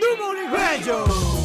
Dumont 0.00 0.52
Radio! 0.52 1.39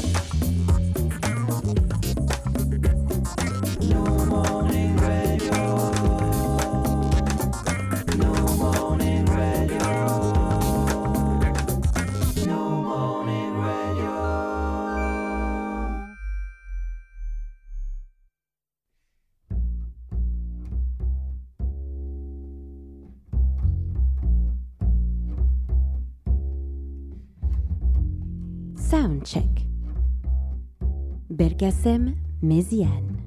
Belkacem 31.86 32.16
Méziane. 32.42 33.25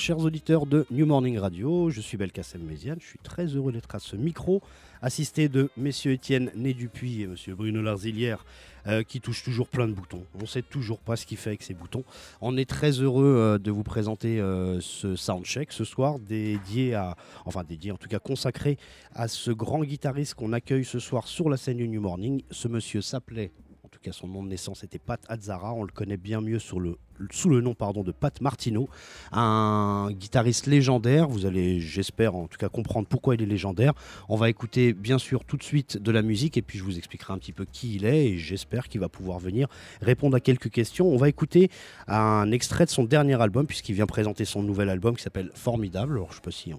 Chers 0.00 0.20
auditeurs 0.20 0.64
de 0.64 0.86
New 0.90 1.04
Morning 1.04 1.36
Radio, 1.36 1.90
je 1.90 2.00
suis 2.00 2.16
Belkacem 2.16 2.62
Méziane, 2.62 2.96
je 3.02 3.06
suis 3.06 3.18
très 3.18 3.44
heureux 3.44 3.70
d'être 3.70 3.94
à 3.94 3.98
ce 3.98 4.16
micro, 4.16 4.62
assisté 5.02 5.50
de 5.50 5.68
messieurs 5.76 6.12
Étienne 6.12 6.50
Né 6.56 6.72
Dupuis 6.72 7.20
et 7.20 7.26
monsieur 7.26 7.54
Bruno 7.54 7.82
Larzilière, 7.82 8.46
euh, 8.86 9.02
qui 9.02 9.20
touchent 9.20 9.42
toujours 9.42 9.68
plein 9.68 9.86
de 9.86 9.92
boutons. 9.92 10.24
On 10.36 10.40
ne 10.40 10.46
sait 10.46 10.62
toujours 10.62 11.00
pas 11.00 11.16
ce 11.16 11.26
qu'il 11.26 11.36
fait 11.36 11.50
avec 11.50 11.62
ces 11.62 11.74
boutons. 11.74 12.02
On 12.40 12.56
est 12.56 12.66
très 12.66 12.92
heureux 12.92 13.36
euh, 13.36 13.58
de 13.58 13.70
vous 13.70 13.82
présenter 13.82 14.40
euh, 14.40 14.80
ce 14.80 15.16
soundcheck 15.16 15.70
ce 15.70 15.84
soir, 15.84 16.18
dédié 16.18 16.94
à, 16.94 17.14
enfin 17.44 17.62
dédié 17.62 17.92
en 17.92 17.98
tout 17.98 18.08
cas 18.08 18.20
consacré 18.20 18.78
à 19.12 19.28
ce 19.28 19.50
grand 19.50 19.84
guitariste 19.84 20.32
qu'on 20.32 20.54
accueille 20.54 20.86
ce 20.86 20.98
soir 20.98 21.28
sur 21.28 21.50
la 21.50 21.58
scène 21.58 21.76
du 21.76 21.88
New 21.88 22.00
Morning. 22.00 22.42
Ce 22.50 22.68
monsieur 22.68 23.02
s'appelait 23.02 23.52
en 23.84 23.88
tout 23.88 24.00
cas 24.00 24.12
son 24.12 24.28
nom 24.28 24.42
de 24.42 24.48
naissance 24.48 24.82
était 24.82 24.98
Pat 24.98 25.20
Azzara, 25.28 25.74
on 25.74 25.82
le 25.82 25.92
connaît 25.92 26.16
bien 26.16 26.40
mieux 26.40 26.58
sur 26.58 26.80
le 26.80 26.96
sous 27.30 27.48
le 27.48 27.60
nom 27.60 27.74
pardon, 27.74 28.02
de 28.02 28.12
Pat 28.12 28.40
Martino, 28.40 28.88
un 29.32 30.10
guitariste 30.12 30.66
légendaire. 30.66 31.28
Vous 31.28 31.46
allez, 31.46 31.80
j'espère, 31.80 32.34
en 32.34 32.46
tout 32.46 32.58
cas 32.58 32.68
comprendre 32.68 33.06
pourquoi 33.08 33.34
il 33.34 33.42
est 33.42 33.46
légendaire. 33.46 33.92
On 34.28 34.36
va 34.36 34.48
écouter 34.48 34.92
bien 34.92 35.18
sûr 35.18 35.44
tout 35.44 35.56
de 35.56 35.62
suite 35.62 35.98
de 35.98 36.10
la 36.10 36.22
musique 36.22 36.56
et 36.56 36.62
puis 36.62 36.78
je 36.78 36.84
vous 36.84 36.98
expliquerai 36.98 37.32
un 37.32 37.38
petit 37.38 37.52
peu 37.52 37.64
qui 37.70 37.94
il 37.96 38.04
est 38.04 38.26
et 38.26 38.38
j'espère 38.38 38.88
qu'il 38.88 39.00
va 39.00 39.08
pouvoir 39.08 39.38
venir 39.38 39.68
répondre 40.00 40.36
à 40.36 40.40
quelques 40.40 40.70
questions. 40.70 41.08
On 41.08 41.16
va 41.16 41.28
écouter 41.28 41.70
un 42.08 42.50
extrait 42.52 42.84
de 42.84 42.90
son 42.90 43.04
dernier 43.04 43.40
album 43.40 43.66
puisqu'il 43.66 43.94
vient 43.94 44.06
présenter 44.06 44.44
son 44.44 44.62
nouvel 44.62 44.88
album 44.88 45.16
qui 45.16 45.22
s'appelle 45.22 45.50
Formidable. 45.54 46.14
Alors 46.14 46.30
je 46.30 46.36
sais 46.36 46.42
pas 46.42 46.50
si 46.50 46.72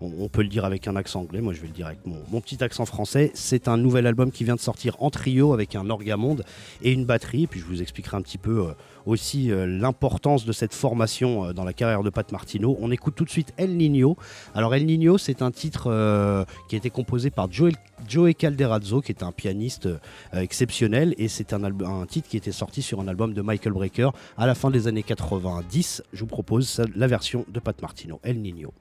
on, 0.00 0.28
peut 0.28 0.42
le 0.42 0.48
dire 0.48 0.64
avec 0.64 0.86
un 0.86 0.96
accent 0.96 1.20
anglais, 1.20 1.40
moi 1.40 1.52
je 1.52 1.60
vais 1.60 1.66
le 1.66 1.72
dire 1.72 1.86
avec 1.86 2.00
mon, 2.06 2.40
petit 2.40 2.62
accent 2.62 2.86
français. 2.86 3.30
C'est 3.34 3.68
un 3.68 3.76
nouvel 3.76 4.06
album 4.06 4.30
qui 4.30 4.44
vient 4.44 4.54
de 4.54 4.60
sortir 4.60 4.96
en 5.00 5.10
trio 5.10 5.52
avec 5.52 5.74
un 5.74 5.90
orgamonde 5.90 6.44
et 6.82 6.92
une 6.92 7.04
batterie. 7.04 7.44
Et 7.44 7.46
puis 7.46 7.60
je 7.60 7.64
vous 7.64 7.82
expliquerai 7.82 8.16
un 8.16 8.22
petit 8.22 8.38
peu 8.38 8.68
euh, 8.68 8.72
aussi 9.08 9.50
euh, 9.50 9.66
l'importance 9.66 10.44
de 10.44 10.52
cette 10.52 10.74
formation 10.74 11.46
euh, 11.46 11.52
dans 11.52 11.64
la 11.64 11.72
carrière 11.72 12.02
de 12.02 12.10
Pat 12.10 12.30
Martino. 12.30 12.76
On 12.80 12.90
écoute 12.90 13.14
tout 13.14 13.24
de 13.24 13.30
suite 13.30 13.52
El 13.56 13.76
Nino. 13.76 14.16
Alors 14.54 14.74
El 14.74 14.84
Nino, 14.86 15.18
c'est 15.18 15.40
un 15.42 15.50
titre 15.50 15.90
euh, 15.90 16.44
qui 16.68 16.76
a 16.76 16.78
été 16.78 16.90
composé 16.90 17.30
par 17.30 17.50
Joe, 17.50 17.72
Joey 18.06 18.34
Calderazzo, 18.34 19.00
qui 19.00 19.12
est 19.12 19.22
un 19.22 19.32
pianiste 19.32 19.88
exceptionnel, 20.32 21.14
et 21.18 21.28
c'est 21.28 21.52
un, 21.52 21.64
un, 21.64 22.06
titre 22.06 22.28
qui 22.28 22.36
était 22.36 22.52
sorti 22.52 22.82
sur 22.82 23.00
un 23.00 23.08
album 23.08 23.32
de 23.32 23.42
Michael 23.42 23.72
Brecker 23.72 24.10
à 24.36 24.46
la 24.46 24.54
fin 24.54 24.70
des 24.70 24.86
années 24.86 25.02
90. 25.02 26.02
Je 26.12 26.20
vous 26.20 26.26
propose 26.26 26.82
la 26.94 27.06
version 27.06 27.44
de 27.48 27.60
Pat 27.60 27.80
Martino, 27.80 28.20
El 28.22 28.40
Nino. 28.40 28.72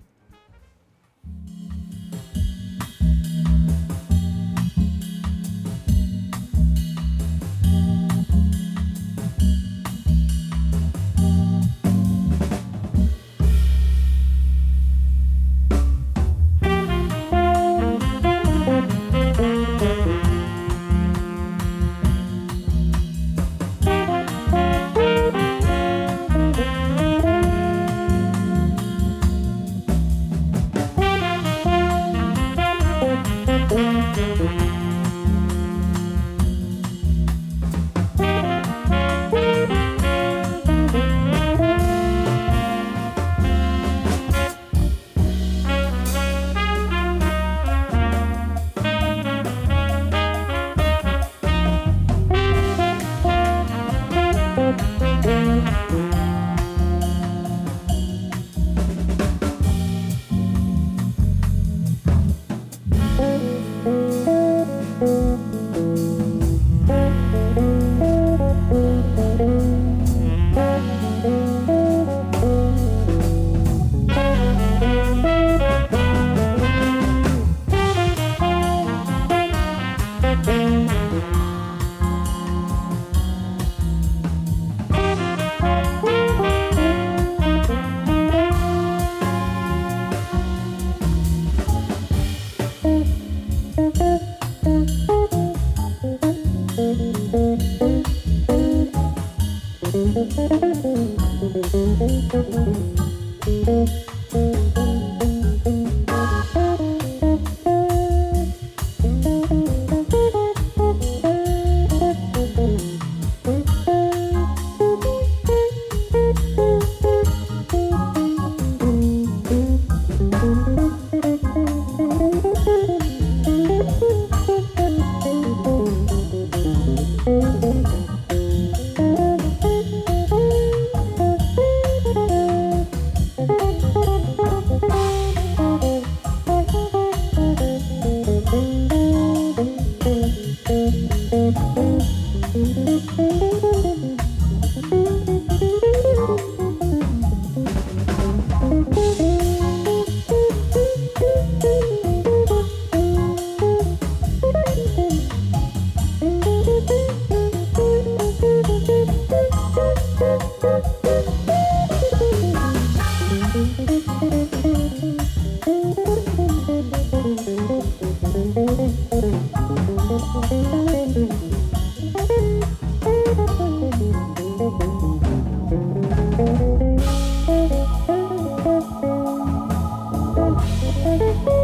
Eh 181.20 181.57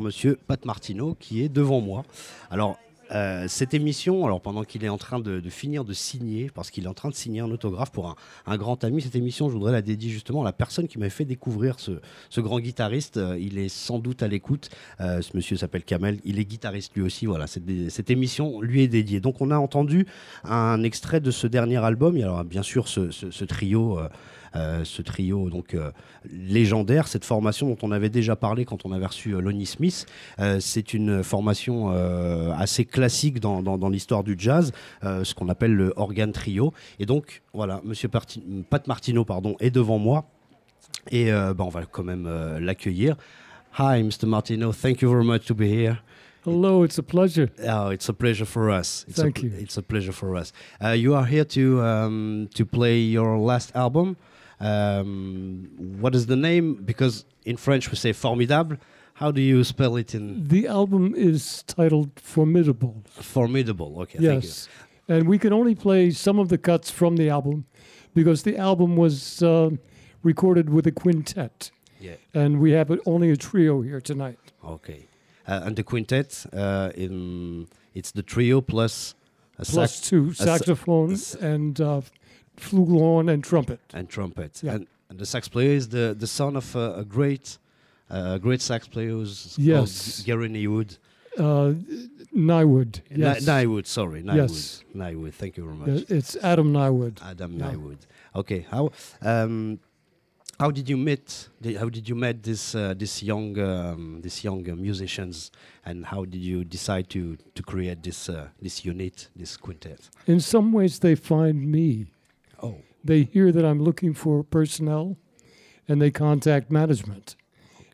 monsieur 0.00 0.38
Pat 0.46 0.64
Martino 0.64 1.16
qui 1.18 1.42
est 1.42 1.48
devant 1.48 1.80
moi. 1.80 2.04
Alors, 2.50 2.78
Euh, 3.12 3.46
cette 3.48 3.74
émission, 3.74 4.24
alors 4.24 4.40
pendant 4.40 4.62
qu'il 4.62 4.84
est 4.84 4.88
en 4.88 4.96
train 4.96 5.18
de, 5.18 5.40
finir 5.50 5.84
de 5.84 5.92
signer, 5.92 6.48
parce 6.54 6.70
qu'il 6.70 6.84
est 6.84 6.86
en 6.88 6.94
train 6.94 7.08
de 7.08 7.14
signer 7.16 7.40
un 7.40 7.50
autographe 7.50 7.90
pour 7.90 8.06
un, 8.08 8.14
un 8.46 8.56
grand 8.56 8.84
ami, 8.84 9.02
cette 9.02 9.16
émission, 9.16 9.48
je 9.48 9.54
voudrais 9.54 9.72
la 9.72 9.82
dédier 9.82 10.10
justement 10.10 10.42
à 10.42 10.44
la 10.44 10.52
personne 10.52 10.86
qui 10.86 10.96
m'a 10.96 11.10
fait 11.10 11.24
découvrir 11.24 11.80
ce, 11.80 12.00
ce 12.28 12.40
grand 12.40 12.60
guitariste. 12.60 13.16
Euh, 13.16 13.36
il 13.36 13.58
est 13.58 13.68
sans 13.68 13.98
doute 13.98 14.22
à 14.22 14.28
l'écoute. 14.28 14.70
Euh, 15.00 15.22
ce 15.22 15.36
monsieur 15.36 15.56
s'appelle 15.56 15.82
Kamel. 15.82 16.20
Il 16.24 16.38
est 16.38 16.44
guitariste 16.44 16.92
lui 16.94 17.02
aussi. 17.02 17.26
Voilà, 17.26 17.48
cette, 17.48 17.64
cette 17.90 18.10
émission 18.10 18.60
lui 18.60 18.82
est 18.82 18.88
dédiée. 18.88 19.18
Donc 19.18 19.40
on 19.40 19.50
a 19.50 19.58
entendu 19.58 20.06
un 20.44 20.80
extrait 20.84 21.20
de 21.20 21.32
ce 21.32 21.48
dernier 21.48 21.78
album. 21.78 22.16
Il 22.16 22.20
y 22.20 22.22
a 22.22 22.44
bien 22.44 22.62
sûr 22.62 22.86
ce, 22.86 23.10
ce, 23.10 23.44
trio. 23.44 23.98
Ce 24.54 25.02
trio 25.02 25.48
donc 25.50 25.74
euh, 25.74 25.90
légendaire, 26.30 27.06
cette 27.08 27.24
formation 27.24 27.68
dont 27.68 27.78
on 27.82 27.92
avait 27.92 28.08
déjà 28.10 28.36
parlé 28.36 28.64
quand 28.64 28.84
on 28.84 28.92
avait 28.92 29.06
reçu 29.06 29.34
euh, 29.34 29.40
Lonnie 29.40 29.66
Smith, 29.66 30.06
Euh, 30.38 30.58
c'est 30.60 30.94
une 30.94 31.22
formation 31.22 31.92
euh, 31.92 32.52
assez 32.56 32.84
classique 32.84 33.40
dans, 33.40 33.62
dans- 33.62 33.78
dans 33.78 33.88
l'histoire 33.88 34.24
du 34.24 34.34
jazz, 34.38 34.72
euh, 35.04 35.24
ce 35.24 35.34
qu'on 35.34 35.48
appelle 35.48 35.74
le 35.74 35.92
organ 35.96 36.32
trio. 36.32 36.72
Et 36.98 37.06
donc 37.06 37.42
voilà, 37.52 37.80
Monsieur 37.84 38.08
Parti- 38.08 38.42
Pat 38.70 38.86
Martino 38.86 39.24
pardon 39.24 39.56
est 39.60 39.70
devant 39.70 39.98
moi 39.98 40.24
et 41.10 41.32
euh, 41.32 41.54
bah, 41.54 41.64
on 41.64 41.68
va 41.68 41.84
quand 41.86 42.04
même 42.04 42.26
euh, 42.26 42.58
l'accueillir. 42.60 43.16
Hi, 43.78 44.02
Mr. 44.02 44.26
Martino. 44.26 44.72
Thank 44.72 45.00
you 45.02 45.08
very 45.10 45.24
much 45.24 45.44
to 45.46 45.54
be 45.54 45.62
here. 45.68 45.98
Hello, 46.44 46.84
it's 46.84 46.98
a 46.98 47.02
pleasure. 47.02 47.48
Oh, 47.68 47.90
it's 47.92 48.08
a 48.08 48.12
pleasure 48.14 48.46
for 48.46 48.70
us. 48.70 49.04
It's 49.08 49.20
Thank 49.20 49.38
a, 49.38 49.42
you. 49.42 49.52
It's 49.60 49.76
a 49.78 49.82
pleasure 49.82 50.12
for 50.12 50.34
us. 50.36 50.52
Uh, 50.82 50.88
you 50.96 51.14
are 51.14 51.26
here 51.26 51.44
to 51.44 51.80
um, 51.82 52.48
to 52.54 52.64
play 52.64 52.98
your 53.00 53.38
last 53.38 53.70
album. 53.76 54.16
Um, 54.60 55.68
what 56.00 56.14
is 56.14 56.26
the 56.26 56.36
name? 56.36 56.74
Because 56.84 57.24
in 57.44 57.56
French 57.56 57.90
we 57.90 57.96
say 57.96 58.12
formidable. 58.12 58.76
How 59.14 59.30
do 59.30 59.40
you 59.40 59.64
spell 59.64 59.96
it 59.96 60.14
in 60.14 60.48
The 60.48 60.66
album 60.66 61.14
is 61.14 61.62
titled 61.66 62.10
Formidable. 62.22 63.02
formidable? 63.10 64.00
Okay, 64.02 64.18
thank 64.18 64.42
you. 64.44 64.48
yes. 64.48 64.68
And 65.08 65.28
we 65.28 65.38
can 65.38 65.52
only 65.52 65.74
play 65.74 66.10
some 66.10 66.38
of 66.38 66.48
the 66.48 66.56
cuts 66.58 66.90
from 66.90 67.16
the 67.16 67.28
album 67.28 67.64
because 68.14 68.42
the 68.44 68.56
album 68.56 68.96
was 68.96 69.42
uh, 69.42 69.70
recorded 70.22 70.70
with 70.70 70.86
a 70.86 70.92
quintet. 70.92 71.70
Yeah. 72.00 72.14
And 72.32 72.60
we 72.60 72.70
have 72.72 72.90
only 73.04 73.30
a 73.30 73.36
trio 73.36 73.82
here 73.82 74.00
tonight. 74.00 74.38
Okay. 74.64 75.06
Uh, 75.46 75.60
and 75.64 75.76
the 75.76 75.82
quintet, 75.82 76.46
uh, 76.52 76.90
in 76.94 77.66
it's 77.94 78.12
the 78.12 78.22
trio 78.22 78.60
plus 78.60 79.14
a 79.58 79.64
Plus 79.64 79.96
sax 79.96 80.00
two 80.08 80.32
sa- 80.32 80.44
saxophones 80.44 81.34
and 81.34 81.78
uh, 81.80 82.00
flugelhorn 82.60 83.30
and 83.32 83.42
trumpet. 83.42 83.80
and 83.94 84.08
trumpet. 84.08 84.60
Yeah. 84.62 84.74
And, 84.74 84.86
and 85.08 85.18
the 85.18 85.26
sax 85.26 85.48
player 85.48 85.70
is 85.72 85.88
the, 85.88 86.14
the 86.18 86.26
son 86.26 86.56
of 86.56 86.74
a, 86.76 86.94
a 86.96 87.04
great 87.04 87.58
uh, 88.10 88.38
great 88.38 88.60
sax 88.60 88.88
player 88.88 89.10
who's 89.10 89.54
Yes. 89.58 90.16
called 90.16 90.26
Gary 90.26 90.48
Newwood. 90.48 90.98
Uh, 91.38 91.74
Niewood. 92.34 93.00
Yes. 93.10 93.44
Niewood, 93.44 93.86
sorry, 93.86 94.22
Niewood. 94.22 94.36
Yes. 94.36 94.84
Niewood, 94.94 95.32
thank 95.34 95.56
you 95.56 95.64
very 95.64 95.76
much. 95.76 96.10
It's 96.10 96.36
Adam 96.42 96.72
Niewood. 96.72 97.18
Adam 97.22 97.52
yeah. 97.54 97.70
Niewood. 97.70 97.98
Okay, 98.34 98.66
how 98.70 98.90
um, 99.22 99.78
how 100.58 100.70
did 100.70 100.88
you 100.88 100.96
meet? 100.96 101.48
How 101.78 101.88
did 101.88 102.08
you 102.08 102.14
meet 102.14 102.42
this 102.42 102.74
uh, 102.74 102.94
this 102.96 103.22
young 103.22 103.58
um, 103.58 104.20
this 104.22 104.44
young 104.44 104.68
uh, 104.68 104.74
musicians, 104.76 105.50
and 105.84 106.04
how 106.06 106.24
did 106.24 106.40
you 106.42 106.64
decide 106.64 107.08
to 107.10 107.36
to 107.54 107.62
create 107.62 108.02
this 108.02 108.28
uh, 108.28 108.48
this 108.60 108.84
unit, 108.84 109.28
this 109.34 109.56
quintet? 109.56 110.10
In 110.26 110.40
some 110.40 110.72
ways, 110.72 110.98
they 110.98 111.14
find 111.14 111.70
me. 111.70 112.06
Oh, 112.62 112.78
they 113.02 113.24
hear 113.24 113.52
that 113.52 113.64
I'm 113.64 113.82
looking 113.82 114.14
for 114.14 114.42
personnel 114.42 115.16
and 115.88 116.00
they 116.00 116.10
contact 116.10 116.70
management. 116.70 117.36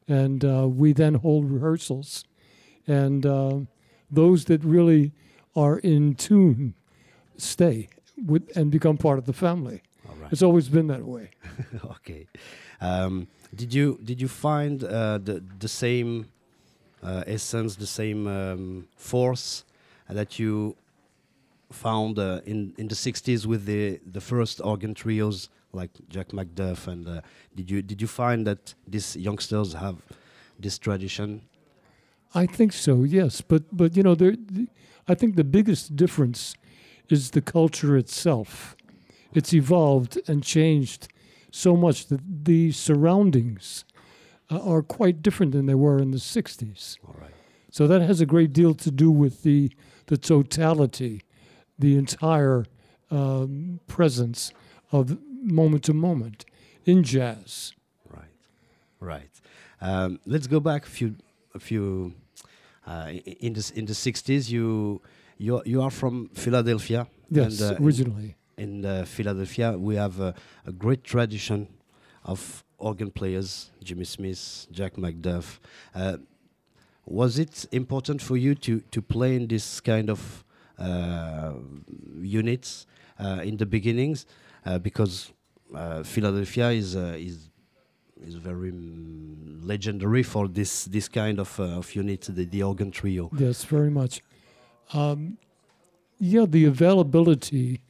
And 0.09 0.45
uh, 0.45 0.69
we 0.69 0.93
then 0.93 1.15
hold 1.15 1.51
rehearsals. 1.51 2.25
And 2.87 3.25
uh, 3.27 3.61
those 4.11 4.45
that 4.47 4.63
really 4.65 5.13
are 5.57 5.79
in 5.79 6.15
tune 6.15 6.75
stay 7.37 7.89
with, 8.25 8.49
and 8.57 8.71
become 8.71 8.97
part 8.97 9.19
of 9.19 9.27
the 9.27 9.33
family. 9.33 9.83
right. 10.21 10.33
It's 10.33 10.43
always 10.43 10.69
been 10.69 10.87
that 10.89 11.05
way. 11.05 11.31
okay. 11.85 12.27
Um, 12.81 13.29
did 13.55 13.73
you 13.73 13.99
did 14.05 14.21
you 14.21 14.29
find 14.29 14.85
uh, 14.85 15.19
the 15.19 15.43
the 15.59 15.69
same 15.69 16.27
uh, 17.03 17.25
essence, 17.27 17.77
the 17.77 17.87
same 17.87 18.27
um, 18.27 18.89
force 18.97 19.65
that 20.09 20.39
you 20.39 20.77
found 21.71 22.19
uh, 22.19 22.41
in 22.45 22.75
in 22.79 22.89
the 22.89 22.95
'60s 22.95 23.47
with 23.47 23.65
the 23.65 24.01
the 24.13 24.21
first 24.21 24.61
organ 24.61 24.95
trios 24.95 25.49
like 25.73 25.91
Jack 26.09 26.29
McDuff? 26.29 26.87
And 26.87 27.07
uh, 27.09 27.21
did 27.55 27.71
you 27.71 27.83
did 27.83 28.01
you 28.01 28.09
find 28.09 28.47
that 28.47 28.75
these 28.87 29.17
youngsters 29.17 29.75
have 29.75 29.97
this 30.59 30.79
tradition? 30.79 31.43
I 32.35 32.47
think 32.47 32.73
so, 32.73 33.05
yes. 33.05 33.41
But, 33.41 33.65
but 33.75 33.97
you 33.97 34.03
know, 34.03 34.15
there, 34.15 34.33
the, 34.33 34.69
I 35.09 35.15
think 35.15 35.37
the 35.37 35.45
biggest 35.45 35.97
difference 35.97 36.55
is 37.09 37.31
the 37.31 37.41
culture 37.41 37.97
itself. 37.97 38.77
It's 39.33 39.55
evolved 39.55 40.19
and 40.29 40.43
changed 40.43 41.09
so 41.51 41.77
much 41.77 42.07
that 42.07 42.21
the 42.45 42.73
surroundings 42.73 43.85
uh, 44.51 44.61
are 44.61 44.83
quite 44.83 45.23
different 45.23 45.53
than 45.53 45.67
they 45.67 45.75
were 45.75 45.99
in 45.99 46.11
the 46.11 46.19
60s. 46.19 46.99
All 47.07 47.17
right. 47.19 47.31
So 47.71 47.87
that 47.87 48.03
has 48.03 48.21
a 48.21 48.27
great 48.27 48.53
deal 48.53 48.75
to 48.75 48.91
do 48.91 49.11
with 49.11 49.43
the, 49.43 49.71
the 50.07 50.17
totality, 50.17 51.23
the 51.79 51.97
entire 51.97 52.65
um, 53.11 53.81
presence 53.87 54.53
of 54.93 55.19
moment 55.43 55.85
to 55.85 55.93
moment 55.93 56.45
in 56.85 57.03
jazz. 57.03 57.75
Right, 58.09 58.41
right. 59.01 59.31
Um, 59.81 60.21
let's 60.27 60.47
go 60.47 60.61
back 60.61 60.87
a 60.87 60.89
few, 60.91 61.17
a 61.55 61.59
few. 61.59 62.15
Uh, 62.87 63.11
in 63.41 63.53
the 63.53 63.73
in 63.75 63.85
the 63.85 63.95
sixties, 63.95 64.51
you 64.51 65.03
you 65.39 65.61
you 65.65 65.83
are 65.83 65.91
from 65.91 66.29
Philadelphia. 66.35 67.07
Yes, 67.29 67.61
and, 67.61 67.73
uh, 67.73 67.75
in- 67.77 67.85
originally. 67.85 68.37
in, 68.57 68.85
uh, 68.87 69.05
Philadelphia, 69.05 69.77
we 69.77 69.97
have 69.97 70.21
a, 70.21 70.33
a 70.65 70.71
great 70.73 71.03
tradition 71.03 71.67
of 72.25 72.65
organ 72.79 73.11
players: 73.11 73.71
Jimmy 73.83 74.05
Smith, 74.05 74.69
Jack 74.71 74.95
McDuff. 74.95 75.59
Uh, 75.95 76.19
was 77.05 77.39
it 77.39 77.67
important 77.73 78.23
for 78.23 78.37
you 78.37 78.55
to 78.55 78.81
to 78.93 79.03
play 79.03 79.35
in 79.35 79.49
this 79.49 79.81
kind 79.81 80.09
of 80.09 80.45
units 82.21 82.87
uh, 83.19 83.41
in 83.43 83.57
the 83.57 83.67
beginnings? 83.67 84.27
Uh, 84.65 84.79
because 84.79 85.33
uh, 85.75 86.03
Philadelphia 86.03 86.71
is 86.71 86.97
uh, 86.97 87.15
is 87.17 87.51
is 88.21 88.35
very 88.35 88.73
mm, 88.73 89.59
legendary 89.63 90.23
for 90.23 90.49
this 90.49 90.87
this 90.87 91.09
kind 91.09 91.39
of 91.39 91.59
uh, 91.61 91.79
of 91.79 91.95
unit, 91.95 92.23
the, 92.23 92.45
the 92.45 92.63
organ 92.63 92.91
trio. 92.91 93.31
Yes, 93.37 93.65
very 93.65 93.91
much. 93.91 94.23
Um, 94.93 95.39
yeah, 96.19 96.47
the 96.47 96.65
availability 96.65 97.83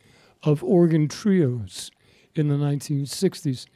of 0.43 0.63
organ 0.63 1.09
trios 1.09 1.91
in 2.35 2.49
the 2.49 2.57
1960s 2.57 3.67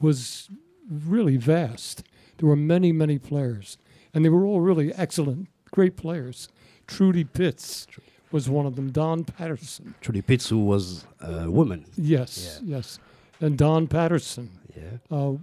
was 0.00 0.48
really 0.90 1.36
vast. 1.36 2.02
There 2.38 2.48
were 2.48 2.56
many, 2.56 2.92
many 2.92 3.18
players, 3.18 3.78
and 4.14 4.24
they 4.24 4.28
were 4.28 4.44
all 4.44 4.60
really 4.60 4.92
excellent, 4.94 5.48
great 5.70 5.96
players. 5.96 6.48
Trudy 6.86 7.24
Pitts 7.24 7.86
was 8.30 8.48
one 8.48 8.66
of 8.66 8.76
them. 8.76 8.90
Don 8.90 9.24
Patterson, 9.24 9.94
Trudy 10.00 10.22
Pitts, 10.22 10.48
who 10.48 10.58
was 10.64 11.06
a 11.20 11.50
woman. 11.50 11.84
yes, 11.96 12.60
yes, 12.64 12.98
and 13.40 13.56
Don 13.58 13.86
Patterson, 13.86 14.50
Yeah. 14.76 14.98
uh, 15.10 15.34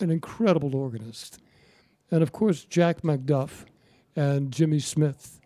an 0.00 0.10
incredible 0.10 0.76
organist. 0.76 1.38
And 2.10 2.22
of 2.22 2.30
course, 2.32 2.64
Jack 2.64 3.02
McDuff 3.02 3.64
and 4.14 4.52
Jimmy 4.52 4.78
Smith 4.78 5.40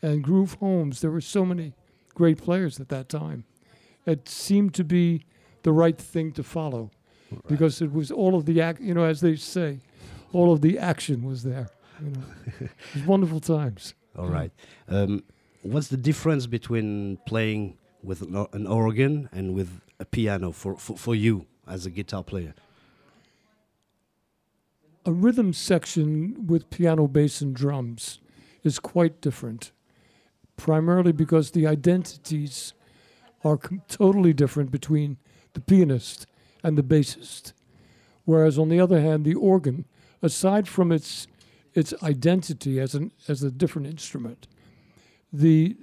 and 0.00 0.22
Groove 0.24 0.54
Holmes. 0.54 1.00
There 1.00 1.10
were 1.10 1.20
so 1.20 1.44
many 1.44 1.74
great 2.14 2.38
players 2.38 2.80
at 2.80 2.88
that 2.88 3.08
time. 3.08 3.44
It 4.06 4.28
seemed 4.28 4.72
to 4.74 4.84
be 4.84 5.24
the 5.64 5.72
right 5.72 5.98
thing 5.98 6.32
to 6.32 6.42
follow 6.42 6.90
because 7.46 7.82
it 7.82 7.92
was 7.92 8.10
all 8.10 8.34
of 8.36 8.46
the, 8.46 8.60
ac- 8.60 8.82
you 8.82 8.94
know, 8.94 9.04
as 9.04 9.20
they 9.20 9.36
say, 9.36 9.80
all 10.32 10.50
of 10.52 10.62
the 10.62 10.78
action 10.78 11.22
was 11.24 11.42
there. 11.42 11.68
You 12.02 12.10
know, 12.12 12.22
it 12.60 12.70
was 12.94 13.04
wonderful 13.04 13.40
times. 13.40 13.92
All 14.16 14.28
right. 14.28 14.50
Um, 14.88 15.22
what's 15.72 15.88
the 15.88 15.96
difference 15.96 16.46
between 16.46 17.18
playing 17.26 17.78
with 18.02 18.22
an, 18.22 18.34
or- 18.34 18.48
an 18.52 18.66
organ 18.66 19.28
and 19.32 19.54
with 19.54 19.80
a 19.98 20.04
piano 20.04 20.52
for, 20.52 20.76
for, 20.76 20.96
for 20.96 21.14
you 21.14 21.46
as 21.66 21.86
a 21.86 21.90
guitar 21.90 22.22
player? 22.22 22.54
a 25.08 25.12
rhythm 25.12 25.54
section 25.54 26.46
with 26.46 26.68
piano, 26.68 27.08
bass, 27.08 27.40
and 27.40 27.56
drums 27.56 28.20
is 28.62 28.78
quite 28.78 29.22
different, 29.22 29.72
primarily 30.58 31.12
because 31.12 31.52
the 31.52 31.66
identities 31.66 32.74
are 33.42 33.58
totally 33.88 34.34
different 34.34 34.70
between 34.70 35.16
the 35.54 35.60
pianist 35.60 36.26
and 36.62 36.76
the 36.76 36.82
bassist. 36.82 37.54
Whereas, 38.26 38.58
on 38.58 38.68
the 38.68 38.80
other 38.80 39.00
hand, 39.00 39.24
the 39.24 39.34
organ, 39.34 39.86
aside 40.20 40.68
from 40.68 40.92
its 40.92 41.26
its 41.72 41.94
identity 42.02 42.78
as 42.78 42.94
an 42.94 43.10
as 43.28 43.42
a 43.42 43.50
different 43.50 43.86
instrument, 43.86 44.46
the 45.32 45.76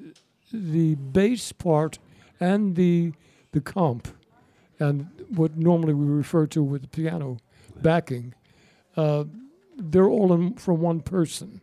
the 0.51 0.95
bass 0.95 1.51
part 1.51 1.99
and 2.39 2.75
the 2.75 3.13
the 3.51 3.61
comp 3.61 4.07
and 4.79 5.09
what 5.29 5.57
normally 5.57 5.93
we 5.93 6.05
refer 6.05 6.45
to 6.45 6.61
with 6.63 6.81
the 6.81 6.87
piano 6.87 7.37
backing 7.81 8.33
uh, 8.97 9.25
they're 9.77 10.07
all 10.07 10.33
in, 10.33 10.53
from 10.55 10.81
one 10.81 11.01
person. 11.01 11.61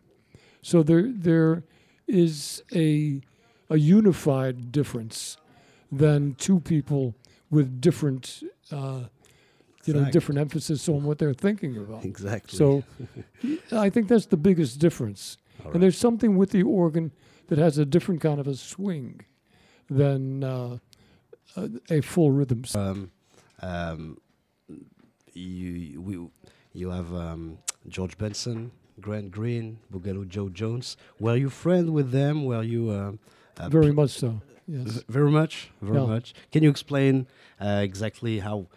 So 0.61 0.83
there 0.83 1.07
there 1.07 1.63
is 2.07 2.63
a 2.73 3.21
a 3.69 3.77
unified 3.77 4.71
difference 4.71 5.37
than 5.91 6.35
two 6.35 6.59
people 6.59 7.15
with 7.49 7.81
different, 7.81 8.43
uh, 8.71 9.01
you 9.85 9.93
know, 9.93 10.09
different 10.11 10.39
emphasis 10.39 10.89
on 10.89 11.03
what 11.03 11.17
they're 11.17 11.33
thinking 11.33 11.77
about. 11.77 12.03
Exactly. 12.03 12.57
So 12.57 12.83
I 13.71 13.89
think 13.89 14.07
that's 14.07 14.27
the 14.27 14.37
biggest 14.37 14.79
difference. 14.79 15.37
Right. 15.63 15.75
And 15.75 15.83
there's 15.83 15.97
something 15.97 16.35
with 16.35 16.51
the 16.51 16.63
organ 16.63 17.11
that 17.53 17.61
has 17.61 17.77
a 17.77 17.85
different 17.85 18.19
kind 18.19 18.39
of 18.39 18.47
a 18.47 18.55
swing 18.55 19.21
than 19.87 20.43
uh, 20.43 20.77
a, 21.55 21.69
a 21.91 22.01
full 22.01 22.31
rhythm. 22.31 22.63
um, 22.73 23.11
um, 23.61 24.17
you 25.33 26.01
we, 26.01 26.27
you 26.73 26.89
have 26.89 27.13
um, 27.13 27.59
George 27.87 28.17
Benson, 28.17 28.71
Grant 28.99 29.29
Green, 29.31 29.77
Boogaloo 29.93 30.27
Joe 30.27 30.49
Jones. 30.49 30.97
Were 31.19 31.35
you 31.35 31.49
friend 31.51 31.93
with 31.93 32.11
them? 32.11 32.43
Were 32.45 32.63
you 32.63 32.89
um, 32.91 33.19
uh, 33.57 33.69
Very 33.69 33.93
much 33.93 34.11
so. 34.11 34.41
Yes. 34.67 35.03
very 35.09 35.29
much, 35.29 35.69
very 35.81 35.99
Yeah. 35.99 36.07
much. 36.07 36.33
Can 36.51 36.63
you 36.63 36.69
explain 36.71 37.27
uh, 37.61 37.81
exactly 37.83 38.39
how 38.39 38.67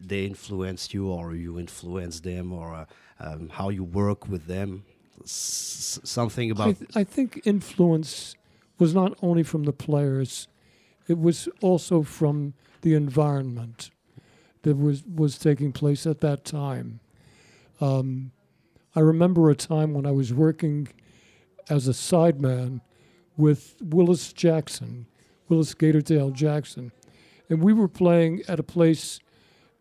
they 0.00 0.24
influenced 0.24 0.92
you, 0.92 1.06
or 1.08 1.34
you 1.36 1.58
influenced 1.60 2.24
them, 2.24 2.52
or 2.52 2.74
uh, 2.74 2.86
um, 3.20 3.50
how 3.50 3.68
you 3.68 3.84
work 3.84 4.26
with 4.28 4.46
them? 4.46 4.84
S- 5.22 6.00
something 6.04 6.50
I, 6.50 6.52
about 6.52 6.78
th- 6.78 6.90
I 6.94 7.04
think 7.04 7.40
influence 7.44 8.34
was 8.78 8.94
not 8.94 9.16
only 9.22 9.42
from 9.42 9.64
the 9.64 9.72
players, 9.72 10.48
it 11.08 11.18
was 11.18 11.48
also 11.60 12.02
from 12.02 12.54
the 12.82 12.94
environment 12.94 13.90
that 14.62 14.76
was, 14.76 15.04
was 15.04 15.38
taking 15.38 15.72
place 15.72 16.06
at 16.06 16.20
that 16.20 16.44
time. 16.44 17.00
Um, 17.80 18.32
I 18.96 19.00
remember 19.00 19.50
a 19.50 19.54
time 19.54 19.94
when 19.94 20.06
I 20.06 20.10
was 20.10 20.32
working 20.32 20.88
as 21.68 21.88
a 21.88 21.92
sideman 21.92 22.80
with 23.36 23.74
Willis 23.80 24.32
Jackson, 24.32 25.06
Willis 25.48 25.74
Gatortail 25.74 26.32
Jackson, 26.32 26.92
and 27.48 27.62
we 27.62 27.72
were 27.72 27.88
playing 27.88 28.42
at 28.48 28.60
a 28.60 28.62
place 28.62 29.20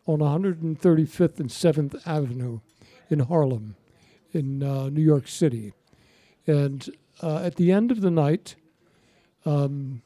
on 0.06 0.20
135th 0.20 1.40
and 1.40 1.50
7th 1.50 2.02
Avenue 2.06 2.60
in 3.10 3.20
Harlem, 3.20 3.76
in 4.34 4.64
uh, 4.64 4.90
New 4.90 5.02
York 5.02 5.28
City. 5.28 5.74
And 6.48 6.90
uh, 7.22 7.38
at 7.38 7.56
the 7.56 7.72
end 7.72 7.92
of 7.92 8.02
the 8.02 8.12
night, 8.12 8.56
um, 9.46 10.02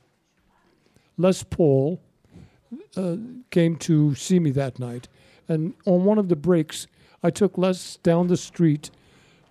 Les 1.17 1.43
Paul 1.43 1.99
uh, 2.95 3.15
came 3.49 3.75
to 3.77 4.13
see 4.15 4.39
me 4.39 4.51
that 4.51 4.79
night. 4.79 5.07
And 5.47 5.73
on 5.85 6.03
one 6.03 6.17
of 6.17 6.29
the 6.29 6.35
breaks, 6.35 6.87
I 7.23 7.29
took 7.29 7.57
Les 7.57 7.97
down 7.97 8.27
the 8.27 8.37
street 8.37 8.91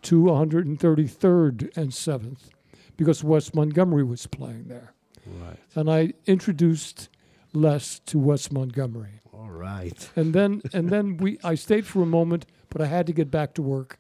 to 0.03 0.23
133rd 0.23 1.77
and 1.77 1.91
7th 1.91 2.51
because 2.97 3.25
Wes 3.25 3.55
Montgomery 3.55 4.05
was 4.05 4.27
playing 4.27 4.65
there. 4.69 4.93
right. 5.27 5.59
And 5.75 5.91
I 5.91 6.13
introduced 6.27 7.09
Les 7.53 7.99
to 8.01 8.19
Wes 8.19 8.53
Montgomery. 8.53 9.21
All 9.33 9.51
right. 9.51 10.09
And 10.17 10.33
then 10.35 10.63
and 10.73 10.91
then 10.91 11.17
we 11.17 11.39
I 11.43 11.55
stayed 11.55 11.87
for 11.87 12.03
a 12.03 12.07
moment, 12.07 12.47
but 12.69 12.81
I 12.81 12.87
had 12.87 13.07
to 13.07 13.13
get 13.13 13.31
back 13.31 13.55
to 13.55 13.63
work. 13.63 13.99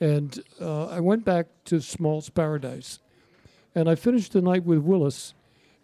And 0.00 0.42
uh, 0.60 0.86
I 0.86 1.00
went 1.00 1.24
back 1.24 1.46
to 1.66 1.80
Small's 1.80 2.28
Paradise. 2.28 2.98
And 3.74 3.88
I 3.88 3.94
finished 3.94 4.32
the 4.32 4.42
night 4.42 4.64
with 4.64 4.78
Willis. 4.78 5.34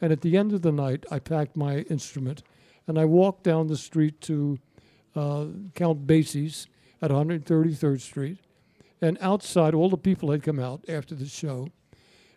And 0.00 0.12
at 0.12 0.20
the 0.20 0.36
end 0.36 0.52
of 0.52 0.62
the 0.62 0.72
night, 0.72 1.04
I 1.10 1.18
packed 1.18 1.56
my 1.56 1.78
instrument 1.90 2.42
and 2.86 2.98
I 2.98 3.04
walked 3.04 3.44
down 3.44 3.68
the 3.68 3.76
street 3.76 4.20
to 4.22 4.58
uh, 5.14 5.46
Count 5.76 6.08
Basie's 6.08 6.66
at 7.00 7.10
133rd 7.12 8.00
Street. 8.00 8.38
And 9.00 9.16
outside, 9.20 9.74
all 9.74 9.88
the 9.88 9.96
people 9.96 10.30
had 10.32 10.42
come 10.42 10.58
out 10.58 10.84
after 10.88 11.14
the 11.14 11.26
show. 11.26 11.68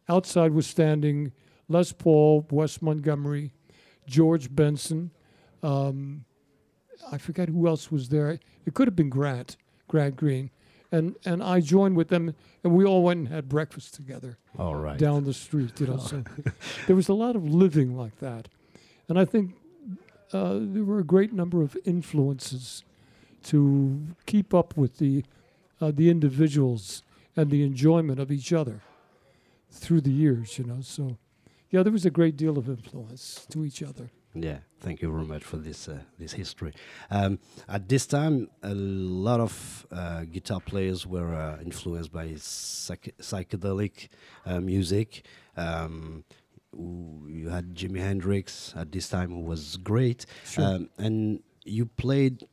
Outside 0.07 0.51
was 0.51 0.67
standing 0.67 1.31
Les 1.67 1.91
Paul, 1.91 2.45
Wes 2.51 2.81
Montgomery, 2.83 3.51
George 4.05 4.53
Benson. 4.53 5.09
Um, 5.63 6.25
I 7.11 7.17
forget 7.17 7.49
who 7.49 7.67
else 7.67 7.91
was 7.91 8.09
there. 8.09 8.39
It 8.65 8.73
could 8.73 8.87
have 8.87 8.95
been 8.95 9.09
Grant, 9.09 9.57
Grant 9.87 10.15
Green. 10.15 10.51
And, 10.93 11.15
and 11.25 11.41
I 11.41 11.59
joined 11.59 11.97
with 11.97 12.09
them, 12.09 12.35
and 12.63 12.71
we 12.71 12.85
all 12.85 13.01
went 13.01 13.17
and 13.17 13.27
had 13.27 13.49
breakfast 13.49 13.95
together 13.95 14.37
All 14.59 14.75
right. 14.75 14.95
down 14.99 15.23
the 15.23 15.33
street. 15.33 15.79
You 15.79 15.87
know, 15.87 15.97
so 15.97 16.23
there 16.85 16.95
was 16.95 17.09
a 17.09 17.15
lot 17.15 17.35
of 17.35 17.43
living 17.43 17.97
like 17.97 18.19
that, 18.19 18.47
and 19.09 19.19
I 19.19 19.25
think 19.25 19.55
uh, 20.31 20.59
there 20.61 20.83
were 20.83 20.99
a 20.99 21.03
great 21.03 21.33
number 21.33 21.63
of 21.63 21.75
influences 21.83 22.83
to 23.45 24.05
keep 24.27 24.53
up 24.53 24.77
with 24.77 24.99
the 24.99 25.23
uh, 25.81 25.91
the 25.91 26.11
individuals 26.11 27.01
and 27.35 27.49
the 27.49 27.63
enjoyment 27.63 28.19
of 28.19 28.31
each 28.31 28.53
other 28.53 28.81
through 29.71 30.01
the 30.01 30.11
years. 30.11 30.59
You 30.59 30.65
know, 30.65 30.81
so 30.81 31.17
yeah, 31.71 31.81
there 31.81 31.91
was 31.91 32.05
a 32.05 32.11
great 32.11 32.37
deal 32.37 32.59
of 32.59 32.69
influence 32.69 33.47
to 33.49 33.65
each 33.65 33.81
other. 33.81 34.11
Yeah, 34.35 34.59
thank 34.79 35.01
you 35.01 35.11
very 35.11 35.25
much 35.25 35.43
for 35.43 35.57
this 35.57 35.87
uh, 35.87 35.99
this 36.17 36.33
history. 36.33 36.73
Um, 37.11 37.37
at 37.69 37.87
this 37.87 38.07
time, 38.07 38.49
a 38.63 38.73
lot 38.73 39.39
of 39.39 39.85
uh, 39.91 40.25
guitar 40.25 40.59
players 40.59 41.05
were 41.05 41.35
uh, 41.35 41.61
influenced 41.61 42.11
by 42.11 42.33
psych- 42.37 43.13
psychedelic 43.19 44.09
uh, 44.45 44.59
music. 44.59 45.25
Um, 45.55 46.23
you 46.75 47.49
had 47.49 47.75
Jimi 47.75 47.99
Hendrix 47.99 48.73
at 48.75 48.91
this 48.91 49.07
time, 49.07 49.29
who 49.29 49.41
was 49.41 49.77
great, 49.77 50.25
Sure. 50.45 50.63
um, 50.65 50.89
and 50.97 51.39
you 51.63 51.85
played 51.85 52.43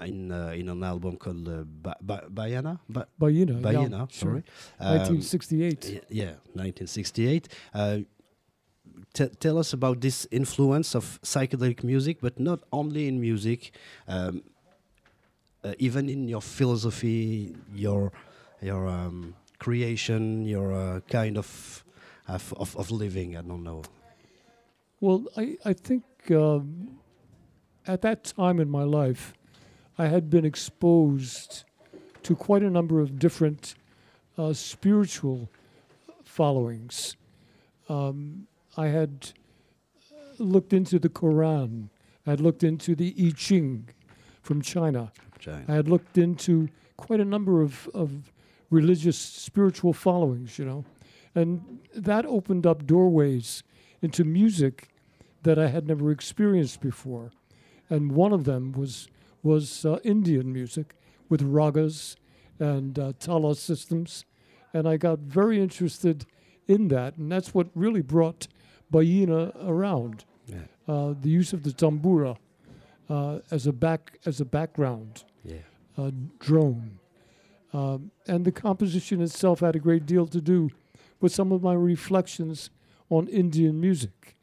in 0.00 0.32
uh, 0.32 0.48
in 0.56 0.68
an 0.68 0.82
album 0.82 1.16
called 1.16 1.46
uh, 1.48 1.62
ba- 1.64 1.96
ba- 2.02 2.26
Baiyina. 2.28 2.80
Ba- 2.88 3.06
yeah, 3.20 3.44
Baiyina, 3.46 4.10
sure. 4.10 4.42
sorry. 4.42 4.44
Um, 4.80 4.98
1968. 4.98 6.04
Yeah, 6.10 6.34
1968. 6.54 7.48
T- 9.16 9.30
tell 9.40 9.56
us 9.56 9.72
about 9.72 10.02
this 10.02 10.26
influence 10.30 10.94
of 10.94 11.18
psychedelic 11.22 11.82
music, 11.82 12.18
but 12.20 12.38
not 12.38 12.60
only 12.70 13.08
in 13.08 13.18
music, 13.18 13.72
um, 14.06 14.42
uh, 15.64 15.72
even 15.78 16.10
in 16.10 16.28
your 16.28 16.42
philosophy, 16.42 17.56
your 17.74 18.12
your 18.60 18.86
um, 18.86 19.34
creation, 19.58 20.44
your 20.44 20.70
uh, 20.70 21.00
kind 21.08 21.38
of, 21.38 21.82
of 22.28 22.52
of 22.58 22.76
of 22.76 22.90
living. 22.90 23.38
I 23.38 23.40
don't 23.40 23.64
know. 23.64 23.82
Well, 25.00 25.24
I, 25.34 25.56
I 25.64 25.72
think 25.72 26.04
um, 26.30 26.98
at 27.86 28.02
that 28.02 28.34
time 28.36 28.60
in 28.60 28.68
my 28.68 28.84
life, 28.84 29.32
I 29.96 30.08
had 30.08 30.28
been 30.28 30.44
exposed 30.44 31.64
to 32.22 32.36
quite 32.36 32.62
a 32.62 32.70
number 32.70 33.00
of 33.00 33.18
different 33.18 33.76
uh, 34.36 34.52
spiritual 34.52 35.48
followings. 36.22 37.16
Um, 37.88 38.46
I 38.76 38.88
had 38.88 39.32
looked 40.38 40.72
into 40.72 40.98
the 40.98 41.08
Quran, 41.08 41.88
I 42.26 42.30
had 42.30 42.40
looked 42.40 42.62
into 42.62 42.94
the 42.94 43.14
I 43.18 43.30
Ching 43.36 43.88
from 44.42 44.60
China, 44.60 45.12
I 45.46 45.74
had 45.74 45.88
looked 45.88 46.18
into 46.18 46.68
quite 46.96 47.20
a 47.20 47.24
number 47.24 47.62
of, 47.62 47.88
of 47.94 48.32
religious, 48.70 49.18
spiritual 49.18 49.92
followings, 49.92 50.58
you 50.58 50.64
know. 50.64 50.84
And 51.34 51.80
that 51.94 52.24
opened 52.26 52.66
up 52.66 52.86
doorways 52.86 53.62
into 54.02 54.24
music 54.24 54.88
that 55.42 55.58
I 55.58 55.68
had 55.68 55.86
never 55.86 56.10
experienced 56.10 56.80
before. 56.80 57.30
And 57.88 58.12
one 58.12 58.32
of 58.32 58.44
them 58.44 58.72
was, 58.72 59.08
was 59.42 59.84
uh, 59.84 59.98
Indian 60.02 60.52
music 60.52 60.94
with 61.28 61.42
ragas 61.42 62.16
and 62.58 62.98
uh, 62.98 63.12
tala 63.20 63.54
systems. 63.54 64.24
And 64.72 64.88
I 64.88 64.96
got 64.96 65.20
very 65.20 65.60
interested 65.60 66.26
in 66.66 66.88
that. 66.88 67.16
And 67.16 67.30
that's 67.30 67.54
what 67.54 67.68
really 67.74 68.02
brought 68.02 68.48
Baiyina 68.92 69.52
around 69.66 70.24
Yeah, 70.46 70.58
uh, 70.88 71.14
the 71.20 71.28
use 71.28 71.52
of 71.52 71.62
the 71.62 71.70
tambura 71.70 72.36
uh, 73.08 73.38
as 73.50 73.66
a 73.66 73.72
back 73.72 74.18
as 74.26 74.40
a 74.40 74.44
background 74.44 75.24
yeah, 75.44 75.56
uh, 75.98 76.10
drone, 76.38 76.98
um, 77.72 78.10
and 78.26 78.44
the 78.44 78.52
composition 78.52 79.20
itself 79.20 79.60
had 79.60 79.76
a 79.76 79.78
great 79.80 80.06
deal 80.06 80.26
to 80.26 80.40
do 80.40 80.70
with 81.20 81.32
some 81.32 81.52
of 81.52 81.62
my 81.62 81.74
reflections 81.74 82.70
on 83.10 83.28
Indian 83.28 83.80
music. 83.80 84.36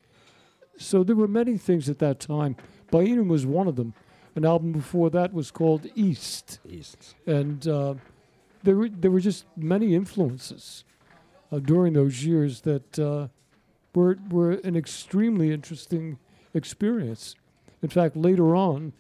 So 0.78 1.04
there 1.04 1.16
were 1.16 1.28
many 1.28 1.58
things 1.58 1.90
at 1.90 2.00
that 2.00 2.20
time. 2.20 2.56
Baiyina 2.92 3.28
was 3.28 3.46
one 3.46 3.68
of 3.68 3.76
them. 3.76 3.94
An 4.36 4.46
album 4.46 4.72
before 4.72 5.10
that 5.12 5.32
was 5.32 5.52
called 5.52 5.86
East, 5.96 6.60
East. 6.68 7.16
and 7.28 7.68
uh, 7.68 7.94
there 8.64 8.76
were 8.76 8.90
there 8.90 9.12
were 9.12 9.20
just 9.20 9.46
many 9.56 9.94
influences 9.94 10.84
uh, 11.52 11.60
during 11.60 11.94
those 11.94 12.26
years 12.26 12.62
that 12.62 12.98
uh, 12.98 13.28
were 13.94 14.18
were 14.30 14.52
an 14.52 14.76
extremely 14.76 15.52
interesting 15.52 16.18
experience. 16.54 17.36
In 17.82 17.90
fact, 17.90 18.16
later 18.16 18.56
on, 18.56 18.94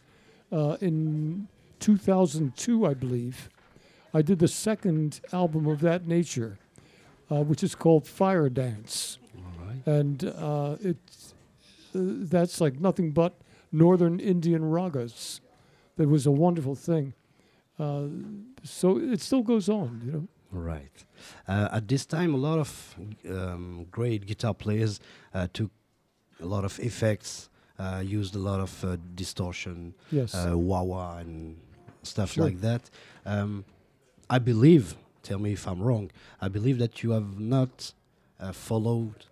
uh, 0.51 0.77
in 0.82 1.47
2002, 1.79 2.86
I 2.86 2.93
believe, 2.93 3.49
I 4.13 4.21
did 4.21 4.39
the 4.39 4.47
second 4.47 5.21
album 5.32 5.67
of 5.67 5.82
that 5.82 6.08
nature, 6.08 6.58
uh, 7.32 7.43
which 7.43 7.63
is 7.63 7.75
called 7.75 8.08
Fire 8.08 8.49
Dance, 8.49 9.17
right. 9.60 9.86
and 9.86 10.25
uh, 10.25 10.75
it's 10.82 11.34
uh, 11.95 11.99
that's 12.32 12.62
like 12.62 12.79
nothing 12.79 13.12
but 13.12 13.34
northern 13.71 14.19
Indian 14.19 14.62
ragas. 14.62 15.39
That 15.97 16.10
was 16.10 16.25
a 16.25 16.32
wonderful 16.32 16.75
thing. 16.75 17.13
Uh, 17.79 18.06
so 18.63 18.97
it 18.97 19.21
still 19.21 19.41
goes 19.43 19.69
on, 19.69 20.01
you 20.06 20.12
know. 20.12 20.27
Right. 20.53 21.03
Uh, 21.47 21.69
at 21.71 21.87
this 21.87 22.05
time, 22.05 22.33
a 22.33 22.37
lot 22.37 22.59
of 22.59 22.95
um, 23.29 23.87
great 23.91 24.25
guitar 24.25 24.53
players 24.53 24.99
uh, 25.33 25.47
took 25.51 25.71
a 26.41 26.45
lot 26.45 26.63
of 26.63 26.79
effects, 26.79 27.49
uh, 27.79 28.01
used 28.05 28.35
a 28.35 28.39
lot 28.39 28.59
of 28.59 28.83
uh, 28.83 28.97
distortion, 29.15 29.93
Yes. 30.11 30.35
uh, 30.35 30.57
wah 30.57 30.83
wah, 30.83 31.17
and 31.17 31.57
stuff 32.03 32.33
Sure. 32.33 32.43
like 32.45 32.61
that. 32.61 32.89
Um, 33.25 33.65
I 34.29 34.39
believe, 34.39 34.95
tell 35.23 35.39
me 35.39 35.53
if 35.53 35.67
I'm 35.67 35.81
wrong, 35.81 36.11
I 36.39 36.47
believe 36.49 36.77
that 36.79 37.01
you 37.03 37.11
have 37.11 37.39
not 37.39 37.93
uh, 38.39 38.51
followed 38.51 39.25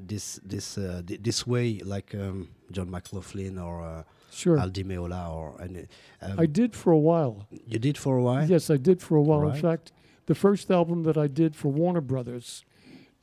this 0.00 0.40
this 0.44 0.76
uh, 0.76 1.02
th- 1.06 1.20
this 1.22 1.46
way 1.46 1.78
like 1.84 2.14
um, 2.14 2.48
John 2.72 2.90
McLaughlin 2.90 3.58
or 3.58 3.80
uh, 3.82 4.02
sure. 4.32 4.58
Al 4.58 4.68
Di 4.70 4.82
Meola 4.82 5.30
or 5.30 5.54
any. 5.62 5.86
Um, 6.20 6.38
I 6.40 6.46
did 6.46 6.74
for 6.74 6.90
a 6.92 6.98
while. 6.98 7.46
you 7.66 7.78
did 7.78 7.96
for 7.96 8.16
a 8.16 8.22
while. 8.22 8.44
Yes, 8.48 8.70
I 8.70 8.76
did 8.76 9.00
for 9.00 9.16
a 9.16 9.22
while. 9.22 9.40
Right. 9.42 9.54
In 9.54 9.62
fact, 9.62 9.92
the 10.26 10.34
first 10.34 10.70
album 10.70 11.02
that 11.04 11.16
I 11.16 11.26
did 11.26 11.54
for 11.56 11.68
Warner 11.70 12.00
Brothers 12.00 12.64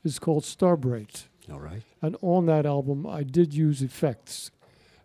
is 0.04 0.20
called 0.20 0.44
Starbright. 0.46 1.28
All 1.52 1.60
right. 1.60 1.84
And 2.02 2.16
on 2.22 2.46
that 2.46 2.66
album, 2.66 3.06
I 3.08 3.24
did 3.24 3.54
use 3.54 3.82
effects. 3.82 4.52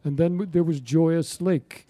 And 0.05 0.17
then 0.19 0.33
w- 0.33 0.51
there 0.51 0.63
was 0.63 0.81
Joyous 0.81 1.41
Lake. 1.41 1.87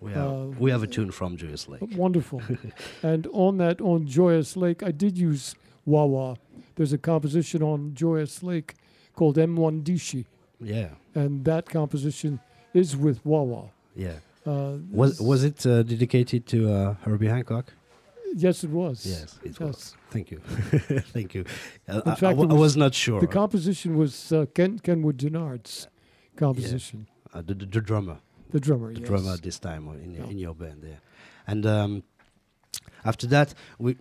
We 0.00 0.12
have 0.12 0.30
Uh, 0.32 0.44
we 0.58 0.70
have 0.70 0.82
a 0.82 0.86
tune 0.86 1.10
from 1.12 1.36
Joyous 1.36 1.68
Lake. 1.68 1.82
Wonderful. 1.96 2.42
and 3.02 3.26
on 3.32 3.58
that, 3.58 3.80
on 3.80 4.06
Joyous 4.06 4.56
Lake, 4.56 4.82
I 4.82 4.90
did 4.90 5.16
use 5.18 5.54
wah 5.86 6.04
wah. 6.06 6.34
There's 6.76 6.92
a 6.92 6.98
composition 6.98 7.62
on 7.62 7.94
Joyous 7.94 8.42
Lake 8.42 8.74
called 9.14 9.36
M'wandishi. 9.36 10.24
Yeah, 10.60 10.90
And 11.14 11.44
that 11.44 11.66
composition 11.68 12.40
is 12.74 12.96
with 12.96 13.24
wah 13.24 13.42
wah. 13.42 13.68
yeah. 13.94 14.18
Uh, 14.44 14.78
Was 14.90 15.20
was 15.20 15.44
it 15.44 15.64
uh, 15.66 15.82
dedicated 15.84 16.46
to 16.48 16.58
uh, 16.72 16.94
Herbie 17.04 17.28
Hancock? 17.28 17.66
Yes, 18.34 18.64
it 18.64 18.70
was. 18.70 19.04
Yes, 19.06 19.38
it 19.44 19.48
Yes. 19.50 19.60
was. 19.60 19.96
Thank 20.10 20.30
you, 20.30 20.38
thank 21.12 21.34
you. 21.34 21.44
Uh, 21.88 21.92
In 21.92 22.02
I- 22.06 22.12
I, 22.12 22.14
fact, 22.14 22.36
w- 22.36 22.48
it 22.48 22.50
I 22.50 22.54
was 22.54 22.60
was 22.60 22.76
not 22.76 22.94
sure. 22.94 23.20
The 23.20 23.26
composition 23.26 23.96
was 23.96 24.32
uh, 24.32 24.46
Ken, 24.54 24.78
Kenwood 24.78 25.16
Denard's 25.18 25.88
composition. 26.36 27.06
uh, 27.34 27.42
the, 27.42 27.54
the, 27.54 27.66
the 27.66 27.80
drummer, 27.80 28.18
The 28.50 28.60
drummer, 28.60 28.92
the 28.94 29.00
yes. 29.00 29.08
drummer 29.08 29.32
at 29.32 29.42
this 29.42 29.58
time 29.58 29.88
uh, 29.88 29.92
in 30.04 30.14
Yeah. 30.14 30.30
in 30.30 30.38
your 30.38 30.54
band 30.54 30.82
there, 30.82 31.00
and 31.46 31.66
um, 31.66 32.02
after 33.04 33.26
that 33.28 33.54
we. 33.78 33.96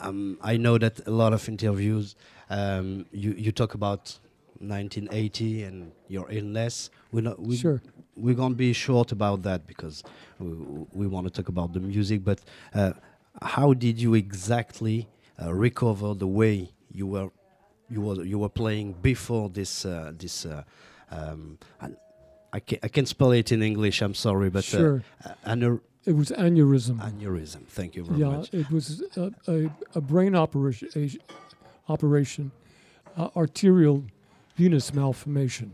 Um, 0.00 0.38
I 0.42 0.56
know 0.56 0.76
that 0.78 1.06
a 1.06 1.10
lot 1.12 1.32
of 1.32 1.48
interviews 1.48 2.16
um, 2.50 3.06
you 3.12 3.30
you 3.44 3.52
talk 3.52 3.74
about 3.74 4.18
1980 4.58 5.62
and 5.64 5.92
your 6.08 6.26
illness. 6.30 6.90
We're 7.12 7.22
not 7.22 7.40
we, 7.40 7.56
Sure. 7.56 7.80
we're 8.16 8.34
gonna 8.34 8.56
be 8.56 8.72
short 8.72 9.12
about 9.12 9.42
that 9.42 9.66
because 9.66 10.02
we, 10.40 10.48
we 10.92 11.06
want 11.06 11.26
to 11.26 11.30
talk 11.32 11.48
about 11.48 11.72
the 11.74 11.80
music. 11.80 12.24
But 12.24 12.40
uh, 12.74 12.92
how 13.42 13.74
did 13.74 14.00
you 14.00 14.14
exactly 14.14 15.08
uh, 15.42 15.52
recover 15.52 16.14
the 16.14 16.26
way 16.26 16.70
you 16.92 17.06
were 17.06 17.30
you 17.88 18.00
were 18.00 18.24
you 18.24 18.38
were 18.38 18.48
playing 18.48 18.94
before 19.02 19.48
this 19.48 19.84
uh, 19.84 20.12
this? 20.16 20.46
Uh, 20.46 20.62
um, 21.10 21.58
I 22.52 22.60
can 22.60 22.78
I 22.82 22.88
can 22.88 23.06
spell 23.06 23.32
it 23.32 23.50
in 23.50 23.62
English. 23.62 24.00
I'm 24.00 24.14
sorry, 24.14 24.50
but 24.50 24.64
sure. 24.64 25.02
uh, 25.24 25.34
aneur- 25.46 25.80
it 26.04 26.12
was 26.12 26.30
aneurysm. 26.30 26.98
aneurysm. 27.00 27.66
Thank 27.66 27.96
you 27.96 28.04
very 28.04 28.20
yeah, 28.20 28.28
much. 28.28 28.50
Yeah, 28.52 28.60
it 28.60 28.70
was 28.70 29.02
a, 29.16 29.32
a, 29.48 29.70
a 29.96 30.00
brain 30.00 30.36
operation, 30.36 30.88
a, 30.94 31.10
operation 31.92 32.52
uh, 33.16 33.28
arterial 33.36 34.04
venous 34.56 34.92
malformation. 34.94 35.72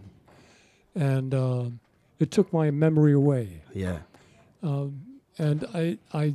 And 0.94 1.35
uh, 1.35 1.64
it 2.18 2.31
took 2.31 2.53
my 2.53 2.70
memory 2.70 3.12
away. 3.12 3.62
Yeah, 3.75 3.99
Um, 4.62 5.01
and 5.38 5.66
I, 5.75 5.99
I 6.12 6.35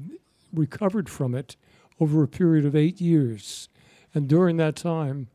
recovered 0.55 1.09
from 1.09 1.35
it 1.35 1.55
over 1.99 2.23
a 2.23 2.27
period 2.27 2.65
of 2.65 2.75
eight 2.75 2.99
years. 2.99 3.69
And 4.13 4.27
during 4.27 4.57
that 4.57 4.75
time, 4.75 5.27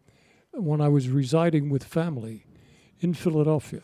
when 0.53 0.81
I 0.81 0.89
was 0.89 1.09
residing 1.09 1.71
with 1.71 1.85
family 1.85 2.45
in 3.01 3.15
Philadelphia, 3.15 3.83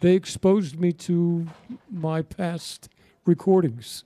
they 0.00 0.14
exposed 0.14 0.78
me 0.78 0.92
to 0.92 1.46
my 1.90 2.22
past 2.22 2.88
recordings, 3.24 4.04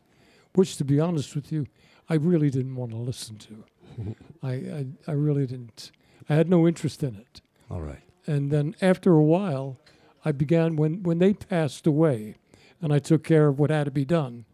which, 0.54 0.76
to 0.76 0.84
be 0.84 1.00
honest 1.00 1.34
with 1.34 1.50
you, 1.50 1.66
I 2.08 2.14
really 2.14 2.50
didn't 2.50 2.76
want 2.76 2.92
to 2.92 2.96
listen 2.96 3.36
to. 3.38 3.64
I, 4.42 4.52
I, 4.52 4.86
I 5.08 5.12
really 5.12 5.46
didn't. 5.46 5.90
I 6.28 6.34
had 6.34 6.48
no 6.48 6.68
interest 6.68 7.02
in 7.02 7.16
it. 7.16 7.40
all 7.70 7.80
right. 7.80 8.02
And 8.26 8.50
then 8.50 8.76
after 8.82 9.12
a 9.12 9.22
while, 9.22 9.78
I 10.24 10.32
began 10.32 10.76
when 10.76 11.02
when 11.02 11.18
they 11.18 11.32
passed 11.32 11.86
away, 11.86 12.36
and 12.82 12.92
I 12.92 12.98
took 12.98 13.24
care 13.24 13.48
of 13.48 13.58
what 13.58 13.70
had 13.70 13.84
to 13.84 13.90
be 13.90 14.04
done. 14.04 14.44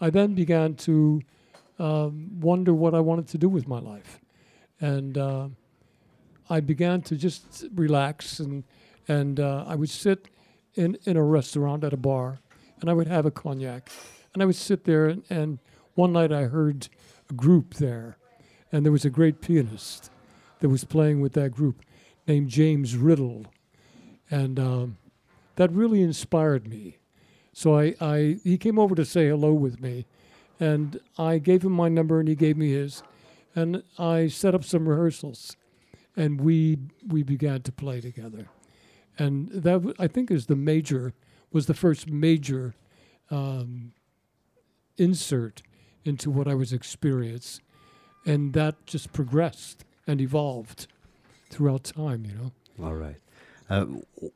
I 0.00 0.10
then 0.10 0.34
began 0.34 0.74
to 0.74 1.22
um, 1.78 2.40
wonder 2.40 2.74
what 2.74 2.94
I 2.94 3.00
wanted 3.00 3.28
to 3.28 3.38
do 3.38 3.48
with 3.48 3.68
my 3.68 3.78
life, 3.78 4.20
and 4.80 5.16
uh, 5.16 5.48
I 6.50 6.60
began 6.60 7.02
to 7.02 7.16
just 7.16 7.64
relax 7.74 8.40
and 8.40 8.64
and 9.06 9.40
uh, 9.40 9.64
I 9.66 9.74
would 9.74 9.90
sit 9.90 10.28
in 10.74 10.98
in 11.04 11.16
a 11.16 11.22
restaurant 11.22 11.84
at 11.84 11.92
a 11.92 11.96
bar, 11.96 12.40
and 12.80 12.90
I 12.90 12.92
would 12.92 13.08
have 13.08 13.26
a 13.26 13.30
cognac, 13.30 13.90
and 14.34 14.42
I 14.42 14.46
would 14.46 14.56
sit 14.56 14.84
there. 14.84 15.06
And, 15.06 15.22
and 15.30 15.58
one 15.94 16.12
night 16.12 16.32
I 16.32 16.44
heard 16.44 16.88
a 17.30 17.34
group 17.34 17.74
there, 17.74 18.18
and 18.72 18.84
there 18.84 18.92
was 18.92 19.04
a 19.04 19.10
great 19.10 19.40
pianist 19.40 20.10
that 20.60 20.68
was 20.68 20.84
playing 20.84 21.20
with 21.20 21.32
that 21.34 21.50
group 21.50 21.82
named 22.26 22.48
James 22.48 22.94
Ridl, 22.94 23.46
and 24.30 24.58
um, 24.58 24.98
that 25.56 25.72
really 25.72 26.02
inspired 26.02 26.68
me. 26.68 26.98
So 27.52 27.78
I, 27.78 27.94
I 28.00 28.38
he 28.44 28.58
came 28.58 28.78
over 28.78 28.94
to 28.94 29.04
say 29.04 29.28
hello 29.28 29.52
with 29.52 29.80
me, 29.80 30.06
and 30.60 31.00
I 31.16 31.38
gave 31.38 31.62
him 31.62 31.72
my 31.72 31.88
number 31.88 32.18
and 32.20 32.28
he 32.28 32.34
gave 32.34 32.56
me 32.56 32.70
his, 32.72 33.02
and 33.54 33.82
I 33.98 34.28
set 34.28 34.54
up 34.54 34.64
some 34.64 34.88
rehearsals, 34.88 35.56
and 36.16 36.40
we 36.40 36.78
we 37.06 37.22
began 37.22 37.62
to 37.62 37.72
play 37.72 38.00
together, 38.00 38.48
and 39.18 39.48
that 39.50 39.94
I 39.98 40.06
think 40.06 40.30
is 40.30 40.46
the 40.46 40.56
major 40.56 41.12
was 41.52 41.66
the 41.66 41.74
first 41.74 42.08
major 42.10 42.74
um, 43.30 43.92
insert 44.96 45.62
into 46.04 46.30
what 46.30 46.48
I 46.48 46.54
was 46.54 46.72
experiencing, 46.72 47.64
and 48.26 48.52
that 48.54 48.86
just 48.86 49.12
progressed 49.12 49.84
and 50.06 50.20
evolved 50.20 50.86
throughout 51.50 51.84
time. 51.84 52.24
You 52.24 52.34
know. 52.34 52.52
All 52.86 52.94
right. 52.94 53.16
Uh, 53.70 53.84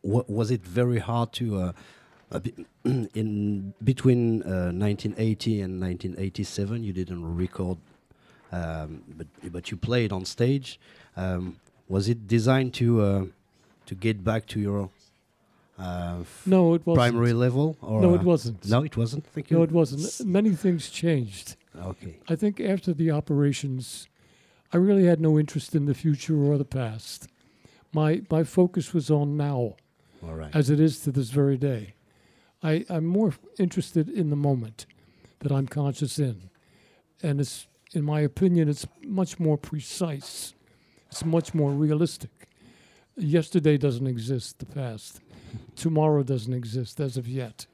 w- 0.04 0.24
was 0.28 0.50
it 0.50 0.62
very 0.62 0.98
hard 0.98 1.32
to, 1.32 1.56
uh, 1.58 1.72
in 3.14 3.74
between 3.82 4.42
uh, 4.42 4.70
1980 4.72 5.60
and 5.60 5.80
1987? 5.80 6.82
You 6.84 6.92
didn't 6.92 7.36
record, 7.36 7.78
um, 8.52 9.02
but 9.16 9.26
but 9.52 9.70
you 9.70 9.76
played 9.76 10.12
on 10.12 10.24
stage. 10.24 10.78
Um, 11.16 11.56
was 11.88 12.08
it 12.08 12.26
designed 12.26 12.74
to 12.74 13.02
uh, 13.02 13.24
to 13.86 13.94
get 13.94 14.24
back 14.24 14.46
to 14.46 14.60
your 14.60 14.90
uh, 15.78 16.22
No, 16.46 16.74
it 16.74 16.86
wasn't. 16.86 16.96
primary 16.96 17.32
level? 17.32 17.76
Or 17.82 18.00
No, 18.00 18.10
uh, 18.12 18.14
it 18.14 18.22
wasn't. 18.22 18.64
No, 18.68 18.82
it 18.84 18.96
wasn't. 18.96 19.26
Thank 19.26 19.50
you. 19.50 19.56
No, 19.58 19.62
it 19.64 19.72
wasn't. 19.72 20.26
Many 20.28 20.50
things 20.54 20.88
changed. 20.90 21.56
Okay. 21.76 22.18
I 22.28 22.36
think 22.36 22.60
after 22.60 22.92
the 22.94 23.10
operations, 23.10 24.06
I 24.72 24.76
really 24.76 25.04
had 25.06 25.20
no 25.20 25.38
interest 25.38 25.74
in 25.74 25.86
the 25.86 25.94
future 25.94 26.36
or 26.36 26.58
the 26.58 26.64
past. 26.64 27.28
My 27.92 28.22
my 28.30 28.44
focus 28.44 28.94
was 28.94 29.10
on 29.10 29.36
now, 29.36 29.76
All 30.22 30.34
right. 30.34 30.54
as 30.54 30.70
it 30.70 30.80
is 30.80 31.00
to 31.00 31.10
this 31.12 31.30
very 31.30 31.56
day. 31.58 31.94
I, 32.62 32.84
I'm 32.88 33.06
more 33.06 33.34
interested 33.58 34.08
in 34.08 34.30
the 34.30 34.36
moment 34.36 34.86
that 35.40 35.52
I'm 35.52 35.66
conscious 35.66 36.18
in. 36.18 36.50
And 37.22 37.40
it's 37.40 37.66
in 37.94 38.04
my 38.04 38.20
opinion, 38.20 38.68
it's 38.68 38.86
much 39.02 39.38
more 39.38 39.58
precise. 39.58 40.54
It's 41.10 41.24
much 41.24 41.52
more 41.54 41.72
realistic. 41.72 42.30
Yesterday 43.16 43.76
doesn't 43.76 44.06
exist, 44.06 44.58
the 44.58 44.66
past. 44.66 45.20
Tomorrow 45.76 46.22
doesn't 46.22 46.54
exist 46.54 47.00
as 47.00 47.16
of 47.16 47.28
yet. 47.28 47.66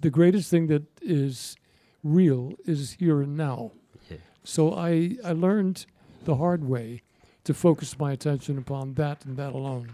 The 0.00 0.10
greatest 0.10 0.50
thing 0.50 0.66
that 0.66 0.82
is 1.00 1.56
real 2.02 2.54
is 2.64 2.96
here 2.98 3.22
and 3.22 3.36
now. 3.36 3.70
Yeah. 4.10 4.16
So 4.42 4.74
I, 4.74 5.16
I 5.24 5.32
learned 5.32 5.86
the 6.24 6.36
hard 6.36 6.64
way 6.64 7.02
to 7.44 7.54
focus 7.54 7.98
my 7.98 8.12
attention 8.12 8.58
upon 8.58 8.94
that 8.94 9.24
and 9.24 9.36
that 9.36 9.52
alone. 9.52 9.92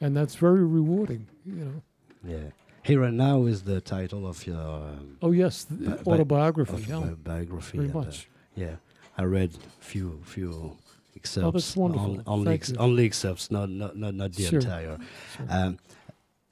And 0.00 0.14
that's 0.14 0.34
very 0.34 0.64
rewarding, 0.64 1.28
you 1.46 1.54
know. 1.54 1.82
Yeah. 2.22 2.50
Here 2.84 3.02
and 3.02 3.16
now 3.16 3.46
is 3.46 3.62
the 3.62 3.80
title 3.80 4.26
of 4.26 4.46
your 4.46 4.58
um, 4.60 5.16
Oh 5.22 5.32
yes, 5.32 5.64
Bi- 5.70 5.96
autobiography. 6.06 6.84
yeah, 6.88 7.00
bi- 7.00 7.14
biography. 7.32 7.78
very 7.78 7.90
uh, 7.90 7.94
much. 7.94 8.28
Yeah, 8.54 8.76
I 9.16 9.24
read 9.24 9.52
few 9.80 10.20
few 10.24 10.76
excerpts. 11.16 11.46
Oh, 11.46 11.50
that's 11.50 11.76
wonderful. 11.76 12.16
on- 12.18 12.22
Only 12.26 12.54
ex- 12.54 12.74
only 12.78 13.06
excerpts, 13.06 13.50
not 13.50 13.70
not 13.70 13.96
not, 13.96 14.14
not 14.14 14.32
the 14.34 14.42
Sure. 14.44 14.60
entire. 14.60 14.98
Sure. 15.36 15.46
Um, 15.48 15.78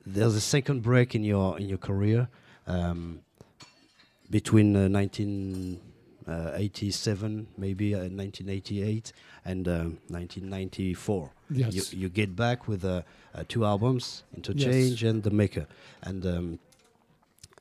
there's 0.06 0.34
a 0.34 0.40
second 0.40 0.82
break 0.82 1.14
in 1.14 1.22
your 1.22 1.58
in 1.60 1.68
your 1.68 1.78
career 1.78 2.28
um, 2.66 3.20
between 4.30 4.74
uh, 4.74 4.88
1987, 6.26 7.46
maybe 7.56 7.94
uh, 7.94 7.98
1988, 7.98 9.12
and 9.44 9.68
um, 9.68 9.98
1994. 10.08 11.30
yes. 11.50 11.92
You, 11.92 12.00
you 12.00 12.08
get 12.08 12.34
back 12.36 12.68
with 12.68 12.84
uh, 12.84 13.02
uh, 13.34 13.44
two 13.48 13.64
albums, 13.64 14.24
Interchange 14.36 15.02
and 15.04 15.22
The 15.22 15.30
Maker. 15.30 15.66
And 16.02 16.26
um, 16.26 16.58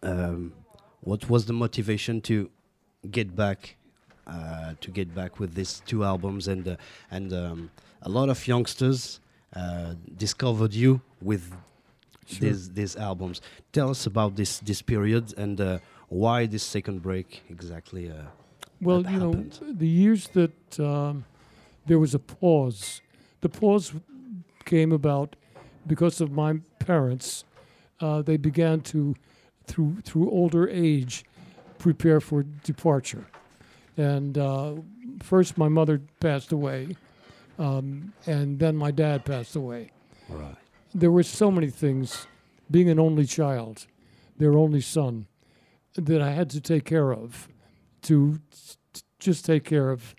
um, 0.04 0.54
what 1.02 1.30
was 1.30 1.46
the 1.46 1.54
motivation 1.54 2.22
to 2.22 2.50
get 3.10 3.36
back 3.36 3.76
uh, 4.28 4.76
to 4.80 4.92
get 4.92 5.14
back 5.16 5.40
with 5.40 5.56
these 5.56 5.82
two 5.86 6.04
albums, 6.04 6.48
and 6.48 6.68
uh, 6.68 6.76
and 7.10 7.34
um, 7.34 7.72
a 8.04 8.10
lot 8.10 8.30
of 8.30 8.48
youngsters 8.48 9.20
uh, 9.56 9.96
discovered 10.18 10.74
you 10.74 11.02
with 11.22 11.52
Sure. 12.28 12.50
these 12.50 12.70
these 12.72 12.96
albums. 12.96 13.42
Tell 13.74 13.90
us 13.90 14.06
about 14.06 14.36
this 14.36 14.60
this 14.60 14.82
period 14.82 15.34
and 15.38 15.60
uh, 15.60 15.80
why 16.08 16.46
this 16.46 16.64
second 16.64 17.02
break 17.02 17.44
exactly. 17.50 18.12
Well, 18.82 19.04
you 19.10 19.20
know, 19.20 19.46
the 19.62 19.88
years 19.88 20.28
that 20.30 20.80
um, 20.80 21.26
there 21.86 22.00
was 22.00 22.16
a 22.16 22.20
pause, 22.20 23.02
the 23.42 23.50
pause 23.50 23.94
came 24.66 24.92
about 24.92 25.36
because 25.86 26.20
of 26.20 26.32
my 26.32 26.60
parents. 26.80 27.44
Uh, 28.00 28.24
they 28.24 28.38
began 28.38 28.82
to, 28.82 29.16
through 29.68 29.98
through 30.04 30.32
older 30.32 30.68
age, 30.68 31.24
prepare 31.78 32.20
for 32.20 32.44
departure, 32.64 33.26
and 33.98 34.38
uh, 34.38 34.74
first 35.22 35.58
my 35.58 35.68
mother 35.68 36.02
passed 36.20 36.52
away, 36.52 36.96
um, 37.60 38.14
and 38.26 38.58
then 38.58 38.76
my 38.76 38.90
dad 38.90 39.24
passed 39.26 39.56
away. 39.56 39.92
right. 40.30 40.56
There 40.96 41.12
were 41.12 41.24
so 41.24 41.52
many 41.52 41.70
things, 41.70 42.26
being 42.70 42.90
an 42.90 43.00
only 43.00 43.26
child, 43.26 43.86
their 44.38 44.58
only 44.58 44.82
son, 44.82 45.28
that 45.94 46.22
I 46.22 46.32
had 46.32 46.50
to 46.52 46.60
take 46.62 46.84
care 46.86 47.14
of, 47.14 47.48
to 48.04 48.40
just 49.20 49.46
take 49.46 49.64
care 49.64 49.90
of 49.90 50.16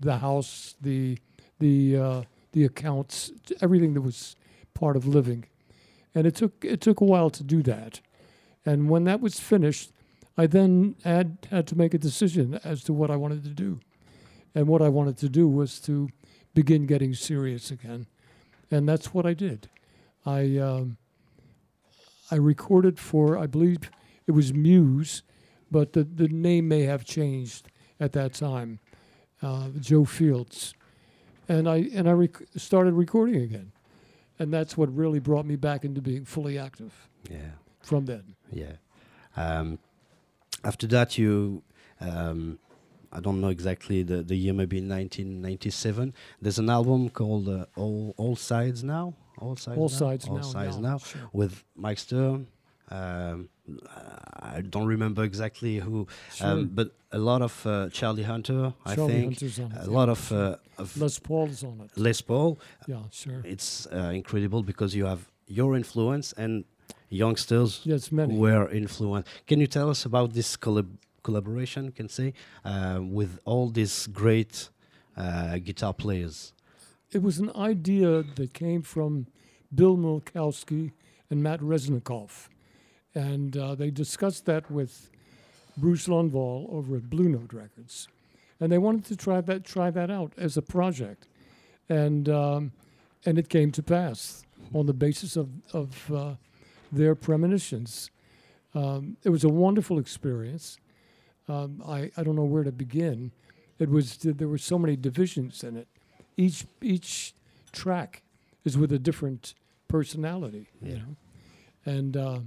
the 0.00 0.18
house, 0.18 0.74
the 0.80 1.18
the 1.58 1.96
uh, 1.96 2.22
the 2.52 2.64
accounts, 2.64 3.32
everything 3.60 3.94
that 3.94 4.00
was 4.00 4.36
part 4.74 4.96
of 4.96 5.06
living, 5.06 5.44
and 6.14 6.26
it 6.26 6.34
took 6.34 6.64
it 6.64 6.80
took 6.80 7.00
a 7.00 7.04
while 7.04 7.30
to 7.30 7.44
do 7.44 7.62
that, 7.62 8.00
and 8.64 8.88
when 8.88 9.04
that 9.04 9.20
was 9.20 9.40
finished, 9.40 9.92
I 10.36 10.46
then 10.46 10.96
had 11.04 11.46
had 11.50 11.66
to 11.68 11.76
make 11.76 11.94
a 11.94 11.98
decision 11.98 12.60
as 12.64 12.82
to 12.84 12.92
what 12.92 13.10
I 13.10 13.16
wanted 13.16 13.44
to 13.44 13.50
do, 13.50 13.80
and 14.54 14.66
what 14.66 14.82
I 14.82 14.88
wanted 14.88 15.18
to 15.18 15.28
do 15.28 15.48
was 15.48 15.80
to 15.80 16.08
begin 16.54 16.86
getting 16.86 17.14
serious 17.14 17.70
again, 17.70 18.06
and 18.70 18.88
that's 18.88 19.12
what 19.12 19.26
I 19.26 19.34
did. 19.34 19.68
I 20.24 20.56
um, 20.58 20.96
I 22.30 22.36
recorded 22.36 22.98
for 22.98 23.36
I 23.36 23.46
believe 23.46 23.90
it 24.26 24.32
was 24.32 24.52
Muse, 24.52 25.22
but 25.70 25.92
the 25.92 26.04
the 26.04 26.28
name 26.28 26.68
may 26.68 26.82
have 26.82 27.04
changed 27.04 27.68
at 28.00 28.12
that 28.12 28.34
time. 28.34 28.78
Uh, 29.42 29.68
Joe 29.78 30.04
Fields, 30.04 30.74
and 31.48 31.68
I 31.68 31.88
and 31.94 32.08
I 32.08 32.12
rec- 32.12 32.42
started 32.56 32.94
recording 32.94 33.36
again, 33.42 33.72
and 34.38 34.52
that's 34.52 34.76
what 34.76 34.94
really 34.94 35.20
brought 35.20 35.46
me 35.46 35.56
back 35.56 35.84
into 35.84 36.00
being 36.02 36.24
fully 36.24 36.58
active 36.58 36.92
Yeah. 37.30 37.52
from 37.80 38.06
then. 38.06 38.34
Yeah. 38.50 38.72
Um, 39.36 39.78
after 40.64 40.88
that, 40.88 41.16
you, 41.16 41.62
um, 42.00 42.58
I 43.12 43.20
don't 43.20 43.40
know 43.40 43.48
exactly 43.50 44.02
the, 44.02 44.24
the 44.24 44.34
year, 44.34 44.52
maybe 44.52 44.80
1997. 44.80 46.12
There's 46.42 46.58
an 46.58 46.68
album 46.68 47.08
called 47.10 47.48
uh, 47.48 47.66
All 47.76 48.14
All 48.16 48.34
Sides 48.34 48.82
Now. 48.82 49.14
All 49.38 49.54
Sides 49.54 49.78
All 49.78 49.88
Now? 49.88 49.96
sides 49.96 50.26
All 50.28 50.34
now. 50.36 50.42
Sides 50.42 50.76
now, 50.78 50.90
Now 50.90 50.98
Sure. 50.98 51.30
with 51.32 51.62
Mike 51.76 51.98
Stern. 51.98 52.48
Um, 52.90 53.48
I 54.56 54.60
don't 54.62 54.86
remember 54.86 55.22
exactly 55.24 55.76
who, 55.78 56.06
Sure. 56.34 56.46
um, 56.48 56.70
but 56.74 56.92
a 57.12 57.18
lot 57.18 57.42
of 57.42 57.66
uh, 57.66 57.88
Charlie 57.90 58.22
Hunter, 58.24 58.72
I 58.84 58.94
Charlie 58.94 59.12
think. 59.12 59.24
Hunter's 59.34 59.58
on 59.58 59.72
it, 59.72 59.78
A 59.78 59.84
yeah. 59.90 59.90
lot 59.98 60.08
of, 60.08 60.32
uh, 60.32 60.56
of 60.78 60.96
Les 60.96 61.18
Paul's 61.18 61.62
on 61.64 61.80
it. 61.84 61.90
Les 61.96 62.20
Paul. 62.20 62.58
Yeah, 62.86 63.02
sure. 63.10 63.40
It's 63.44 63.86
uh, 63.92 64.10
incredible 64.14 64.62
because 64.62 64.94
you 64.94 65.06
have 65.06 65.20
your 65.46 65.76
influence 65.76 66.32
and 66.36 66.64
youngsters 67.10 67.80
Yes, 67.84 68.12
many. 68.12 68.36
were 68.36 68.68
influenced. 68.70 69.28
Can 69.46 69.60
you 69.60 69.66
tell 69.66 69.88
us 69.90 70.04
about 70.04 70.32
this 70.34 70.56
collab- 70.56 70.96
collaboration, 71.22 71.92
can 71.92 72.08
say, 72.08 72.34
uh, 72.64 73.00
with 73.02 73.38
all 73.44 73.68
these 73.70 74.06
great 74.08 74.68
uh, 75.16 75.58
guitar 75.58 75.94
players? 75.94 76.52
It 77.10 77.22
was 77.22 77.38
an 77.38 77.50
idea 77.56 78.22
that 78.36 78.52
came 78.52 78.82
from 78.82 79.26
Bill 79.74 79.96
Milkowski 79.96 80.92
and 81.30 81.42
Matt 81.42 81.60
Resnikoff. 81.60 82.48
And 83.18 83.56
uh, 83.56 83.74
they 83.74 83.90
discussed 83.90 84.46
that 84.46 84.70
with 84.70 85.10
Bruce 85.76 86.06
Lundvall 86.06 86.72
over 86.72 86.98
at 86.98 87.10
Blue 87.10 87.28
Note 87.28 87.52
Records. 87.52 88.06
And 88.60 88.70
they 88.70 88.78
wanted 88.78 89.06
to 89.06 89.16
try 89.16 89.40
that, 89.40 89.64
try 89.64 89.90
that 89.90 90.08
out 90.08 90.32
as 90.38 90.56
a 90.56 90.62
project. 90.62 91.26
And, 91.88 92.28
um, 92.28 92.70
and 93.26 93.36
it 93.36 93.48
came 93.48 93.72
to 93.72 93.82
pass 93.82 94.44
on 94.72 94.86
the 94.86 94.92
basis 94.92 95.34
of, 95.34 95.48
of 95.72 96.12
uh, 96.12 96.34
their 96.92 97.16
premonitions. 97.16 98.12
Um, 98.72 99.16
it 99.24 99.30
was 99.30 99.42
a 99.42 99.48
wonderful 99.48 99.98
experience. 99.98 100.78
Um, 101.48 101.82
I, 101.84 102.12
I 102.16 102.22
don't 102.22 102.36
know 102.36 102.44
where 102.44 102.62
to 102.62 102.70
begin. 102.70 103.32
It 103.80 103.90
was 103.90 104.18
there 104.18 104.46
were 104.46 104.58
so 104.58 104.78
many 104.78 104.94
divisions 104.94 105.64
in 105.64 105.76
it. 105.76 105.88
Each 106.36 106.66
each 106.82 107.34
track 107.72 108.22
is 108.64 108.78
with 108.78 108.92
a 108.92 108.98
different 108.98 109.54
personality, 109.88 110.68
you 110.82 110.96
know, 110.96 111.16
and 111.84 112.16
uh, 112.16 112.40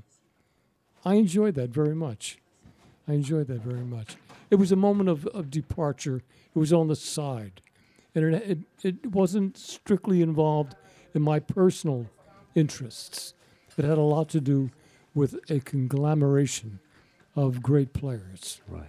I 1.03 1.15
enjoyed 1.15 1.55
that 1.55 1.69
very 1.69 1.95
much. 1.95 2.37
I 3.07 3.13
enjoyed 3.13 3.47
that 3.47 3.61
very 3.61 3.83
much. 3.83 4.15
It 4.49 4.55
was 4.55 4.71
a 4.71 4.75
moment 4.75 5.09
of, 5.09 5.25
of 5.27 5.49
departure. 5.49 6.21
It 6.55 6.59
was 6.59 6.71
on 6.71 6.87
the 6.87 6.95
side, 6.95 7.61
and 8.13 8.35
it, 8.35 8.43
it 8.49 8.59
it 8.83 9.11
wasn't 9.11 9.57
strictly 9.57 10.21
involved 10.21 10.75
in 11.13 11.21
my 11.21 11.39
personal 11.39 12.07
interests. 12.55 13.33
It 13.77 13.85
had 13.85 13.97
a 13.97 14.01
lot 14.01 14.29
to 14.29 14.41
do 14.41 14.69
with 15.15 15.39
a 15.49 15.59
conglomeration 15.59 16.79
of 17.35 17.63
great 17.63 17.93
players. 17.93 18.61
Right. 18.67 18.85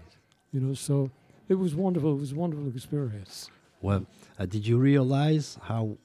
You 0.52 0.60
know, 0.60 0.74
so 0.74 1.10
it 1.48 1.54
was 1.54 1.74
wonderful. 1.74 2.12
It 2.16 2.20
was 2.20 2.32
a 2.32 2.36
wonderful 2.36 2.68
experience. 2.68 3.48
Well, 3.80 4.06
uh, 4.38 4.46
did 4.46 4.66
you 4.66 4.76
realize 4.78 5.58
how 5.62 5.96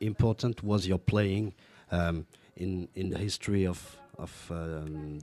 important 0.00 0.62
was 0.62 0.86
your 0.86 0.98
playing 0.98 1.54
um, 1.90 2.26
in 2.56 2.88
in 2.94 3.10
the 3.10 3.18
history 3.18 3.66
of 3.66 3.98
of 4.18 4.32
um, 4.50 5.20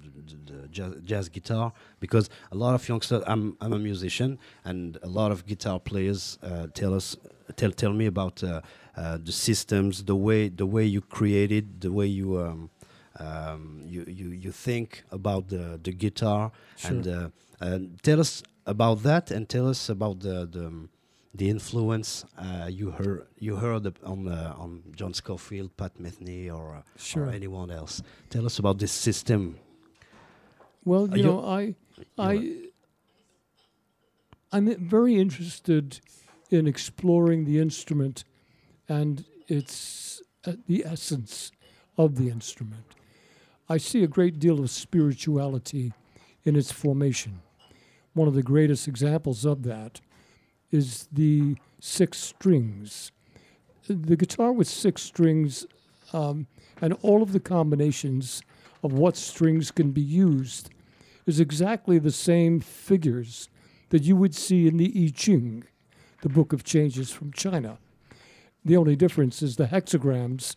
jazz, 0.71 0.93
jazz 1.03 1.29
guitar? 1.29 1.73
Because 1.99 2.29
a 2.51 2.55
lot 2.55 2.73
of 2.75 2.87
youngsters, 2.87 3.23
I'm 3.27 3.57
I'm 3.61 3.73
a 3.73 3.79
musician, 3.79 4.39
and 4.63 4.97
a 5.03 5.07
lot 5.07 5.31
of 5.31 5.45
guitar 5.45 5.79
players 5.79 6.37
uh, 6.43 6.67
tell 6.73 6.93
us 6.93 7.17
tell 7.55 7.71
tell 7.71 7.93
me 7.93 8.05
about 8.05 8.43
uh, 8.43 8.61
uh, 8.97 9.17
the 9.23 9.31
systems, 9.31 10.03
the 10.05 10.15
way 10.15 10.49
the 10.49 10.65
way 10.65 10.85
you 10.85 11.01
created, 11.01 11.81
the 11.81 11.91
way 11.91 12.07
you. 12.07 12.39
Um, 12.39 12.69
um, 13.17 13.81
you, 13.85 14.03
you 14.07 14.31
you 14.31 14.51
think 14.51 15.03
about 15.09 15.47
the 15.47 15.79
the 15.81 15.93
guitar 15.93 16.51
Sure. 16.75 16.91
and 16.91 17.07
uh, 17.07 17.29
uh, 17.61 17.79
tell 18.03 18.19
us 18.19 18.43
about 18.65 19.03
that 19.03 19.31
and 19.31 19.47
tell 19.47 19.69
us 19.69 19.87
about 19.87 20.19
the 20.19 20.45
the, 20.45 20.65
um, 20.67 20.89
the 21.37 21.49
influence 21.49 22.25
uh, 22.37 22.67
you 22.71 22.91
heard 22.91 23.27
you 23.39 23.55
heard 23.57 23.85
on 24.03 24.27
uh, 24.27 24.53
on 24.57 24.81
John 24.95 25.13
Scofield, 25.13 25.75
Pat 25.77 25.97
Metheny, 25.99 26.49
or, 26.49 26.75
uh, 26.75 26.81
Sure. 26.97 27.25
or 27.25 27.29
anyone 27.29 27.69
else. 27.71 28.01
Tell 28.29 28.45
us 28.45 28.59
about 28.59 28.77
this 28.79 28.91
system. 28.91 29.57
Well, 30.85 31.07
you 31.09 31.17
you- 31.17 31.23
know, 31.23 31.39
I, 31.45 31.75
I, 32.17 32.57
I'm 34.51 34.75
very 34.89 35.15
interested 35.15 35.99
in 36.51 36.67
exploring 36.67 37.45
the 37.45 37.59
instrument 37.59 38.23
and 38.87 39.25
its 39.47 40.21
uh, 40.45 40.53
the 40.67 40.85
essence 40.85 41.51
of 41.97 42.15
the 42.15 42.29
instrument. 42.29 42.85
I 43.67 43.77
see 43.77 44.03
a 44.03 44.07
great 44.07 44.37
deal 44.39 44.59
of 44.59 44.69
spirituality 44.69 45.91
in 46.43 46.55
its 46.55 46.71
formation. 46.71 47.41
One 48.13 48.27
of 48.27 48.35
the 48.35 48.43
greatest 48.43 48.87
examples 48.87 49.43
of 49.43 49.63
that 49.63 50.01
is 50.71 51.07
the 51.11 51.55
six 51.79 52.17
strings. 52.17 53.11
The 53.87 54.15
guitar 54.15 54.51
with 54.51 54.67
six 54.67 55.03
strings 55.03 55.65
um, 56.13 56.47
and 56.81 56.93
all 57.01 57.21
of 57.21 57.31
the 57.31 57.39
combinations 57.39 58.41
of 58.83 58.93
what 58.93 59.17
strings 59.17 59.71
can 59.71 59.91
be 59.91 60.01
used 60.01 60.69
is 61.25 61.39
exactly 61.39 61.97
the 61.97 62.11
same 62.11 62.59
figures 62.59 63.49
that 63.89 64.03
you 64.03 64.15
would 64.15 64.35
see 64.35 64.67
in 64.67 64.77
the 64.77 64.91
I 64.95 65.11
Ching, 65.15 65.63
the 66.21 66.29
Book 66.29 66.53
of 66.53 66.63
Changes 66.63 67.11
from 67.11 67.31
China. 67.31 67.77
The 68.63 68.77
only 68.77 68.95
difference 68.95 69.41
is 69.41 69.55
the 69.55 69.67
hexagrams 69.67 70.55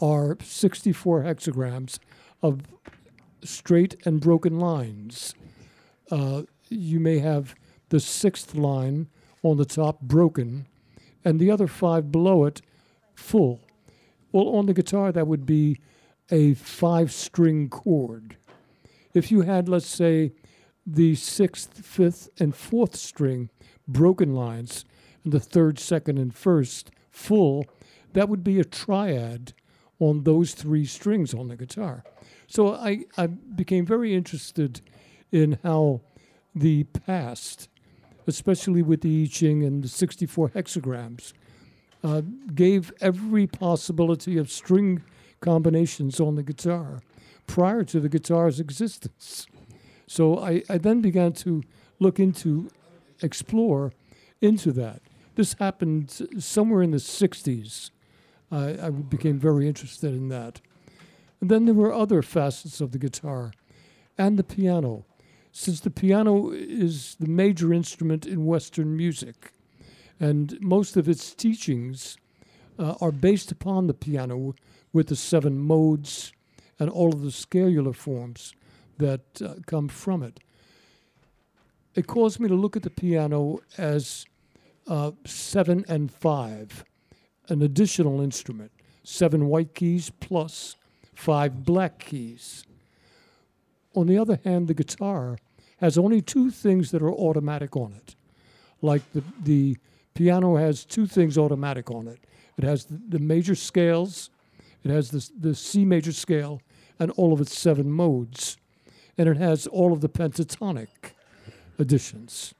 are 0.00 0.36
64 0.42 1.22
hexagrams 1.22 1.98
of 2.42 2.62
straight 3.42 3.96
and 4.04 4.20
broken 4.20 4.58
lines. 4.58 5.34
Uh, 6.10 6.42
you 6.68 7.00
may 7.00 7.18
have 7.18 7.54
the 7.88 8.00
sixth 8.00 8.54
line 8.54 9.08
on 9.50 9.56
the 9.56 9.64
top 9.64 10.00
broken, 10.00 10.66
and 11.24 11.38
the 11.40 11.50
other 11.50 11.66
five 11.66 12.10
below 12.12 12.44
it 12.44 12.62
full. 13.14 13.60
Well, 14.32 14.48
on 14.48 14.66
the 14.66 14.74
guitar, 14.74 15.12
that 15.12 15.26
would 15.26 15.46
be 15.46 15.80
a 16.30 16.54
five 16.54 17.12
string 17.12 17.68
chord. 17.68 18.36
If 19.14 19.30
you 19.30 19.42
had, 19.42 19.68
let's 19.68 19.86
say, 19.86 20.32
the 20.86 21.14
sixth, 21.14 21.84
fifth, 21.84 22.28
and 22.38 22.54
fourth 22.54 22.96
string 22.96 23.50
broken 23.88 24.34
lines, 24.34 24.84
and 25.24 25.32
the 25.32 25.40
third, 25.40 25.78
second, 25.78 26.18
and 26.18 26.34
first 26.34 26.90
full, 27.10 27.64
that 28.12 28.28
would 28.28 28.44
be 28.44 28.60
a 28.60 28.64
triad 28.64 29.52
on 29.98 30.24
those 30.24 30.54
three 30.54 30.84
strings 30.84 31.32
on 31.32 31.48
the 31.48 31.56
guitar. 31.56 32.04
So 32.46 32.74
I, 32.74 33.04
I 33.16 33.26
became 33.26 33.86
very 33.86 34.14
interested 34.14 34.80
in 35.32 35.58
how 35.62 36.02
the 36.54 36.84
past 36.84 37.68
especially 38.26 38.82
with 38.82 39.00
the 39.02 39.24
I 39.24 39.26
Ching 39.26 39.62
and 39.62 39.82
the 39.82 39.88
64 39.88 40.50
hexagrams, 40.50 41.32
uh, 42.02 42.22
gave 42.54 42.92
every 43.00 43.46
possibility 43.46 44.38
of 44.38 44.50
string 44.50 45.02
combinations 45.40 46.20
on 46.20 46.34
the 46.34 46.42
guitar 46.42 47.00
prior 47.46 47.84
to 47.84 48.00
the 48.00 48.08
guitar's 48.08 48.60
existence. 48.60 49.46
So 50.06 50.38
I, 50.38 50.62
I 50.68 50.78
then 50.78 51.00
began 51.00 51.32
to 51.34 51.62
look 51.98 52.18
into, 52.20 52.68
explore 53.22 53.92
into 54.40 54.72
that. 54.72 55.02
This 55.34 55.54
happened 55.58 56.28
somewhere 56.38 56.82
in 56.82 56.92
the 56.92 56.98
60s. 56.98 57.90
I, 58.50 58.86
I 58.86 58.90
became 58.90 59.38
very 59.38 59.66
interested 59.66 60.14
in 60.14 60.28
that. 60.28 60.60
And 61.40 61.50
then 61.50 61.66
there 61.66 61.74
were 61.74 61.92
other 61.92 62.22
facets 62.22 62.80
of 62.80 62.92
the 62.92 62.98
guitar 62.98 63.52
and 64.16 64.38
the 64.38 64.44
piano. 64.44 65.04
Since 65.58 65.80
the 65.80 65.90
piano 65.90 66.50
is 66.50 67.16
the 67.18 67.26
major 67.26 67.72
instrument 67.72 68.26
in 68.26 68.44
Western 68.44 68.94
music, 68.94 69.52
and 70.20 70.54
most 70.60 70.98
of 70.98 71.08
its 71.08 71.34
teachings 71.34 72.18
uh, 72.78 72.96
are 73.00 73.10
based 73.10 73.50
upon 73.50 73.86
the 73.86 73.94
piano 73.94 74.54
with 74.92 75.06
the 75.06 75.16
seven 75.16 75.58
modes 75.58 76.30
and 76.78 76.90
all 76.90 77.08
of 77.08 77.22
the 77.22 77.30
scalar 77.30 77.94
forms 77.94 78.52
that 78.98 79.40
uh, 79.40 79.54
come 79.66 79.88
from 79.88 80.22
it. 80.22 80.40
It 81.94 82.06
caused 82.06 82.38
me 82.38 82.48
to 82.48 82.54
look 82.54 82.76
at 82.76 82.82
the 82.82 82.90
piano 82.90 83.60
as 83.78 84.26
uh, 84.86 85.12
seven 85.24 85.86
and 85.88 86.12
five, 86.12 86.84
an 87.48 87.62
additional 87.62 88.20
instrument, 88.20 88.72
seven 89.04 89.46
white 89.46 89.74
keys 89.74 90.12
plus 90.20 90.76
five 91.14 91.64
black 91.64 91.98
keys. 91.98 92.62
On 93.94 94.06
the 94.06 94.18
other 94.18 94.38
hand, 94.44 94.68
the 94.68 94.74
guitar 94.74 95.38
has 95.78 95.98
only 95.98 96.22
two 96.22 96.50
things 96.50 96.90
that 96.90 97.02
are 97.02 97.12
automatic 97.12 97.76
on 97.76 97.92
it. 97.92 98.14
Like 98.82 99.02
the, 99.12 99.22
the 99.42 99.76
piano 100.14 100.56
has 100.56 100.84
two 100.84 101.06
things 101.06 101.36
automatic 101.36 101.90
on 101.90 102.08
it 102.08 102.26
it 102.56 102.64
has 102.64 102.86
the, 102.86 103.00
the 103.08 103.18
major 103.18 103.54
scales, 103.54 104.30
it 104.84 104.90
has 104.90 105.10
the, 105.10 105.30
the 105.38 105.54
C 105.54 105.84
major 105.84 106.12
scale, 106.12 106.62
and 106.98 107.10
all 107.12 107.32
of 107.32 107.40
its 107.40 107.56
seven 107.58 107.90
modes. 107.90 108.56
And 109.18 109.28
it 109.28 109.36
has 109.36 109.66
all 109.66 109.92
of 109.92 110.00
the 110.00 110.08
pentatonic 110.08 110.88
additions. 111.78 112.54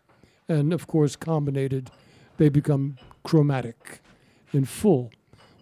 And 0.49 0.73
of 0.73 0.87
course, 0.87 1.17
combinated, 1.17 1.91
they 2.37 2.49
become 2.49 2.99
chromatic 3.25 4.01
in 4.53 4.65
full. 4.65 5.11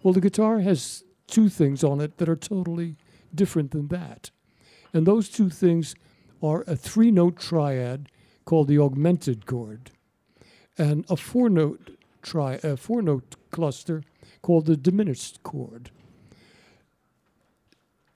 Well, 0.03 0.13
the 0.13 0.21
guitar 0.21 0.59
has 0.59 1.03
two 1.27 1.49
things 1.49 1.83
on 1.83 1.99
it 2.01 2.17
that 2.17 2.29
are 2.29 2.35
totally 2.35 2.95
different 3.33 3.71
than 3.71 3.87
that. 3.87 4.31
And 4.93 5.05
those 5.05 5.29
two 5.29 5.49
things 5.49 5.95
are 6.45 6.63
a 6.67 6.75
three 6.75 7.11
note 7.11 7.39
triad 7.39 8.09
called 8.45 8.67
the 8.67 8.79
augmented 8.79 9.45
chord 9.45 9.91
and 10.77 11.05
a 11.09 11.17
four 11.17 11.49
note 11.49 11.97
tri- 12.21 12.59
a 12.63 12.77
four 12.77 13.01
note 13.01 13.35
cluster 13.51 14.03
called 14.41 14.65
the 14.65 14.77
diminished 14.77 15.41
chord. 15.43 15.89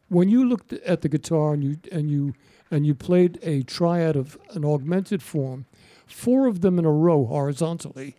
When 0.10 0.30
you 0.30 0.48
looked 0.48 0.74
at 0.74 1.02
the 1.02 1.10
guitar 1.10 1.54
and 1.54 1.64
you 1.64 1.78
and 1.92 2.10
you 2.10 2.34
and 2.72 2.86
you 2.86 2.94
played 2.94 3.40
a 3.42 3.64
triad 3.64 4.16
of 4.16 4.38
an 4.52 4.64
augmented 4.64 5.24
form, 5.24 5.66
four 6.06 6.48
of 6.48 6.62
them 6.62 6.78
in 6.78 6.86
a 6.86 6.92
row 6.92 7.26
horizontally 7.26 8.16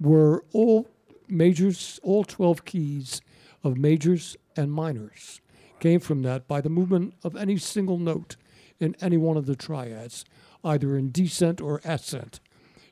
were 0.00 0.44
all 0.52 0.88
majors, 1.28 2.00
all 2.02 2.24
12 2.24 2.64
keys 2.64 3.20
of 3.62 3.76
majors 3.76 4.36
and 4.56 4.72
minors 4.72 5.40
came 5.80 6.00
from 6.00 6.22
that 6.22 6.48
by 6.48 6.60
the 6.60 6.68
movement 6.68 7.14
of 7.22 7.36
any 7.36 7.56
single 7.56 7.98
note 7.98 8.36
in 8.80 8.94
any 9.00 9.16
one 9.16 9.36
of 9.36 9.46
the 9.46 9.56
triads, 9.56 10.24
either 10.64 10.96
in 10.96 11.10
descent 11.10 11.60
or 11.60 11.80
ascent. 11.84 12.40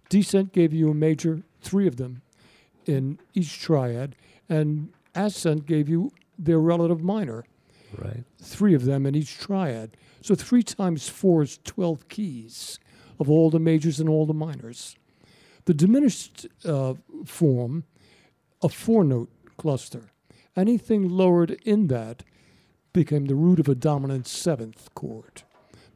Descent 0.08 0.52
gave 0.52 0.72
you 0.72 0.90
a 0.90 0.94
major, 0.94 1.42
three 1.60 1.86
of 1.86 1.96
them 1.96 2.22
in 2.86 3.18
each 3.34 3.60
triad, 3.60 4.14
and 4.48 4.90
ascent 5.14 5.66
gave 5.66 5.88
you 5.88 6.12
their 6.38 6.60
relative 6.60 7.02
minor, 7.02 7.44
Right. 7.96 8.24
three 8.38 8.74
of 8.74 8.84
them 8.84 9.06
in 9.06 9.14
each 9.14 9.38
triad. 9.38 9.96
So 10.20 10.34
three 10.34 10.62
times 10.62 11.08
four 11.08 11.42
is 11.42 11.58
12 11.64 12.08
keys 12.08 12.78
of 13.18 13.30
all 13.30 13.50
the 13.50 13.58
majors 13.60 13.98
and 14.00 14.08
all 14.08 14.26
the 14.26 14.34
minors. 14.34 14.96
The 15.64 15.74
diminished 15.74 16.46
uh, 16.64 16.94
form, 17.24 17.84
a 18.62 18.68
four 18.68 19.02
note 19.04 19.30
cluster. 19.56 20.10
Anything 20.54 21.08
lowered 21.08 21.52
in 21.64 21.88
that 21.88 22.22
became 22.92 23.26
the 23.26 23.34
root 23.34 23.58
of 23.60 23.68
a 23.68 23.74
dominant 23.74 24.26
seventh 24.26 24.92
chord. 24.94 25.42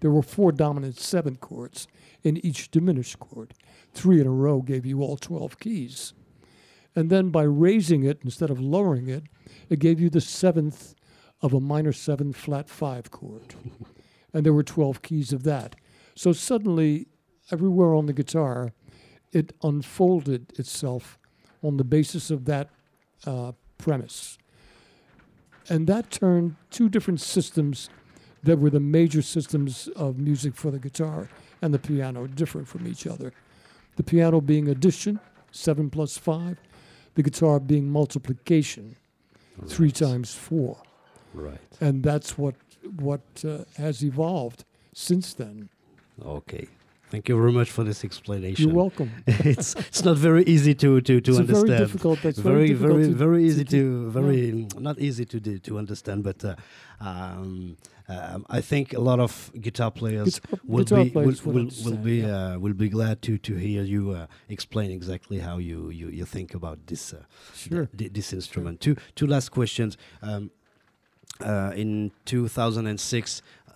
There 0.00 0.10
were 0.10 0.22
four 0.22 0.52
dominant 0.52 0.98
seventh 0.98 1.40
chords 1.40 1.86
in 2.22 2.44
each 2.44 2.70
diminished 2.70 3.18
chord. 3.18 3.54
Three 3.92 4.20
in 4.20 4.26
a 4.26 4.32
row 4.32 4.62
gave 4.62 4.86
you 4.86 5.02
all 5.02 5.16
12 5.16 5.58
keys. 5.58 6.14
And 6.94 7.10
then 7.10 7.30
by 7.30 7.42
raising 7.42 8.04
it 8.04 8.20
instead 8.24 8.50
of 8.50 8.60
lowering 8.60 9.08
it, 9.08 9.24
it 9.68 9.78
gave 9.78 10.00
you 10.00 10.10
the 10.10 10.20
seventh 10.20 10.94
of 11.40 11.54
a 11.54 11.60
minor 11.60 11.92
seven 11.92 12.32
flat 12.32 12.68
five 12.68 13.10
chord. 13.10 13.54
and 14.34 14.44
there 14.44 14.52
were 14.52 14.62
12 14.62 15.02
keys 15.02 15.32
of 15.32 15.44
that. 15.44 15.76
So 16.14 16.32
suddenly, 16.32 17.06
everywhere 17.50 17.94
on 17.94 18.06
the 18.06 18.12
guitar, 18.12 18.72
it 19.32 19.52
unfolded 19.62 20.52
itself 20.58 21.18
on 21.62 21.76
the 21.76 21.84
basis 21.84 22.30
of 22.30 22.44
that 22.46 22.68
uh, 23.26 23.52
premise. 23.78 24.38
And 25.68 25.86
that 25.86 26.10
turned 26.10 26.56
two 26.70 26.88
different 26.88 27.20
systems 27.20 27.90
that 28.42 28.58
were 28.58 28.70
the 28.70 28.80
major 28.80 29.22
systems 29.22 29.88
of 29.96 30.18
music 30.18 30.54
for 30.54 30.70
the 30.70 30.78
guitar 30.78 31.28
and 31.62 31.74
the 31.74 31.78
piano 31.78 32.26
different 32.26 32.68
from 32.68 32.86
each 32.86 33.06
other. 33.06 33.32
The 33.96 34.02
piano 34.02 34.40
being 34.40 34.68
addition, 34.68 35.20
seven 35.50 35.90
plus 35.90 36.16
five, 36.16 36.58
the 37.14 37.22
guitar 37.22 37.60
being 37.60 37.90
multiplication, 37.90 38.96
three 39.66 39.90
times 39.90 40.34
four. 40.34 40.78
Right. 41.34 41.60
And 41.80 42.02
that's 42.02 42.38
what, 42.38 42.54
what 42.98 43.20
uh, 43.46 43.64
has 43.76 44.02
evolved 44.02 44.64
since 44.94 45.34
then. 45.34 45.68
Okay. 46.24 46.66
Thank 47.10 47.28
you 47.28 47.36
very 47.36 47.50
much 47.52 47.72
for 47.72 47.82
this 47.82 48.04
explanation. 48.04 48.66
You're 48.68 48.76
welcome. 48.76 49.10
it's 49.26 49.74
it's 49.74 50.04
not 50.04 50.16
very 50.16 50.44
easy 50.44 50.74
to 50.76 51.00
to, 51.00 51.20
to 51.20 51.30
it's 51.30 51.40
understand. 51.40 51.66
very 51.66 51.78
difficult. 51.80 52.22
That's 52.22 52.38
very 52.38 52.68
difficult 52.68 52.92
very 52.92 53.06
to- 53.08 53.14
very 53.14 53.44
easy 53.46 53.64
keep- 53.64 53.70
to, 53.70 54.10
very 54.10 54.68
not 54.78 54.96
easy 55.00 55.24
to 55.24 55.40
do, 55.40 55.58
to 55.58 55.78
understand 55.78 56.22
but 56.22 56.44
uh, 56.44 56.54
um, 57.00 57.76
um, 58.10 58.46
I 58.48 58.60
think 58.60 58.92
a 58.92 59.00
lot 59.00 59.20
of 59.20 59.52
guitar 59.60 59.90
players 59.90 60.40
Guitar, 60.40 60.60
will 60.66 60.84
guitar 60.84 60.98
be 60.98 61.04
will, 61.04 61.12
players 61.12 61.44
will, 61.44 61.52
will 61.54 61.60
understand, 61.60 62.04
be 62.04 62.16
yeah. 62.18 62.54
uh, 62.54 62.58
will 62.58 62.74
be 62.74 62.88
glad 62.88 63.22
to 63.22 63.38
to 63.38 63.54
hear 63.54 63.82
you 63.82 64.10
uh, 64.10 64.26
explain 64.48 64.90
exactly 64.90 65.38
how 65.38 65.58
you, 65.58 65.90
you, 65.90 66.08
you 66.08 66.24
think 66.24 66.54
about 66.54 66.78
this 66.86 67.12
uh, 67.12 67.22
sure. 67.54 67.88
th- 67.96 68.12
this 68.12 68.32
instrument. 68.32 68.80
Two 68.80 68.96
two 69.14 69.26
last 69.26 69.50
questions. 69.50 69.96
Um, 70.22 70.50
uh, 71.40 71.72
in 71.74 72.10
2006, 72.26 73.42
uh, 73.68 73.72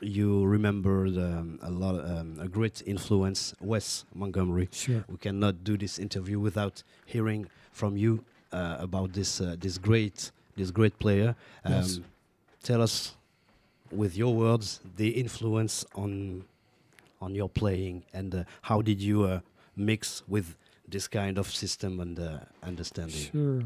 you 0.00 0.44
remember 0.44 1.06
um, 1.06 1.58
a 1.62 1.70
lot 1.70 1.94
um, 1.94 2.38
a 2.40 2.48
great 2.48 2.82
influence 2.86 3.54
Wes 3.60 4.04
Montgomery. 4.14 4.68
Sure. 4.72 5.04
We 5.08 5.18
cannot 5.18 5.62
do 5.62 5.76
this 5.76 5.98
interview 5.98 6.40
without 6.40 6.82
hearing 7.06 7.46
from 7.72 7.96
you 7.96 8.24
uh, 8.52 8.76
about 8.80 9.12
this 9.12 9.40
uh, 9.40 9.56
this 9.58 9.78
great 9.78 10.32
this 10.56 10.70
great 10.70 10.98
player. 10.98 11.36
Um, 11.64 11.72
Yes. 11.74 12.00
Tell 12.64 12.80
us, 12.80 13.14
with 13.90 14.16
your 14.16 14.34
words, 14.34 14.80
the 14.96 15.10
influence 15.10 15.84
on 15.94 16.44
on 17.20 17.34
your 17.34 17.48
playing 17.48 18.04
and 18.12 18.34
uh, 18.34 18.44
how 18.62 18.82
did 18.82 19.00
you 19.00 19.22
uh, 19.22 19.40
mix 19.76 20.22
with 20.28 20.56
this 20.86 21.08
kind 21.08 21.38
of 21.38 21.50
system 21.50 22.00
and 22.00 22.18
uh, 22.18 22.38
understanding. 22.62 23.30
Sure. 23.32 23.62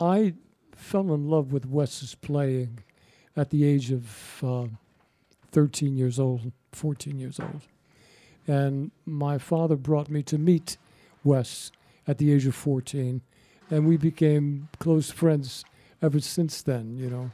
I 0.00 0.34
fell 0.74 1.12
in 1.14 1.28
love 1.28 1.52
with 1.52 1.66
Wes's 1.66 2.14
playing 2.14 2.80
at 3.36 3.50
the 3.50 3.64
age 3.64 3.90
of 3.92 4.42
uh, 4.42 4.66
13 5.52 5.96
years 5.96 6.18
old, 6.18 6.52
14 6.72 7.18
years 7.18 7.38
old. 7.38 7.62
And 8.46 8.90
my 9.04 9.38
father 9.38 9.76
brought 9.76 10.08
me 10.08 10.22
to 10.24 10.38
meet 10.38 10.76
Wes 11.24 11.72
at 12.06 12.18
the 12.18 12.32
age 12.32 12.46
of 12.46 12.54
14. 12.54 13.20
And 13.70 13.86
we 13.86 13.96
became 13.96 14.68
close 14.78 15.10
friends 15.10 15.64
ever 16.00 16.20
since 16.20 16.62
then, 16.62 16.96
you 16.96 17.10
know. 17.10 17.30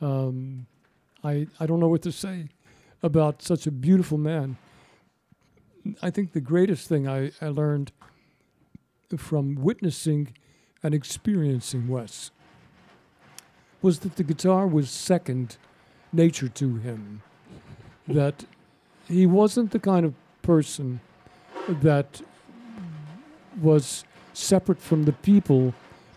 Um, 0.00 0.66
I, 1.24 1.46
I 1.60 1.66
don't 1.66 1.80
know 1.80 1.88
what 1.88 2.02
to 2.02 2.12
say 2.12 2.48
about 3.02 3.42
such 3.42 3.66
a 3.66 3.70
beautiful 3.70 4.18
man. 4.18 4.56
I 6.00 6.10
think 6.10 6.32
the 6.32 6.40
greatest 6.40 6.88
thing 6.88 7.08
I, 7.08 7.32
I 7.40 7.48
learned 7.48 7.92
from 9.16 9.56
witnessing 9.56 10.34
and 10.82 10.94
experiencing 10.94 11.88
Wes 11.88 12.30
was 13.82 14.00
that 14.00 14.16
the 14.16 14.22
guitar 14.24 14.66
was 14.66 14.90
second 14.90 15.56
nature 16.12 16.48
to 16.48 16.76
him. 16.76 17.22
that 18.08 18.44
he 19.08 19.26
wasn't 19.26 19.70
the 19.70 19.78
kind 19.78 20.06
of 20.06 20.14
person 20.42 21.00
that 21.68 22.22
was 23.60 24.04
separate 24.32 24.80
from 24.80 25.04
the 25.04 25.12
people 25.12 25.74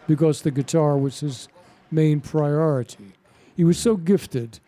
because 0.08 0.42
the 0.42 0.52
guitar 0.52 0.98
was 0.98 1.20
his 1.20 1.48
main 1.92 2.22
priority. 2.22 3.14
He 3.56 3.64
was 3.64 3.78
so 3.78 3.98
gifted 3.98 4.60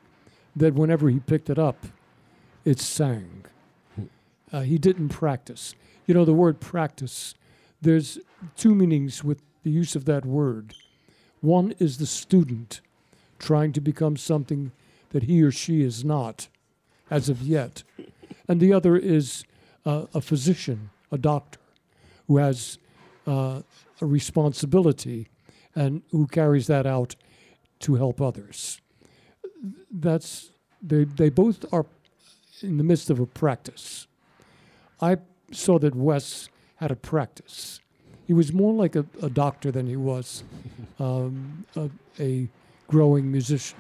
that 0.58 0.74
whenever 0.74 1.10
he 1.10 1.20
picked 1.20 1.50
it 1.50 1.60
up, 1.60 1.86
it 2.66 2.80
sang. 2.80 3.46
Uh, 4.52 4.62
he 4.62 4.78
didn't 4.78 5.10
practice. 5.10 5.76
you 6.06 6.14
know, 6.14 6.26
the 6.26 6.34
word 6.34 6.60
practice, 6.60 7.36
there's 7.82 8.18
two 8.56 8.74
meanings 8.74 9.24
with 9.24 9.42
the 9.64 9.70
use 9.70 9.96
of 9.96 10.06
that 10.06 10.26
word. 10.26 10.74
One 11.42 11.74
is 11.80 11.98
the 11.98 12.06
student 12.06 12.82
trying 13.40 13.74
to 13.74 13.82
become 13.82 14.18
something 14.18 14.72
that 15.12 15.24
he 15.24 15.44
or 15.44 15.52
she 15.52 15.82
is 15.82 16.04
not 16.04 16.48
as 17.12 17.30
of 17.30 17.42
yet. 17.42 17.84
And 18.48 18.60
the 18.60 18.74
other 18.74 18.96
is 18.96 19.44
uh, 19.86 20.06
a 20.14 20.22
physician, 20.22 20.90
a 21.12 21.18
doctor, 21.18 21.60
who 22.28 22.38
has 22.38 22.78
uh, 23.28 23.62
a 24.02 24.06
responsibility 24.06 25.28
and 25.76 26.02
who 26.12 26.26
carries 26.28 26.68
that 26.68 26.86
out 26.86 27.16
to 27.82 27.96
help 27.96 28.20
others. 28.22 28.82
That's 29.92 30.52
they, 30.82 31.06
they 31.06 31.30
both 31.30 31.66
are 31.74 31.86
in 32.62 32.78
the 32.78 32.84
midst 32.84 33.10
of 33.10 33.20
a 33.20 33.26
practice. 33.26 34.08
I 35.02 35.18
saw 35.52 35.80
that 35.80 35.96
Wes 35.96 36.50
had 36.78 36.92
a 36.92 36.96
practice. 36.96 37.80
He 38.26 38.34
was 38.34 38.52
more 38.52 38.74
like 38.74 38.96
a, 38.96 39.06
a 39.22 39.30
doctor 39.30 39.72
than 39.72 39.88
he 39.88 39.96
was 39.96 40.44
um, 41.00 41.66
a, 41.76 41.90
a 42.20 42.50
growing 42.88 43.32
musician. 43.32 43.78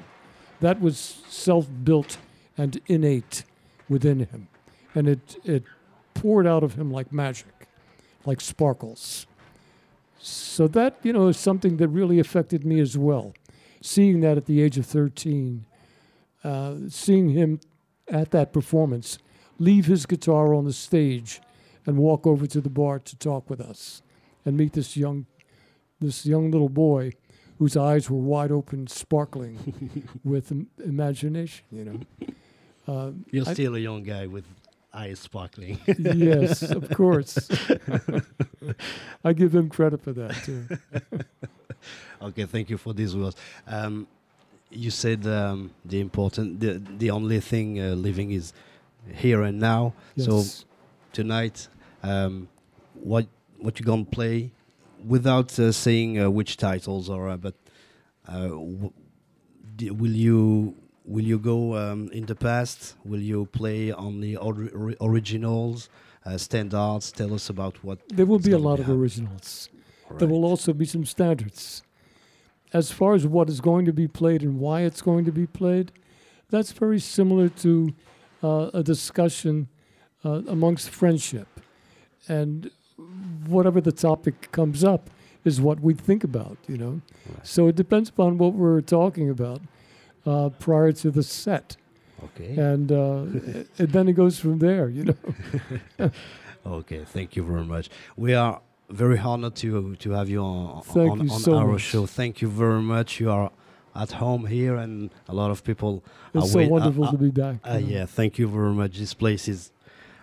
That 0.59 0.81
was 0.81 1.21
self 1.29 1.67
built 1.83 2.17
and 2.57 2.79
innate 2.87 3.43
within 3.89 4.19
him. 4.19 4.47
And 4.95 5.07
it, 5.07 5.37
it 5.43 5.63
poured 6.13 6.47
out 6.47 6.63
of 6.63 6.73
him 6.73 6.91
like 6.91 7.13
magic, 7.13 7.67
like 8.25 8.41
sparkles. 8.41 9.27
So 10.19 10.67
that, 10.69 10.97
you 11.03 11.13
know, 11.13 11.27
is 11.27 11.37
something 11.37 11.77
that 11.77 11.89
really 11.89 12.19
affected 12.19 12.65
me 12.65 12.79
as 12.79 12.97
well. 12.97 13.33
Seeing 13.81 14.21
that 14.21 14.37
at 14.37 14.47
the 14.47 14.61
age 14.61 14.77
of 14.79 14.87
13, 14.87 15.63
uh, 16.43 16.75
seeing 16.89 17.29
him 17.29 17.59
at 18.07 18.31
that 18.31 18.53
performance 18.53 19.17
leave 19.59 19.85
his 19.85 20.05
guitar 20.05 20.53
on 20.53 20.65
the 20.65 20.73
stage 20.73 21.41
and 21.85 21.97
walk 21.97 22.27
over 22.27 22.45
to 22.47 22.61
the 22.61 22.69
bar 22.69 22.99
to 22.99 23.15
talk 23.17 23.49
with 23.49 23.59
us 23.59 24.01
and 24.45 24.55
meet 24.55 24.73
this 24.73 24.95
young 24.95 25.25
this 25.99 26.25
young 26.25 26.51
little 26.51 26.69
boy 26.69 27.11
whose 27.59 27.75
eyes 27.75 28.09
were 28.09 28.19
wide 28.19 28.51
open 28.51 28.85
sparkling 28.87 29.57
with 30.23 30.51
Im- 30.51 30.67
imagination 30.83 31.65
you 31.71 31.83
know 31.85 31.99
uh, 32.87 33.11
You're 33.31 33.47
I- 33.49 33.53
still 33.53 33.75
a 33.75 33.79
young 33.79 34.03
guy 34.03 34.27
with 34.27 34.45
eyes 34.93 35.19
sparkling. 35.19 35.77
yes 35.87 36.61
of 36.63 36.89
course 36.95 37.49
i 39.23 39.33
give 39.33 39.53
him 39.53 39.69
credit 39.69 40.01
for 40.01 40.13
that 40.13 40.33
too 40.45 40.65
okay, 42.21 42.45
thank 42.45 42.69
you 42.69 42.77
for 42.77 42.93
these 42.93 43.15
words. 43.15 43.35
Um, 43.67 44.07
you 44.69 44.91
said 44.91 45.25
um, 45.27 45.71
the 45.85 45.99
important, 45.99 46.59
the 46.59 46.81
the 46.97 47.09
only 47.11 47.39
thing 47.39 47.79
uh, 47.79 47.93
living 47.95 48.31
is 48.31 48.53
here 49.13 49.41
and 49.43 49.59
now. 49.59 49.93
So 50.17 50.43
tonight, 51.13 51.67
um, 52.03 52.47
what 52.93 53.27
what 53.59 53.79
you 53.79 53.85
gonna 53.85 54.05
play, 54.05 54.51
without 55.05 55.57
uh, 55.59 55.71
saying 55.71 56.19
uh, 56.19 56.29
which 56.29 56.57
titles 56.57 57.09
or, 57.09 57.29
uh, 57.29 57.37
but 57.37 57.55
uh, 58.27 58.47
w- 58.49 58.91
d- 59.77 59.91
will 59.91 60.11
you 60.11 60.75
will 61.05 61.23
you 61.25 61.39
go 61.39 61.75
um, 61.77 62.09
in 62.11 62.25
the 62.25 62.35
past? 62.35 62.95
Will 63.05 63.21
you 63.21 63.45
play 63.45 63.91
on 63.91 64.19
the 64.19 64.35
ori- 64.37 64.69
ori- 64.71 64.97
originals, 65.01 65.89
uh, 66.25 66.37
standards? 66.37 67.11
Tell 67.11 67.33
us 67.33 67.49
about 67.49 67.81
what. 67.83 67.99
there 68.09 68.25
will 68.25 68.39
be 68.39 68.51
a 68.51 68.57
lot 68.57 68.79
of 68.79 68.89
originals 68.89 69.69
There 70.19 70.27
will 70.27 70.45
also 70.45 70.73
be 70.73 70.85
some 70.85 71.05
standards. 71.05 71.83
As 72.73 72.91
far 72.91 73.13
as 73.13 73.25
what 73.25 73.49
is 73.49 73.61
going 73.61 73.85
to 73.85 73.93
be 73.93 74.07
played 74.07 74.43
and 74.43 74.59
why 74.59 74.81
it's 74.81 75.01
going 75.01 75.25
to 75.25 75.31
be 75.31 75.47
played, 75.47 75.91
that's 76.49 76.71
very 76.71 76.99
similar 76.99 77.49
to 77.49 77.93
uh, 78.43 78.69
a 78.73 78.83
discussion 78.83 79.67
uh, 80.23 80.41
amongst 80.47 80.89
friendship. 80.89 81.47
And 82.27 82.71
whatever 83.47 83.79
the 83.79 83.91
topic 83.91 84.51
comes 84.51 84.83
up 84.83 85.09
is 85.45 85.61
what 85.61 85.79
we 85.79 85.93
think 85.93 86.23
about, 86.23 86.57
you 86.67 86.77
know. 86.77 87.01
Right. 87.29 87.47
So 87.47 87.67
it 87.67 87.75
depends 87.75 88.09
upon 88.09 88.37
what 88.37 88.53
we're 88.53 88.81
talking 88.81 89.29
about 89.29 89.61
uh, 90.25 90.49
prior 90.59 90.91
to 90.91 91.11
the 91.11 91.23
set. 91.23 91.77
Okay. 92.23 92.55
And, 92.57 92.91
uh, 92.91 93.21
and 93.77 93.89
then 93.89 94.09
it 94.09 94.13
goes 94.13 94.39
from 94.39 94.59
there, 94.59 94.89
you 94.89 95.15
know. 95.99 96.11
Okay, 96.67 97.05
thank 97.05 97.37
you 97.37 97.43
very 97.43 97.63
much. 97.63 97.89
We 98.17 98.33
are 98.33 98.61
very 98.89 99.17
honored 99.19 99.55
to 99.55 99.95
to 99.95 100.11
have 100.11 100.29
you 100.29 100.41
on 100.41 100.81
Thank 100.83 101.11
on, 101.11 101.27
you 101.27 101.31
on 101.33 101.39
so 101.39 101.55
our 101.55 101.67
much. 101.73 101.81
show. 101.81 102.05
Thank 102.05 102.41
you 102.41 102.47
very 102.47 102.81
much. 102.81 103.19
You 103.19 103.31
are 103.31 103.51
at 103.95 104.11
home 104.13 104.45
here, 104.45 104.75
and 104.75 105.09
a 105.27 105.33
lot 105.33 105.51
of 105.51 105.63
people. 105.63 106.03
It's 106.33 106.45
are 106.45 106.63
so 106.63 106.67
wonderful 106.67 107.05
uh, 107.05 107.11
to 107.11 107.17
be 107.17 107.29
back. 107.31 107.57
Uh, 107.63 107.77
yeah, 107.77 108.05
thank 108.05 108.37
you 108.37 108.47
very 108.47 108.73
much. 108.73 108.97
This 108.97 109.13
place 109.13 109.47
is. 109.47 109.71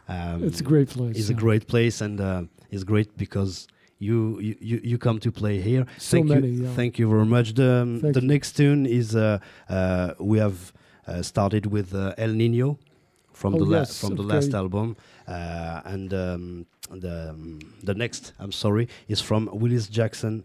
Um, 0.08 0.44
It's 0.44 0.60
a 0.60 0.64
great 0.64 0.90
place. 0.90 1.16
It's 1.18 1.30
a 1.30 1.34
great 1.34 1.66
place, 1.66 2.00
and 2.00 2.20
uh, 2.20 2.42
it's 2.70 2.84
great 2.84 3.16
because 3.16 3.66
you 3.98 4.38
you, 4.40 4.80
you 4.82 4.98
come 4.98 5.18
to 5.20 5.32
play 5.32 5.60
here. 5.60 5.86
So 5.98 6.18
thank 6.18 6.28
many, 6.28 6.48
you, 6.48 6.64
yeah. 6.64 6.74
thank 6.74 6.98
you 6.98 7.08
very 7.08 7.26
much. 7.26 7.54
The 7.54 7.82
um, 7.82 8.00
the 8.00 8.20
you. 8.20 8.28
next 8.28 8.56
tune 8.56 8.86
is 8.86 9.14
uh, 9.16 9.38
uh, 9.68 10.12
we 10.18 10.38
have 10.38 10.72
uh, 11.06 11.22
started 11.22 11.66
with 11.66 11.94
uh, 11.94 12.14
El 12.18 12.32
Nino 12.34 12.78
from 13.34 13.54
Oh, 13.54 13.58
the 13.58 13.64
la- 13.64 13.78
yes, 13.78 14.00
from 14.00 14.14
the 14.16 14.22
okay. 14.24 14.34
last 14.34 14.54
album, 14.54 14.96
uh, 15.28 15.80
and 15.92 16.08
um, 16.14 16.66
the 17.02 17.16
um, 17.30 17.58
the 17.88 17.94
next 17.94 18.32
I'm 18.38 18.52
sorry 18.52 18.88
is 19.08 19.20
from 19.20 19.48
Willis 19.52 19.86
Jackson. 19.88 20.44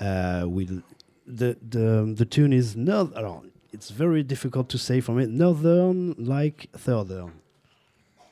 Uh, 0.00 0.44
with 0.56 0.82
the 1.26 1.56
the 1.74 1.86
the 2.20 2.24
tune 2.24 2.52
is 2.52 2.74
no, 2.76 2.98
oh, 3.16 3.42
it's 3.72 3.90
very 3.90 4.22
difficult 4.22 4.68
to 4.70 4.78
say 4.78 5.00
from 5.00 5.18
it. 5.18 5.28
Northern 5.30 6.14
like 6.18 6.68
southern. 6.76 7.32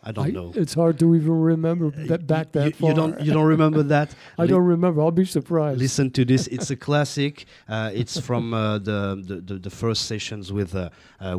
I 0.08 0.12
don't 0.12 0.26
I- 0.28 0.30
know. 0.30 0.52
It's 0.54 0.74
hard 0.74 0.96
to 1.00 1.06
even 1.16 1.40
remember 1.54 1.86
Uh, 1.88 2.06
that 2.06 2.22
back 2.26 2.52
that 2.52 2.66
you, 2.66 2.72
far. 2.72 2.88
you 2.90 2.94
don't 3.00 3.14
you 3.26 3.32
don't 3.32 3.46
remember 3.56 3.82
that? 3.82 4.14
I 4.38 4.42
Li- 4.42 4.48
don't 4.48 4.64
remember. 4.76 5.00
I'll 5.02 5.10
be 5.10 5.24
surprised. 5.26 5.78
Listen 5.80 6.10
to 6.12 6.24
this. 6.24 6.46
It's 6.46 6.70
a 6.70 6.76
classic. 6.86 7.44
Uh, 7.68 7.90
it's 8.00 8.18
from 8.20 8.54
uh, 8.54 8.78
the, 8.78 8.98
the, 9.28 9.36
the 9.48 9.54
the 9.66 9.70
first 9.70 10.02
sessions 10.06 10.52
with 10.52 10.74
uh, 10.74 10.88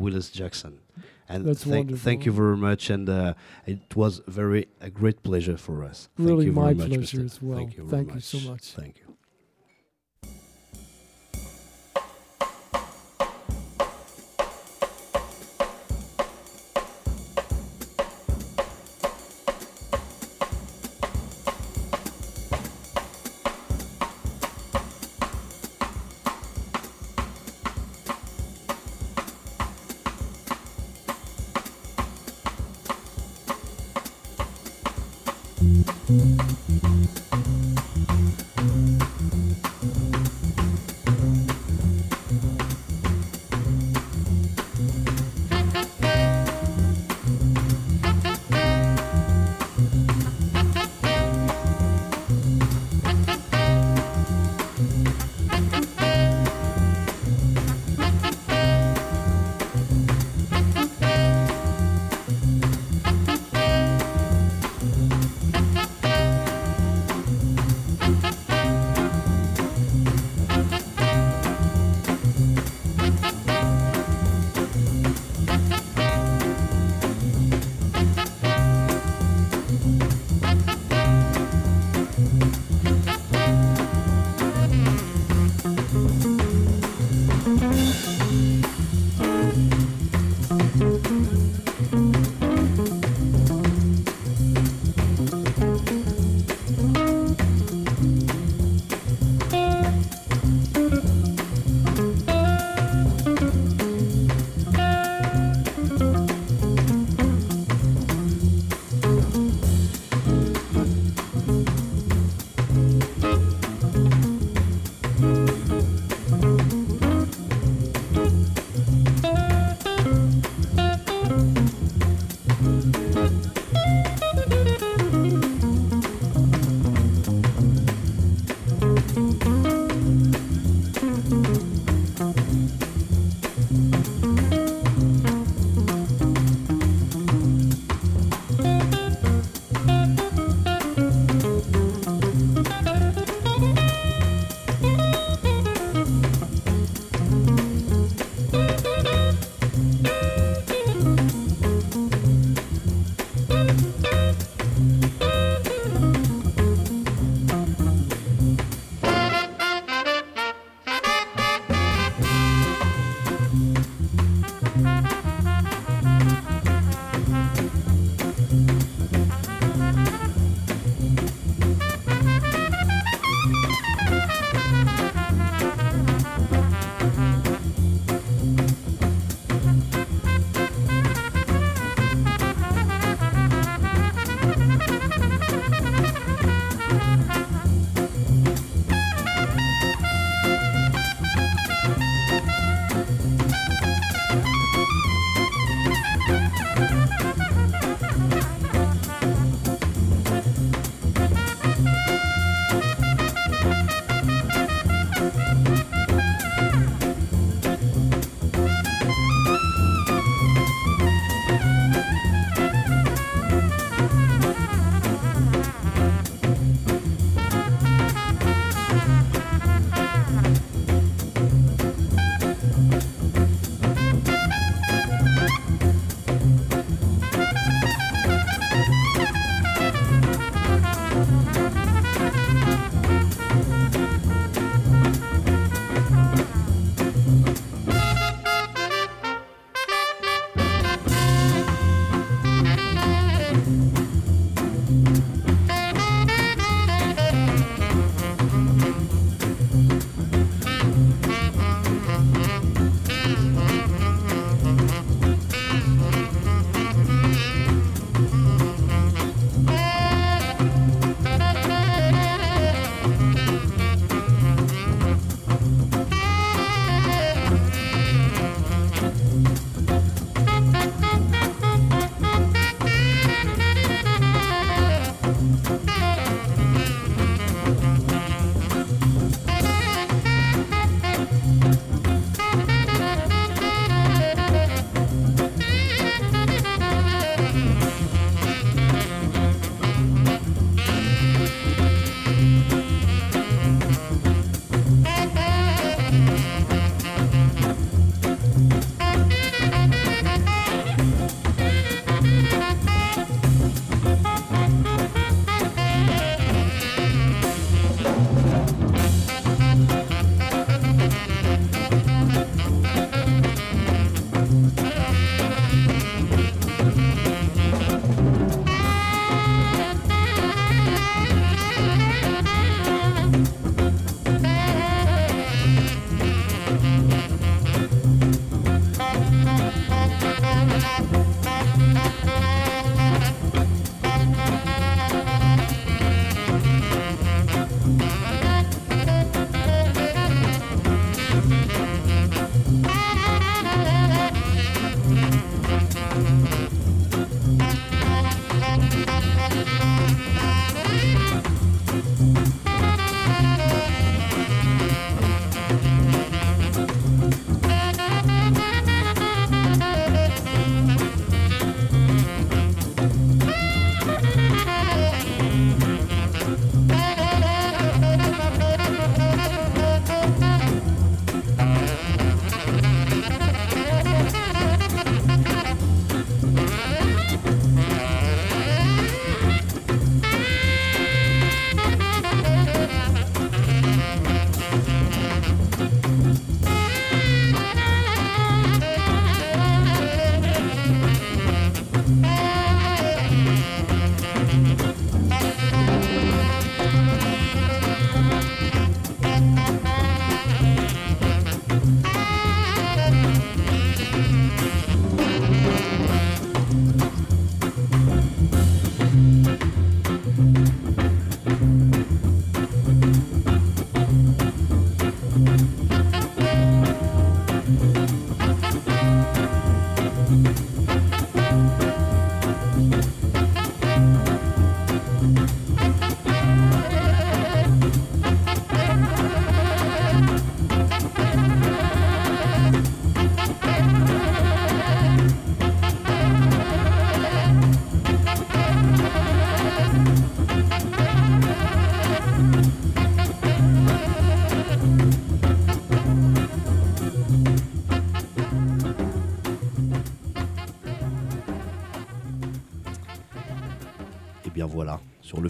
Willis 0.03 0.29
Jackson. 0.29 0.73
And 1.29 1.45
That's 1.45 1.63
thank, 1.63 1.95
thank 1.97 2.25
you 2.25 2.31
very 2.31 2.57
much. 2.57 2.89
And 2.89 3.07
uh, 3.07 3.35
it 3.67 3.95
was 3.95 4.21
very 4.27 4.67
a 4.81 4.89
great 4.89 5.21
pleasure 5.21 5.57
for 5.57 5.83
us. 5.83 6.09
Thank 6.17 6.29
Really 6.29 6.45
you 6.47 6.53
very 6.53 6.65
my 6.65 6.73
much, 6.73 6.87
pleasure 6.89 7.19
Mr. 7.19 7.25
as 7.25 7.41
well. 7.41 7.57
Thank 7.59 7.77
you. 7.77 7.83
very 7.85 8.03
Thank 8.03 8.15
you 8.15 8.21
so 8.21 8.49
much. 8.49 8.63
Thank 8.73 8.97
you. 8.97 9.08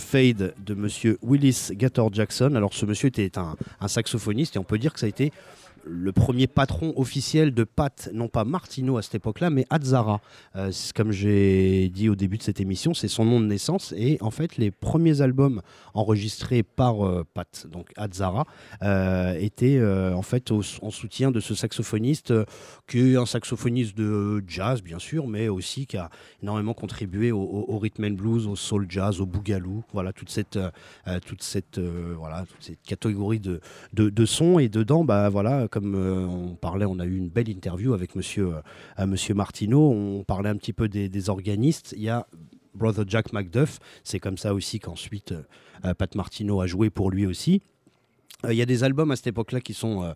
Fade 0.09 0.53
de 0.65 0.73
monsieur 0.73 1.19
Willis 1.21 1.69
Gator 1.73 2.11
Jackson. 2.11 2.55
Alors 2.55 2.73
ce 2.73 2.85
monsieur 2.85 3.09
était 3.09 3.37
un, 3.37 3.55
un 3.79 3.87
saxophoniste 3.87 4.55
et 4.55 4.59
on 4.59 4.63
peut 4.63 4.79
dire 4.79 4.91
que 4.91 4.99
ça 4.99 5.05
a 5.05 5.09
été 5.09 5.31
le 5.91 6.11
premier 6.11 6.45
patron 6.45 6.93
officiel 6.97 7.53
de 7.53 7.63
Pat, 7.63 8.09
non 8.13 8.27
pas 8.27 8.43
Martino 8.45 8.97
à 8.97 9.01
cette 9.01 9.15
époque-là, 9.15 9.49
mais 9.49 9.65
Azzara. 9.71 10.21
Euh, 10.55 10.71
comme 10.95 11.11
j'ai 11.11 11.89
dit 11.89 12.09
au 12.09 12.15
début 12.15 12.37
de 12.37 12.43
cette 12.43 12.59
émission, 12.61 12.93
c'est 12.93 13.07
son 13.07 13.25
nom 13.25 13.39
de 13.39 13.47
naissance. 13.47 13.93
Et 13.97 14.17
en 14.21 14.29
fait, 14.29 14.57
les 14.57 14.69
premiers 14.69 15.21
albums 15.21 15.61
enregistrés 15.95 16.61
par 16.61 17.05
euh, 17.05 17.25
Pat, 17.33 17.65
donc 17.71 17.89
Azzara, 17.97 18.45
euh, 18.83 19.33
étaient 19.39 19.81
en 20.13 20.21
fait 20.21 20.51
au- 20.51 20.61
en 20.81 20.91
soutien 20.91 21.31
de 21.31 21.39
ce 21.39 21.55
saxophoniste, 21.55 22.33
qui 22.87 22.99
est 22.99 23.15
un 23.17 23.25
saxophoniste 23.25 23.97
de 23.97 24.43
jazz, 24.47 24.83
bien 24.83 24.99
sûr, 24.99 25.27
mais 25.27 25.47
aussi 25.47 25.87
qui 25.87 25.97
a 25.97 26.09
énormément 26.43 26.73
contribué 26.73 27.31
au, 27.31 27.77
rhythm 27.79 28.05
and 28.05 28.11
blues, 28.11 28.45
au 28.47 28.55
soul 28.55 28.85
jazz, 28.89 29.19
au 29.21 29.25
boogaloo. 29.25 29.83
Voilà, 29.93 30.13
toute 30.13 30.29
cette, 30.29 30.59
toute 31.25 31.41
cette, 31.41 31.79
voilà, 31.79 32.45
cette 32.59 32.81
catégorie 32.83 33.39
de, 33.39 33.59
de, 33.93 34.09
de 34.09 34.25
sons. 34.25 34.59
Et 34.59 34.69
dedans, 34.69 35.03
bah, 35.03 35.29
voilà, 35.29 35.67
comme 35.67 35.78
euh, 35.83 36.25
on 36.25 36.55
parlait, 36.55 36.85
on 36.85 36.99
a 36.99 37.05
eu 37.05 37.15
une 37.15 37.29
belle 37.29 37.49
interview 37.49 37.93
avec 37.93 38.15
monsieur, 38.15 38.55
euh, 38.99 39.05
monsieur 39.05 39.33
Martineau. 39.33 39.91
On 39.91 40.23
parlait 40.23 40.49
un 40.49 40.55
petit 40.57 40.73
peu 40.73 40.87
des, 40.87 41.29
organistes. 41.29 41.93
Il 41.97 42.03
y 42.03 42.09
a 42.09 42.27
Brother 42.73 43.05
Jack 43.07 43.33
McDuff. 43.33 43.79
C'est 44.03 44.19
comme 44.19 44.37
ça 44.37 44.53
aussi 44.53 44.79
qu'ensuite 44.79 45.33
euh, 45.85 45.93
Pat 45.93 46.13
Martineau 46.15 46.61
a 46.61 46.67
joué 46.67 46.89
pour 46.89 47.11
lui 47.11 47.25
aussi. 47.25 47.61
Il 48.47 48.55
y 48.55 48.61
a 48.61 48.65
des 48.65 48.85
albums 48.85 49.11
à 49.11 49.17
cette 49.17 49.27
époque-là 49.27 49.59
qui 49.59 49.73
sont 49.73 50.15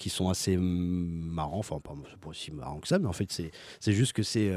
qui 0.00 0.08
sont 0.10 0.28
assez 0.28 0.56
hum, 0.56 0.64
marrants, 0.64 1.60
enfin 1.60 1.78
pas, 1.78 1.94
pas 2.20 2.28
aussi 2.30 2.50
marrant 2.50 2.80
que 2.80 2.88
ça, 2.88 2.98
mais 2.98 3.06
en 3.06 3.12
fait 3.12 3.30
c'est 3.30 3.92
juste 3.92 4.12
que 4.12 4.24
c'est 4.24 4.52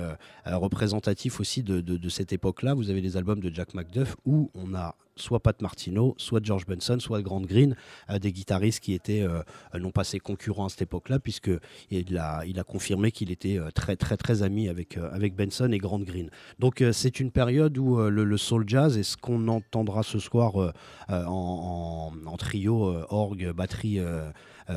représentatif 0.48 1.40
aussi 1.40 1.62
de, 1.62 1.80
de- 1.80 1.98
de 1.98 2.10
cette 2.10 2.34
époque-là. 2.34 2.74
Vous 2.74 2.90
avez 2.90 3.02
des 3.02 3.16
albums 3.16 3.40
de 3.40 3.54
Jack 3.54 3.76
McDuff 3.76 4.16
où 4.26 4.50
on 4.56 4.74
a 4.74 4.96
soit 5.16 5.40
Pat 5.40 5.62
Martino, 5.62 6.16
soit 6.18 6.44
George 6.44 6.66
Benson, 6.66 6.98
soit 7.00 7.22
Grant 7.22 7.42
Green, 7.42 7.76
euh, 8.10 8.20
des 8.20 8.32
guitaristes 8.32 8.80
qui 8.80 8.94
étaient 8.94 9.22
euh, 9.22 9.42
euh, 9.76 9.80
non 9.80 9.92
pas 9.92 10.04
ses 10.04 10.20
concurrents 10.20 10.66
à 10.66 10.70
cette 10.70 10.84
époque-là, 10.84 11.20
puisque 11.20 11.52
il 11.92 12.18
a, 12.18 12.44
confirmé 12.68 13.12
qu'il 13.12 13.30
était 13.30 13.60
très 13.76 13.96
très 13.96 14.16
très 14.16 14.42
ami 14.42 14.70
avec, 14.70 14.98
Benson 15.36 15.72
et 15.72 15.78
Grant 15.78 16.00
Green. 16.00 16.30
Donc 16.60 16.84
c'est 16.92 17.20
une 17.20 17.30
période 17.30 17.78
où 17.78 17.98
le, 17.98 18.38
soul 18.38 18.64
jazz 18.68 18.98
et 18.98 19.04
ce 19.04 19.18
qu'on 19.18 19.48
entendra 19.48 20.02
ce 20.02 20.18
soir 20.18 20.74
en, 21.10 22.38
trio, 22.38 22.96
orgue, 23.10 23.52
batterie, 23.52 24.00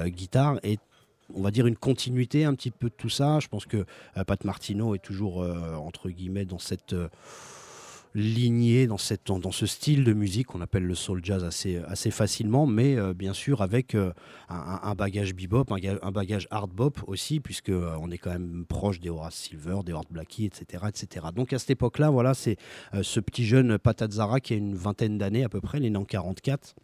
guitare, 0.06 0.58
est 0.62 0.80
on 1.34 1.42
va 1.42 1.50
dire 1.50 1.66
une 1.66 1.76
continuité 1.76 2.44
un 2.44 2.54
petit 2.54 2.70
peu 2.70 2.88
de 2.88 2.94
tout 2.94 3.08
ça. 3.08 3.38
Je 3.40 3.48
pense 3.48 3.66
que 3.66 3.86
Pat 4.26 4.44
Martino 4.44 4.94
est 4.94 5.02
toujours 5.02 5.38
entre 5.76 6.10
guillemets 6.10 6.44
dans 6.44 6.58
cette 6.58 6.94
lignée, 8.16 8.86
dans, 8.86 8.96
cette, 8.96 9.26
dans, 9.26 9.52
ce 9.52 9.66
style 9.66 10.02
de 10.02 10.14
musique 10.14 10.46
qu'on 10.46 10.62
appelle 10.62 10.84
le 10.84 10.94
soul 10.94 11.20
jazz 11.22 11.44
assez, 11.44 11.76
assez 11.86 12.10
facilement, 12.10 12.66
mais 12.66 12.96
euh, 12.96 13.12
bien 13.12 13.34
sûr 13.34 13.60
avec 13.60 13.94
euh, 13.94 14.12
un, 14.48 14.94
bagage 14.94 15.34
bebop, 15.34 15.66
un, 15.70 15.76
un 16.02 16.10
bagage 16.12 16.48
hard 16.50 16.70
bop 16.70 16.98
aussi, 17.06 17.40
puisque 17.40 17.68
euh, 17.68 17.94
on 18.00 18.10
est 18.10 18.16
quand 18.16 18.30
même 18.30 18.64
proche 18.66 19.00
des 19.00 19.10
Horace 19.10 19.34
Silver, 19.34 19.80
des 19.84 19.92
Art 19.92 20.06
Blackie, 20.10 20.46
etc., 20.46 20.84
etc. 20.88 21.26
Donc 21.34 21.52
à 21.52 21.58
cette 21.58 21.70
époque-là, 21.70 22.08
voilà, 22.08 22.32
c'est 22.32 22.56
ce 23.02 23.20
petit 23.20 23.44
jeune 23.44 23.76
Pat 23.78 24.00
Azzara 24.00 24.40
qui 24.40 24.54
a 24.54 24.56
une 24.56 24.74
vingtaine 24.74 25.18
d'années 25.18 25.44
à 25.44 25.50
peu 25.50 25.60
près, 25.60 25.78
il 25.78 25.84
est 25.84 25.96
en 25.96 26.04
44. 26.04 26.74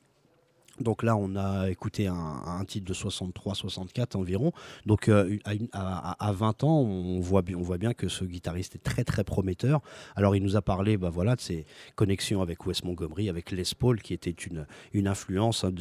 Donc 0.83 1.03
là, 1.03 1.17
on 1.17 1.37
a 1.37 1.71
écouté 1.71 2.07
un, 2.07 2.65
titre 2.67 2.87
de 2.87 2.95
63-64 2.95 4.17
environ. 4.17 4.53
Donc 4.87 5.09
euh, 5.09 5.37
à, 5.45 5.55
une- 5.55 5.69
à- 5.73 6.13
à- 6.13 6.29
à 6.29 6.33
20 6.33 6.65
ans, 6.65 6.81
on 6.81 7.21
voit, 7.21 7.43
bien 7.43 7.95
que 7.95 8.09
ce 8.09 8.25
guitariste 8.25 8.75
est 8.77 8.83
très 8.83 9.05
très 9.05 9.25
prometteur. 9.25 9.81
Alors 10.17 10.37
il 10.37 10.43
nous 10.43 10.57
a 10.57 10.63
parlé 10.63 10.97
bah, 10.97 11.11
voilà, 11.11 11.37
de 11.37 11.41
ses 11.41 11.67
connexions 11.95 12.43
avec 12.43 12.67
Wes 12.67 12.85
Montgomery, 12.85 13.29
avec 13.29 13.51
Les 13.51 13.63
Paul, 13.79 14.01
qui 14.03 14.13
était 14.15 14.31
une, 14.31 15.07
influence. 15.07 15.65
hein, 15.65 15.73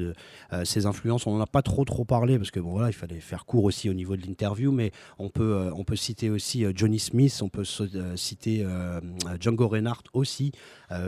euh, 0.53 0.65
ces 0.65 0.85
influences, 0.85 1.27
on 1.27 1.35
n'en 1.35 1.41
a 1.43 1.47
pas 1.47 1.61
trop 1.61 1.83
trop 1.85 2.05
parlé, 2.05 2.37
parce 2.37 2.51
que 2.51 2.59
bon, 2.59 2.71
voilà, 2.71 2.89
il 2.89 2.93
fallait 2.93 3.19
faire 3.19 3.45
court 3.45 3.63
aussi 3.65 3.89
au 3.89 3.93
niveau 3.93 4.15
de 4.15 4.21
l'interview, 4.25 4.71
mais 4.71 4.91
on 5.19 5.29
peut, 5.29 5.53
euh, 5.55 5.71
on 5.75 5.83
peut 5.83 5.95
citer 5.95 6.29
aussi 6.29 6.65
Johnny 6.75 6.99
Smith, 6.99 7.39
on 7.43 7.49
peut 7.49 7.63
citer 8.15 8.65
Django 9.39 9.67
Reinhardt 9.67 10.03
aussi. 10.13 10.51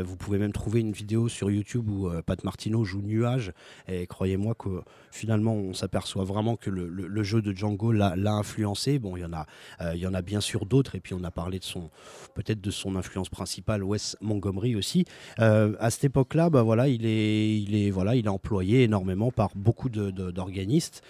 Vous 0.04 0.16
pouvez 0.16 0.38
même 0.38 0.54
trouver 0.54 0.80
une 0.80 0.92
vidéo 0.94 1.28
sur 1.28 1.52
YouTube 1.52 1.90
où 1.90 2.10
Pat 2.26 2.42
Martino 2.44 2.84
joue 2.86 3.02
Nuage. 3.02 3.52
Et 3.88 4.08
croyez-moi 4.08 4.56
que 4.56 4.82
finalement, 5.12 5.54
on 5.54 5.74
s'aperçoit 5.74 6.24
vraiment 6.24 6.56
que 6.56 6.70
le, 6.70 7.24
jeu 7.24 7.42
de 7.42 7.54
Django 7.54 7.92
l'a 7.92 8.34
influencé. 8.34 9.00
Bon, 9.00 9.16
il 9.18 9.22
y 9.22 9.26
en 9.26 9.34
a, 9.34 9.46
euh, 9.82 9.96
il 9.96 10.02
y 10.02 10.08
en 10.08 10.14
a 10.14 10.22
bien 10.22 10.42
sûr 10.42 10.66
d'autres. 10.66 10.96
Et 10.96 11.00
puis, 11.00 11.14
on 11.14 11.24
a 11.24 11.32
parlé 11.32 11.60
de 11.60 11.64
son, 11.64 11.90
peut-être 12.34 12.62
de 12.62 12.72
son 12.72 12.96
influence 12.96 13.30
principale, 13.30 13.84
Wes 13.84 14.16
Montgomery 14.22 14.76
aussi. 14.76 15.06
Euh, 15.40 15.76
à 15.80 15.90
cette 15.90 16.06
époque-là, 16.06 16.50
bah 16.50 16.64
voilà, 16.64 16.88
il 16.88 17.06
est, 17.06 17.60
il 17.60 17.76
est, 17.76 17.92
voilà, 17.92 18.16
il 18.16 18.28
employé 18.30 18.84
énormément 18.84 19.32
par 19.32 19.52
beaucoup 19.56 19.90
d'organistes 19.90 21.04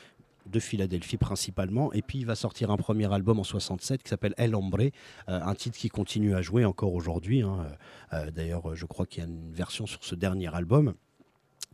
de 0.46 0.60
Philadelphie 0.60 1.18
principalement. 1.18 1.94
Et 1.94 2.02
puis 2.02 2.20
il 2.20 2.26
va 2.26 2.36
sortir 2.36 2.70
un 2.70 2.78
premier 2.78 3.12
album 3.14 3.40
en 3.40 3.44
67 3.46 4.04
qui 4.04 4.10
s'appelle 4.10 4.34
El 4.38 4.56
Hombre, 4.56 4.82
euh, 4.82 4.90
un 5.28 5.56
titre 5.56 5.78
qui 5.78 5.90
continue 5.90 6.36
à 6.36 6.42
jouer 6.42 6.66
encore 6.66 6.94
aujourd'hui. 6.94 7.42
hein. 7.42 7.66
D'ailleurs, 8.36 8.76
je 8.76 8.86
crois 8.86 9.06
qu'il 9.06 9.24
y 9.24 9.26
a 9.26 9.30
une 9.30 9.54
version 9.54 9.88
sur 9.88 10.04
ce 10.04 10.14
dernier 10.16 10.54
album. 10.54 10.94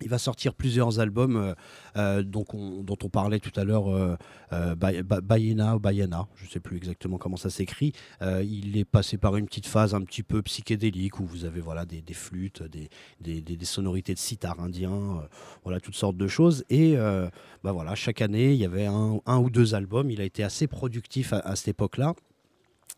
Il 0.01 0.09
va 0.09 0.17
sortir 0.17 0.53
plusieurs 0.53 0.99
albums 0.99 1.35
euh, 1.37 1.53
euh, 1.97 2.23
dont 2.23 2.45
on 2.53 3.09
parlait 3.09 3.39
tout 3.39 3.57
à 3.59 3.63
l'heure, 3.63 3.89
euh, 3.89 4.15
euh, 4.53 4.75
ou 4.75 5.79
Bayana, 5.79 6.27
je 6.35 6.45
ne 6.45 6.49
sais 6.49 6.59
plus 6.59 6.77
exactement 6.77 7.17
comment 7.17 7.37
ça 7.37 7.49
s'écrit. 7.49 7.93
Il 8.21 8.77
est 8.77 8.85
passé 8.85 9.17
par 9.17 9.35
une 9.35 9.45
petite 9.45 9.67
phase 9.67 9.93
un 9.93 10.01
petit 10.01 10.23
peu 10.23 10.41
psychédélique 10.41 11.19
où 11.19 11.25
vous 11.25 11.45
avez 11.45 11.61
voilà, 11.61 11.85
des, 11.85 12.01
flûtes, 12.13 12.63
des, 12.63 13.65
sonorités 13.65 14.13
de 14.13 14.19
sitar 14.19 14.59
indien, 14.59 15.23
voilà, 15.63 15.79
toutes 15.79 15.95
sortes 15.95 16.17
de 16.17 16.27
choses. 16.27 16.63
Et 16.69 16.95
bah 16.95 17.71
voilà, 17.71 17.95
chaque 17.95 18.21
année, 18.21 18.53
il 18.53 18.59
y 18.59 18.65
avait 18.65 18.85
un, 18.85 19.37
ou 19.37 19.49
deux 19.49 19.75
albums. 19.75 20.09
Il 20.11 20.21
a 20.21 20.25
été 20.25 20.43
assez 20.43 20.67
productif 20.67 21.33
à, 21.33 21.55
cette 21.55 21.69
époque-là. 21.69 22.13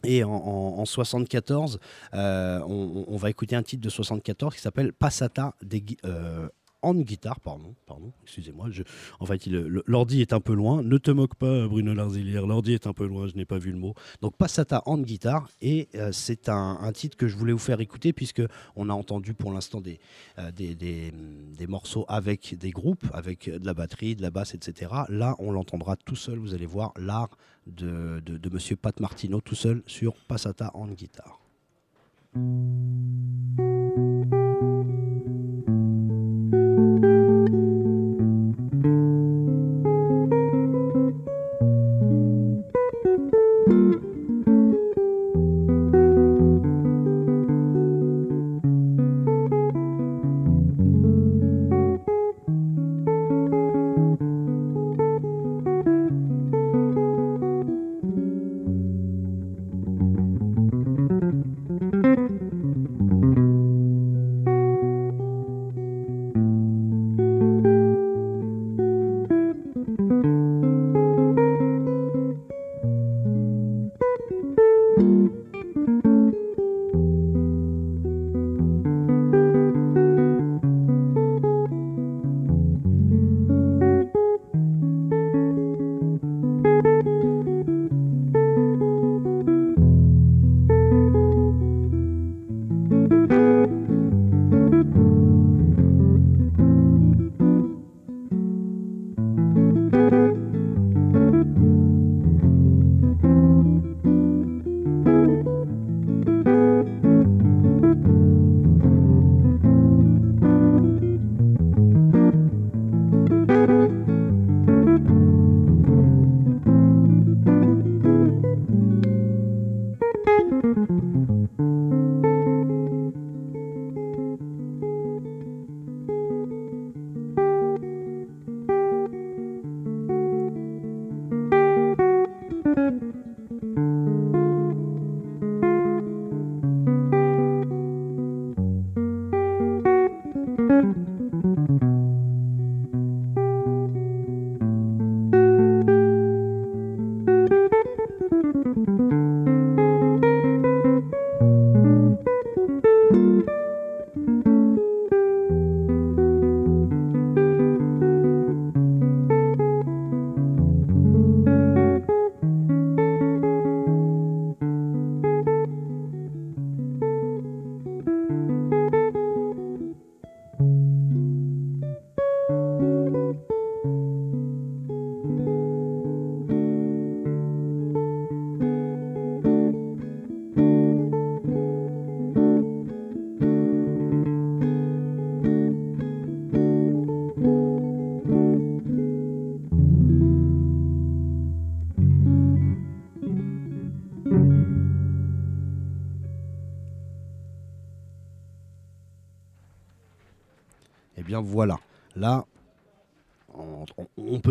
Et 0.04 0.24
en, 0.24 0.32
en- 0.32 0.80
en 0.80 0.86
74, 0.86 1.80
on, 2.14 3.18
va 3.18 3.30
écouter 3.30 3.56
un 3.56 3.64
titre 3.64 3.84
de 3.84 3.90
74 3.90 4.56
qui 4.56 4.62
s'appelle 4.62 4.94
Passata 4.94 5.54
des 5.62 5.84
euh, 6.06 6.50
en 6.82 6.96
guitare, 6.96 7.40
pardon, 7.40 7.76
pardon, 7.86 8.12
excusez-moi. 8.24 8.70
En 9.20 9.26
fait, 9.26 9.48
l'ordi 9.48 10.22
est 10.22 10.34
un 10.34 10.40
peu 10.40 10.54
loin. 10.54 10.82
Ne 10.82 10.98
te 10.98 11.12
moque 11.12 11.36
pas, 11.36 11.68
Bruno 11.68 11.94
Larzilière. 11.94 12.48
L'ordi 12.48 12.74
est 12.74 12.88
un 12.88 12.94
peu 12.94 13.06
loin. 13.06 13.28
Je 13.28 13.36
n'ai 13.36 13.46
pas 13.46 13.58
vu 13.58 13.72
le 13.72 13.78
mot. 13.78 13.94
Donc 14.22 14.36
Passata 14.36 14.82
en 14.86 14.98
guitare 14.98 15.50
et 15.62 15.90
euh, 15.96 16.12
c'est 16.12 16.50
un, 16.50 16.92
titre 16.94 17.18
que 17.18 17.28
je 17.28 17.38
voulais 17.38 17.54
vous 17.54 17.60
faire 17.60 17.80
écouter 17.80 18.14
puisque 18.14 18.42
on 18.76 18.90
a 18.90 18.94
entendu 18.94 19.34
pour 19.34 19.52
l'instant 19.52 19.82
des, 19.82 20.00
euh, 20.40 21.12
morceaux 21.68 22.06
avec 22.08 22.58
des 22.58 22.72
groupes, 22.72 23.06
avec 23.14 23.50
de 23.50 23.66
la 23.66 23.74
batterie, 23.74 24.16
de 24.16 24.22
la 24.22 24.32
basse, 24.32 24.56
etc. 24.56 24.92
Là, 25.10 25.36
on 25.40 25.52
l'entendra 25.52 25.96
tout 25.96 26.16
seul. 26.16 26.40
Vous 26.40 26.54
allez 26.54 26.66
voir 26.66 26.94
l'art 26.98 27.38
de, 27.68 28.22
de, 28.26 28.38
de 28.38 28.50
Monsieur 28.50 28.76
Pat 28.76 29.00
Martino 29.00 29.40
tout 29.42 29.56
seul 29.56 29.84
sur 29.86 30.16
Passata 30.28 30.72
en 30.74 30.88
guitare. 30.88 31.40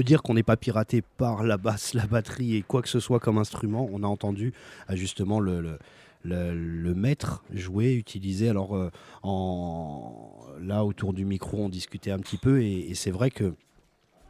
Dire 0.02 0.22
qu'on 0.22 0.34
n'est 0.34 0.42
pas 0.42 0.56
piraté 0.56 1.02
par 1.02 1.42
la 1.44 1.56
basse, 1.56 1.94
la 1.94 2.06
batterie 2.06 2.56
et 2.56 2.62
quoi 2.62 2.82
que 2.82 2.88
ce 2.88 3.00
soit 3.00 3.20
comme 3.20 3.38
instrument. 3.38 3.88
On 3.92 4.02
a 4.02 4.06
entendu 4.06 4.52
euh, 4.88 4.96
justement 4.96 5.40
le, 5.40 5.78
le, 6.24 6.94
maître 6.94 7.42
jouer, 7.52 7.94
utiliser. 7.94 8.48
Alors 8.48 8.76
euh, 8.76 8.90
en, 9.22 10.38
là 10.60 10.84
autour 10.84 11.12
du 11.12 11.24
micro, 11.24 11.58
on 11.58 11.68
discutait 11.68 12.10
un 12.10 12.18
petit 12.18 12.36
peu 12.36 12.62
et, 12.62 12.94
c'est 12.94 13.10
vrai 13.10 13.30
que 13.30 13.54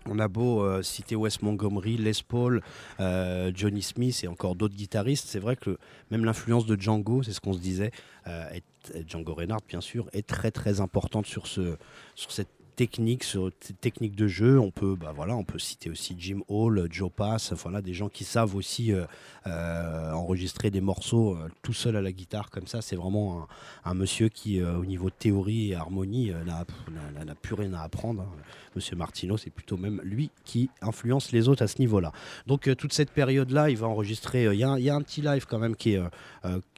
on 0.07 0.18
a 0.18 0.29
beau 0.29 0.64
euh, 0.64 0.81
citer 0.83 1.14
Wes 1.14 1.43
Montgomery, 1.43 1.99
Les 1.99 2.12
Paul, 2.27 2.62
Johnny 2.99 3.83
Smith 3.83 4.21
et 4.25 4.29
encore 4.29 4.55
d'autres 4.55 4.75
guitaristes, 4.77 5.29
c'est 5.29 5.39
vrai 5.39 5.57
que 5.57 5.79
même 6.11 6.25
l'influence 6.25 6.64
de 6.64 6.81
Django, 6.81 7.23
c'est 7.23 7.33
ce 7.33 7.41
qu'on 7.41 7.53
se 7.53 7.61
disait, 7.61 7.91
est- 8.27 8.64
Django 9.07 9.35
Reinhardt 9.35 9.62
bien 9.68 9.83
sûr, 9.83 10.09
est 10.14 10.27
très 10.27 10.51
très 10.51 10.81
importante 10.81 11.27
sur, 11.27 11.47
ce, 11.47 11.77
sur 12.14 12.33
cette 12.33 12.49
technique, 12.81 13.24
sur 13.24 13.51
cette 13.61 13.78
technique 13.78 14.16
de 14.16 14.26
jeu. 14.26 14.59
On 14.59 14.70
peut, 14.70 14.97
bah 14.99 15.12
on 15.28 15.45
peut 15.45 15.59
citer 15.59 15.91
aussi 15.91 16.16
Jim 16.18 16.41
Hall, 16.49 16.89
Joe 16.91 17.11
Pass, 17.14 17.53
voilà, 17.53 17.83
des 17.83 17.93
gens 17.93 18.09
qui 18.09 18.24
savent 18.24 18.55
aussi 18.55 18.91
euh, 18.91 19.05
euh, 19.47 20.12
enregistrer 20.12 20.70
des 20.70 20.81
morceaux 20.81 21.35
euh, 21.35 21.51
tout 21.61 21.74
seul 21.74 21.97
à 21.97 22.01
la 22.01 22.11
guitare 22.11 22.49
comme 22.49 22.66
ça. 22.66 22.81
C'est 22.81 22.97
vraiment 22.97 23.47
un, 23.85 23.93
monsieur 23.93 24.31
qui, 24.31 24.62
au 24.62 24.87
niveau 24.87 25.11
théorie 25.11 25.72
et 25.72 25.74
harmonie, 25.74 26.33
n'a 26.47 27.35
plus 27.35 27.55
rien 27.55 27.74
à 27.74 27.83
apprendre. 27.83 28.22
hein. 28.22 28.43
Monsieur 28.76 28.95
Martino, 28.97 29.37
c'est 29.37 29.51
plutôt 29.51 29.76
même 29.76 30.01
lui 30.05 30.31
qui 30.45 30.70
influence 30.81 31.33
les 31.33 31.49
autres 31.49 31.62
à 31.62 31.66
ce 31.66 31.81
niveau-là. 31.81 32.12
Donc 32.47 32.74
toute 32.76 32.93
cette 32.93 33.11
période-là, 33.11 33.68
il 33.68 33.76
va 33.76 33.89
enregistrer. 33.89 34.45
Il 34.45 34.59
y, 34.61 34.62
a 34.62 34.95
un- 34.95 35.03
petit 35.03 35.20
live 35.22 35.45
quand 35.47 35.59
même 35.59 35.74
qui 35.74 35.95
est, 35.95 36.01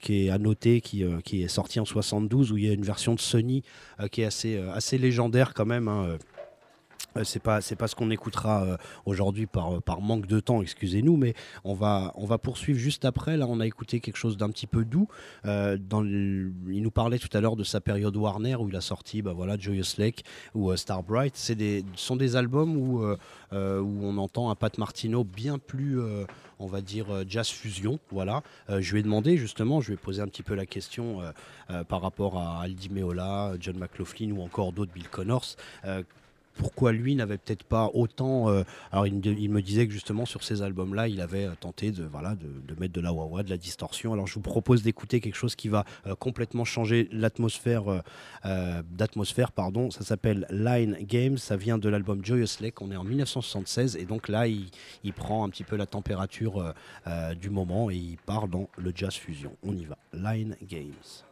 qui 0.00 0.26
est 0.26 0.30
à 0.30 0.38
noter, 0.38 0.80
qui, 0.80 1.04
qui 1.22 1.42
est 1.42 1.48
sorti 1.48 1.80
en 1.80 1.84
72, 1.84 2.50
où 2.50 2.56
il 2.56 2.64
y 2.64 2.70
a 2.70 2.72
une 2.72 2.82
version 2.82 3.14
de 3.14 3.20
Sony 3.20 3.62
qui 4.10 4.22
est 4.22 4.24
assez, 4.24 4.56
assez 4.56 4.96
légendaire 4.96 5.52
quand 5.52 5.66
même. 5.66 5.91
Euh, 5.92 6.18
c'est 7.24 7.42
pas 7.42 7.60
c'est 7.60 7.76
pas 7.76 7.88
ce 7.88 7.94
qu'on 7.94 8.10
écoutera 8.10 8.64
euh, 8.64 8.76
aujourd'hui 9.06 9.46
par, 9.46 9.82
par 9.82 10.00
manque 10.00 10.26
de 10.26 10.40
temps, 10.40 10.62
excusez-nous, 10.62 11.16
mais 11.16 11.34
on 11.64 11.74
va 11.74 12.12
on 12.16 12.26
va 12.26 12.38
poursuivre 12.38 12.78
juste 12.78 13.04
après. 13.04 13.36
Là, 13.36 13.46
on 13.48 13.60
a 13.60 13.66
écouté 13.66 14.00
quelque 14.00 14.16
chose 14.16 14.36
d'un 14.36 14.50
petit 14.50 14.66
peu 14.66 14.84
doux. 14.84 15.08
Euh, 15.44 15.76
il 15.92 16.82
nous 16.82 16.90
parlait 16.90 17.18
tout 17.18 17.34
à 17.36 17.40
l'heure 17.40 17.56
de 17.56 17.64
sa 17.64 17.80
période 17.80 18.16
Warner 18.16 18.56
où 18.56 18.68
il 18.68 18.76
a 18.76 18.80
sorti 18.80 19.22
bah 19.22 19.32
voilà 19.32 19.58
Joyous 19.58 19.96
Lake 19.98 20.24
ou 20.54 20.70
euh, 20.70 20.76
Star 20.76 21.02
Bright. 21.02 21.34
C'est 21.36 21.54
des 21.54 21.84
sont 21.96 22.16
des 22.16 22.36
albums 22.36 22.76
où 22.76 23.02
euh, 23.02 23.16
euh, 23.52 23.80
où 23.80 24.00
on 24.02 24.16
entend 24.18 24.50
un 24.50 24.54
Pat 24.54 24.76
Martino 24.78 25.24
bien 25.24 25.58
plus 25.58 26.00
euh, 26.00 26.24
on 26.58 26.66
va 26.66 26.80
dire 26.80 27.12
euh, 27.12 27.24
jazz 27.26 27.48
fusion. 27.48 27.98
Voilà. 28.10 28.42
Euh, 28.70 28.80
je 28.80 28.92
lui 28.92 29.00
ai 29.00 29.02
demandé 29.02 29.36
justement, 29.36 29.80
je 29.80 29.88
lui 29.88 29.94
ai 29.94 29.96
posé 29.96 30.22
un 30.22 30.26
petit 30.26 30.42
peu 30.42 30.54
la 30.54 30.66
question 30.66 31.20
euh, 31.20 31.32
euh, 31.70 31.84
par 31.84 32.00
rapport 32.00 32.38
à 32.38 32.62
Aldi 32.62 32.88
Meola, 32.90 33.54
John 33.60 33.76
McLaughlin 33.76 34.32
ou 34.32 34.42
encore 34.42 34.72
d'autres 34.72 34.92
Bill 34.92 35.08
Connors. 35.08 35.56
Pourquoi 36.54 36.92
lui 36.92 37.14
n'avait 37.14 37.38
peut-être 37.38 37.64
pas 37.64 37.90
autant. 37.94 38.48
euh, 38.50 38.64
alors, 38.90 39.06
il 39.06 39.14
me, 39.50 39.62
disait 39.62 39.86
que 39.86 39.92
justement 39.92 40.26
sur 40.26 40.42
ces 40.42 40.62
albums-là, 40.62 41.08
il 41.08 41.20
avait 41.20 41.46
euh, 41.46 41.52
tenté 41.58 41.90
de, 41.90 42.04
voilà, 42.04 42.34
de, 42.34 42.74
mettre 42.80 42.92
de 42.92 43.00
la 43.00 43.12
wah-wah, 43.12 43.42
de 43.42 43.50
la 43.50 43.56
distorsion. 43.56 44.12
Alors, 44.12 44.26
je 44.26 44.34
vous 44.34 44.40
propose 44.40 44.82
d'écouter 44.82 45.20
quelque 45.20 45.36
chose 45.36 45.54
qui 45.54 45.68
va 45.68 45.84
euh, 46.06 46.14
complètement 46.14 46.64
changer 46.64 47.08
l'atmosphère. 47.12 48.02
d'atmosphère, 48.44 49.52
pardon. 49.52 49.90
Ça 49.90 50.04
s'appelle 50.04 50.46
Line 50.50 50.96
Games. 51.02 51.38
Ça 51.38 51.56
vient 51.56 51.78
de 51.78 51.88
l'album 51.88 52.24
Joyous 52.24 52.60
Lake. 52.60 52.80
On 52.80 52.90
est 52.90 52.96
en 52.96 53.04
1976 53.04 53.96
et 53.96 54.04
donc 54.04 54.28
là, 54.28 54.46
il, 54.46 54.70
prend 55.12 55.44
un 55.44 55.50
petit 55.50 55.64
peu 55.64 55.76
la 55.76 55.86
température 55.86 56.74
du 57.40 57.50
moment 57.50 57.90
et 57.90 57.96
il 57.96 58.16
part 58.16 58.48
dans 58.48 58.68
le 58.76 58.92
jazz 58.94 59.14
fusion. 59.14 59.56
On 59.62 59.76
y 59.76 59.84
va. 59.84 59.96
Line 60.12 60.56
Games. 60.68 61.31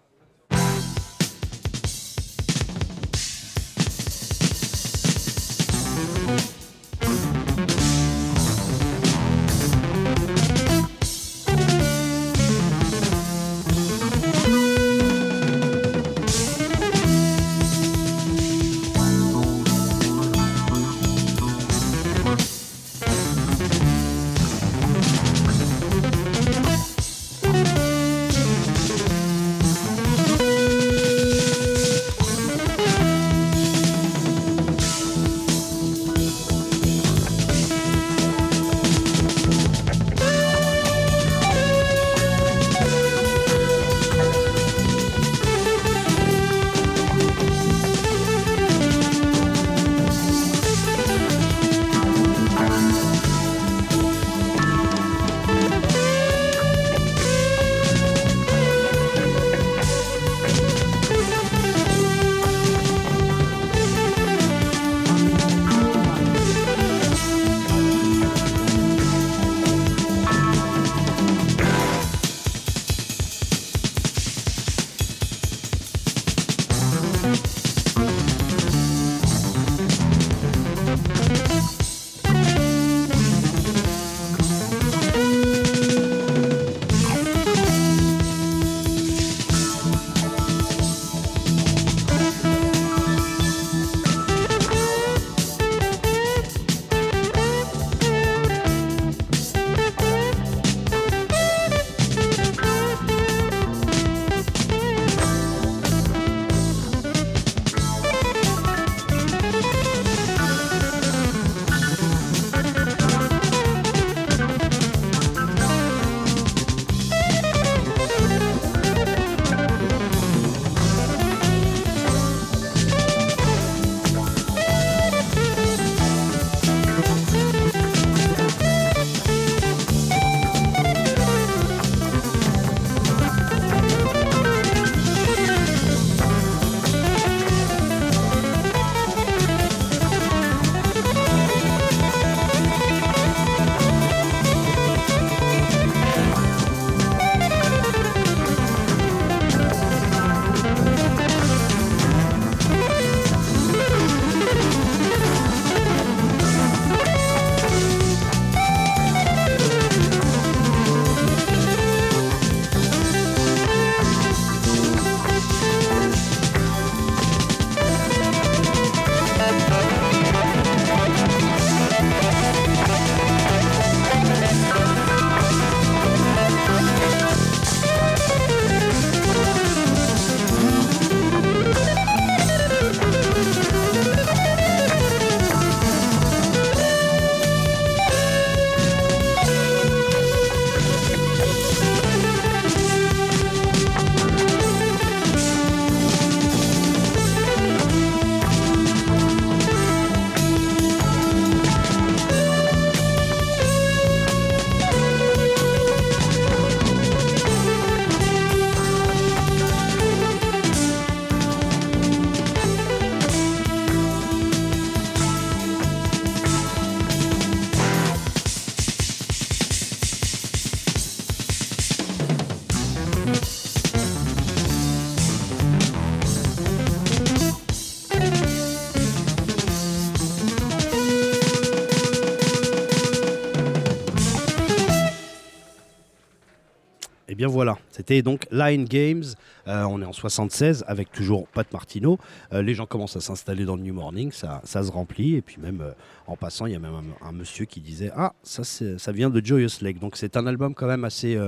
donc 238.22 238.46
Line 238.50 238.84
Games. 238.84 239.24
Euh, 239.68 239.84
on 239.84 240.02
est 240.02 240.04
en 240.04 240.12
76 240.12 240.84
avec 240.86 241.12
toujours 241.12 241.46
Pat 241.48 241.70
Martino. 241.72 242.18
Euh, 242.52 242.62
les 242.62 242.74
gens 242.74 242.86
commencent 242.86 243.16
à 243.16 243.20
s'installer 243.20 243.64
dans 243.64 243.76
le 243.76 243.82
New 243.82 243.94
Morning, 243.94 244.32
ça, 244.32 244.60
se 244.64 244.90
remplit. 244.90 245.36
Et 245.36 245.42
puis 245.42 245.58
même 245.60 245.80
euh, 245.80 245.92
en 246.26 246.36
passant, 246.36 246.66
il 246.66 246.72
y 246.72 246.76
a 246.76 246.78
même 246.78 246.94
un, 247.22 247.32
monsieur 247.32 247.64
qui 247.64 247.80
disait 247.80 248.10
Ah, 248.16 248.32
ça, 248.42 248.64
ça 248.64 249.12
vient 249.12 249.30
de 249.30 249.44
Joyous 249.44 249.80
Lake. 249.80 249.98
Donc 250.00 250.16
c'est 250.16 250.36
un 250.36 250.46
album 250.46 250.74
quand 250.74 250.86
même 250.86 251.04
assez, 251.04 251.38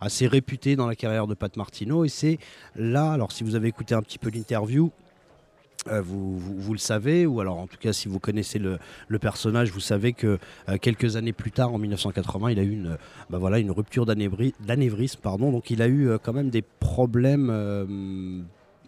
assez 0.00 0.26
réputé 0.26 0.76
dans 0.76 0.86
la 0.86 0.94
carrière 0.94 1.26
de 1.26 1.34
Pat 1.34 1.54
Martino. 1.56 2.04
Et 2.04 2.08
c'est 2.08 2.38
là, 2.76 3.12
alors 3.12 3.32
si 3.32 3.44
vous 3.44 3.54
avez 3.54 3.68
écouté 3.68 3.94
un 3.94 4.02
petit 4.02 4.18
peu 4.18 4.30
l'interview, 4.30 4.90
euh, 5.88 6.00
vous, 6.00 6.38
vous- 6.38 6.72
le 6.72 6.78
savez, 6.78 7.26
ou 7.26 7.40
alors 7.40 7.58
en 7.58 7.66
tout 7.66 7.76
cas 7.78 7.92
si 7.92 8.08
vous 8.08 8.18
connaissez 8.20 8.58
le, 8.58 8.78
personnage, 9.18 9.70
vous 9.72 9.80
savez 9.80 10.12
que 10.12 10.38
euh, 10.68 10.78
quelques 10.80 11.16
années 11.16 11.32
plus 11.32 11.50
tard, 11.50 11.72
en 11.74 11.78
1980, 11.78 12.50
il 12.52 12.58
a 12.58 12.62
eu 12.62 12.70
une, 12.72 12.96
bah 13.30 13.38
voilà, 13.38 13.58
une 13.58 13.70
rupture 13.72 14.06
d'anévri- 14.06 14.54
d'anévrisme, 14.64 15.20
pardon. 15.22 15.50
donc 15.50 15.70
il 15.70 15.82
a 15.82 15.86
eu 15.88 16.08
euh, 16.08 16.18
quand 16.22 16.32
même 16.32 16.50
des 16.50 16.62
problèmes, 16.62 17.50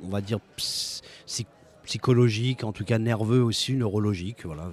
on 0.03 0.09
va 0.09 0.21
dire 0.21 0.39
ps- 0.57 1.03
psy- 1.27 1.47
psychologiques, 1.85 2.65
en 2.65 2.73
tout 2.73 2.85
cas 2.85 2.99
nerveux 2.99 3.43
aussi, 3.43 3.75
neurologiques. 3.75 4.45
Voilà. 4.47 4.71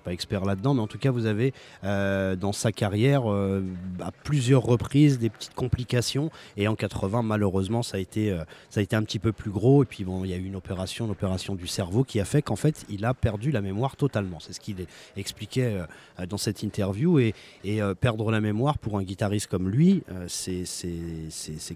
Suis 0.00 0.04
pas 0.06 0.14
expert 0.14 0.46
là-dedans, 0.46 0.72
mais 0.72 0.80
en 0.80 0.86
tout 0.86 0.96
cas, 0.96 1.10
vous 1.10 1.26
avez 1.26 1.52
euh, 1.84 2.34
dans 2.34 2.52
sa 2.52 2.72
carrière 2.72 3.30
euh, 3.30 3.62
à 4.00 4.10
plusieurs 4.12 4.62
reprises 4.62 5.18
des 5.18 5.28
petites 5.28 5.52
complications. 5.52 6.30
Et 6.56 6.68
en 6.68 6.74
80, 6.74 7.22
malheureusement, 7.22 7.82
ça 7.82 7.98
a 7.98 8.00
été 8.00 8.30
euh, 8.30 8.42
ça 8.70 8.80
a 8.80 8.82
été 8.82 8.96
un 8.96 9.02
petit 9.02 9.18
peu 9.18 9.32
plus 9.32 9.50
gros. 9.50 9.82
Et 9.82 9.86
puis 9.86 10.04
bon, 10.04 10.24
il 10.24 10.30
y 10.30 10.32
a 10.32 10.38
eu 10.38 10.44
une 10.44 10.56
opération, 10.56 11.06
l'opération 11.06 11.54
du 11.54 11.66
cerveau, 11.66 12.02
qui 12.02 12.18
a 12.18 12.24
fait 12.24 12.40
qu'en 12.40 12.56
fait, 12.56 12.86
il 12.88 13.04
a 13.04 13.12
perdu 13.12 13.50
la 13.50 13.60
mémoire 13.60 13.96
totalement. 13.96 14.40
C'est 14.40 14.54
ce 14.54 14.60
qu'il 14.60 14.86
expliquait 15.18 15.80
dans 16.26 16.38
cette 16.38 16.62
interview. 16.62 17.18
Et, 17.18 17.34
perdre 18.00 18.30
la 18.30 18.40
mémoire 18.40 18.78
pour 18.78 18.96
un 18.96 19.02
guitariste 19.02 19.48
comme 19.48 19.68
lui, 19.68 20.02
c'est 20.28 20.64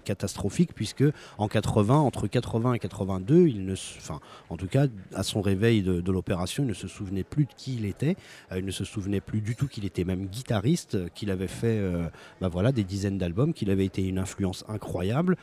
catastrophique 0.03 0.73
puisque 0.73 1.03
en 1.37 1.47
80, 1.47 1.95
entre 1.95 2.25
80 2.27 2.73
et 2.73 2.79
82, 2.79 3.47
il 3.47 3.65
ne, 3.65 3.73
enfin, 3.73 4.19
en 4.49 4.57
tout 4.57 4.67
cas, 4.67 4.87
à 5.13 5.21
son 5.21 5.41
réveil 5.41 5.83
de 5.83 6.11
l'opération, 6.11 6.63
il 6.63 6.69
ne 6.69 6.73
se 6.73 6.87
souvenait 6.87 7.23
plus 7.23 7.45
de 7.45 7.53
qui 7.55 7.75
il 7.75 7.85
était. 7.85 8.14
Euh, 8.51 8.59
il 8.59 8.65
ne 8.65 8.71
se 8.71 8.83
souvenait 8.83 9.21
plus 9.21 9.41
du 9.41 9.55
tout 9.55 9.67
qu'il 9.67 9.85
était 9.85 10.03
même 10.03 10.27
guitariste, 10.27 10.95
euh, 10.95 11.07
qu'il 11.13 11.31
avait 11.31 11.47
fait 11.47 11.77
euh, 11.77 12.07
bah 12.41 12.71
des 12.71 12.83
dizaines 12.83 13.17
d'albums, 13.17 13.53
qu'il 13.53 13.69
avait 13.69 13.85
été 13.85 14.07
une 14.07 14.17
influence 14.17 14.63
incroyable, 14.67 15.37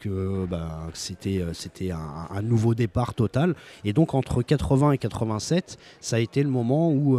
que 0.00 0.46
bah, 0.46 0.88
c'était 0.94 1.42
un, 1.90 2.42
nouveau 2.42 2.74
départ 2.74 3.14
total. 3.14 3.54
Et 3.84 3.92
donc 3.92 4.14
entre 4.14 4.42
80 4.42 4.92
et 4.92 4.98
87, 4.98 5.78
ça 6.00 6.16
a 6.16 6.18
été 6.18 6.42
le 6.42 6.48
moment 6.48 6.90
où 6.90 7.18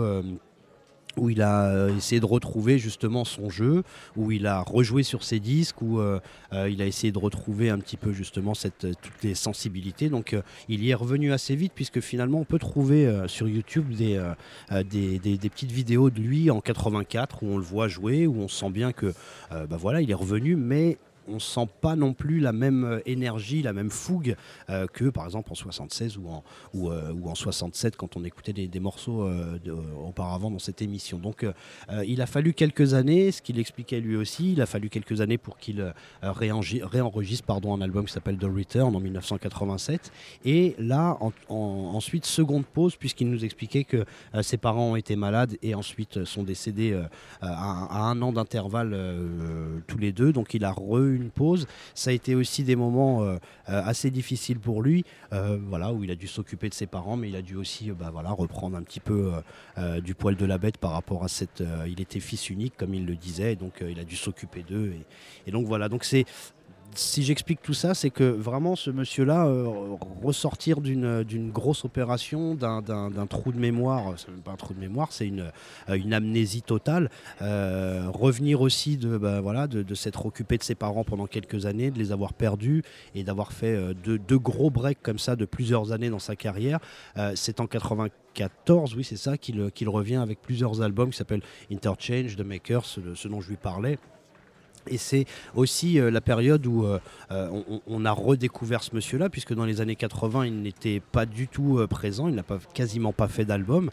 où 1.18 1.30
il 1.30 1.42
a 1.42 1.66
euh, 1.66 1.96
essayé 1.96 2.20
de 2.20 2.26
retrouver 2.26 2.78
justement 2.80 3.26
son 3.26 3.50
jeu, 3.50 3.84
où 4.16 4.32
il 4.32 4.48
a 4.48 4.62
rejoué 4.62 5.04
sur 5.04 5.24
ses 5.24 5.40
disques, 5.40 5.82
où 5.82 6.00
euh, 6.00 6.20
euh, 6.54 6.70
il 6.70 6.82
a 6.82 6.86
essayé 6.86 7.12
de 7.12 7.20
retrouver 7.20 7.70
un 7.70 7.80
petit 7.80 7.98
peu 7.98 8.12
justement 8.12 8.54
toutes 8.54 9.24
les 9.24 9.36
sensibilités. 9.36 10.10
Donc 10.10 10.36
il 10.70 10.84
y 10.84 10.90
est 10.90 10.96
revenu 10.96 11.34
assez 11.34 11.56
vite 11.56 11.74
puisque 11.76 12.00
finalement 12.00 12.40
on 12.40 12.46
peut 12.46 12.60
trouver 12.60 13.24
sur 13.28 13.48
YouTube 13.48 13.94
des, 13.94 14.20
petites 15.50 15.72
vidéos 15.72 16.10
de 16.10 16.20
lui 16.20 16.50
en 16.52 16.62
84 16.62 17.44
où 17.44 17.48
on 17.48 17.58
le 17.58 17.64
voit 17.64 17.88
jouer, 17.88 18.28
où 18.28 18.40
on 18.40 18.48
sent 18.48 18.70
bien 18.70 18.92
que 18.92 19.14
bah 19.52 19.78
voilà, 19.78 20.02
il 20.02 20.10
est 20.10 20.16
revenu, 20.16 20.56
mais 20.56 20.98
on 21.28 21.40
sent 21.40 21.68
pas 21.82 21.96
non 21.96 22.14
plus 22.14 22.40
la 22.40 22.52
même 22.54 22.84
euh, 22.84 23.00
énergie, 23.06 23.62
la 23.62 23.74
même 23.74 23.90
fougue 23.90 24.36
euh, 24.70 24.88
que 24.88 25.06
par 25.10 25.26
exemple 25.26 25.52
en 25.52 25.56
76 25.56 26.18
ou 26.18 26.28
en, 26.28 26.44
ou, 26.74 26.90
euh, 26.92 27.12
ou 27.14 27.30
en 27.30 27.36
67 27.36 27.96
quand 27.98 28.18
on 28.18 28.24
écoutait 28.24 28.54
des, 28.54 28.80
morceaux 28.80 29.24
euh, 29.24 29.58
auparavant 30.06 30.52
dans 30.52 30.60
cette 30.60 30.82
émission. 30.82 31.18
Donc 31.18 31.44
euh, 31.44 31.54
euh, 31.90 32.04
il 32.06 32.22
a 32.22 32.26
fallu 32.26 32.54
quelques 32.54 32.94
années, 32.94 33.32
ce 33.32 33.42
qu'il 33.42 33.60
expliquait 33.60 34.00
lui 34.00 34.16
aussi, 34.16 34.54
il 34.54 34.62
a 34.62 34.66
fallu 34.66 34.90
quelques 34.90 35.22
années 35.22 35.38
pour 35.38 35.58
qu'il 35.58 35.82
euh, 35.82 35.92
réenregistre 36.22 37.46
pardon, 37.46 37.74
un 37.74 37.82
album 37.82 38.06
qui 38.06 38.14
s'appelle 38.14 38.38
The 38.38 38.44
Return 38.46 38.96
en 38.96 39.00
1987. 39.00 40.12
Et 40.46 40.76
là, 40.78 41.18
en- 41.22 41.32
en- 41.50 41.92
ensuite, 41.96 42.26
seconde 42.26 42.66
pause, 42.66 42.96
puisqu'il 42.96 43.30
nous 43.30 43.44
expliquait 43.46 43.84
que 43.84 44.06
euh, 44.36 44.42
ses 44.44 44.58
parents 44.58 44.92
ont 44.92 44.96
été 44.96 45.16
malades 45.16 45.58
et 45.62 45.76
ensuite 45.76 46.18
euh, 46.18 46.26
sont 46.26 46.44
décédés 46.44 46.94
euh, 46.94 47.04
à, 47.42 48.08
un 48.10 48.22
an 48.22 48.32
d'intervalle 48.32 48.92
euh, 48.94 49.80
tous 49.88 49.98
les 49.98 50.12
deux. 50.12 50.32
Donc 50.32 50.54
il 50.54 50.64
a 50.66 50.72
re 50.72 51.15
une 51.16 51.30
pause. 51.30 51.68
Ça 51.94 52.10
a 52.10 52.14
été 52.14 52.36
aussi 52.36 52.64
des 52.64 52.76
moments 52.76 53.24
euh, 53.24 53.38
euh, 53.70 53.82
assez 53.84 54.12
difficiles 54.12 54.60
pour 54.60 54.82
lui, 54.82 55.06
euh, 55.34 55.58
voilà, 55.68 55.94
où 55.94 56.04
il 56.04 56.12
a 56.12 56.16
dû 56.16 56.28
s'occuper 56.28 56.70
de 56.70 56.74
ses 56.74 56.88
parents, 56.88 57.18
mais 57.18 57.30
il 57.30 57.36
a 57.36 57.42
dû 57.42 57.56
aussi 57.56 57.92
bah, 57.92 58.12
reprendre 58.38 58.78
un 58.78 58.84
petit 58.84 59.00
peu 59.00 59.32
du 60.04 60.16
poil 60.16 60.36
de 60.36 60.46
la 60.46 60.58
bête 60.58 60.78
par 60.78 60.92
rapport 60.92 61.24
à 61.24 61.28
cette. 61.28 61.64
il 61.88 62.02
était 62.02 62.20
fils 62.20 62.50
unique, 62.50 62.76
comme 62.78 62.94
il 62.94 63.06
le 63.06 63.16
disait, 63.16 63.56
donc 63.56 63.84
il 63.88 64.00
a 64.00 64.04
dû 64.04 64.16
s'occuper 64.16 64.64
d'eux. 64.64 64.94
Et 65.48 65.52
donc 65.52 65.66
voilà, 65.66 65.90
donc 65.90 66.04
c'est. 66.04 66.26
Si 66.98 67.24
j'explique 67.24 67.62
tout 67.62 67.74
ça, 67.74 67.94
c'est 67.94 68.10
que 68.10 68.24
vraiment 68.24 68.78
ce 68.78 68.90
monsieur-là, 68.90 69.48
euh, 69.48 69.68
ressortir 70.24 70.80
d'une 70.80 71.24
d'une 71.24 71.52
grosse 71.52 71.84
opération, 71.84 72.56
d'un- 72.56 72.82
trou 73.30 73.52
de 73.52 73.60
mémoire, 73.60 74.14
c'est 74.18 74.30
même 74.30 74.40
pas 74.42 74.52
un 74.52 74.56
trou 74.56 74.74
de 74.74 74.80
mémoire, 74.80 75.12
c'est 75.12 75.28
une, 75.28 75.52
euh, 75.90 76.12
amnésie 76.14 76.62
totale, 76.62 77.10
euh, 77.42 78.06
revenir 78.14 78.62
aussi 78.62 78.96
de, 78.96 79.18
bah, 79.18 79.42
voilà, 79.42 79.68
de, 79.68 79.94
s'être 79.96 80.26
occupé 80.26 80.58
de 80.58 80.64
ses 80.64 80.76
parents 80.76 81.04
pendant 81.04 81.28
quelques 81.28 81.66
années, 81.66 81.92
de 81.92 82.00
les 82.00 82.14
avoir 82.14 82.34
perdus 82.34 82.84
et 83.14 83.24
d'avoir 83.24 83.52
fait 83.52 83.76
euh, 83.76 83.94
deux, 83.94 84.40
gros 84.40 84.70
breaks 84.70 85.02
comme 85.02 85.20
ça 85.20 85.36
de 85.36 85.44
plusieurs 85.46 85.92
années 85.92 86.10
dans 86.10 86.20
sa 86.20 86.36
carrière. 86.38 86.80
Euh, 87.18 87.34
c'est 87.36 87.60
en 87.60 87.68
94, 87.68 88.96
oui 88.96 89.04
c'est 89.04 89.18
ça, 89.18 89.38
qu'il 89.38 89.90
revient 89.90 90.16
avec 90.16 90.42
plusieurs 90.42 90.82
albums 90.82 91.10
qui 91.10 91.18
s'appellent 91.18 91.44
Interchange, 91.72 92.38
The 92.38 92.42
Makers, 92.46 92.86
ce 92.86 93.28
dont 93.28 93.42
je 93.42 93.50
lui 93.50 93.58
parlais. 93.58 93.98
Et 94.90 94.98
c'est 94.98 95.26
aussi 95.56 96.00
euh, 96.00 96.12
la 96.12 96.22
période 96.22 96.66
où 96.68 96.86
euh, 96.86 97.00
euh, 97.32 97.50
on, 97.88 98.06
a 98.06 98.12
redécouvert 98.12 98.84
ce 98.84 98.94
monsieur-là, 98.96 99.30
puisque 99.30 99.54
dans 99.54 99.66
les 99.66 99.82
années 99.82 99.96
80, 99.96 100.46
il 100.46 100.62
n'était 100.62 101.00
pas 101.12 101.26
du 101.26 101.48
tout 101.48 101.80
présent, 101.90 102.28
il 102.28 102.36
n'a 102.36 102.44
pas, 102.44 102.60
quasiment 102.74 103.14
pas 103.14 103.28
fait 103.28 103.46
d'album. 103.46 103.90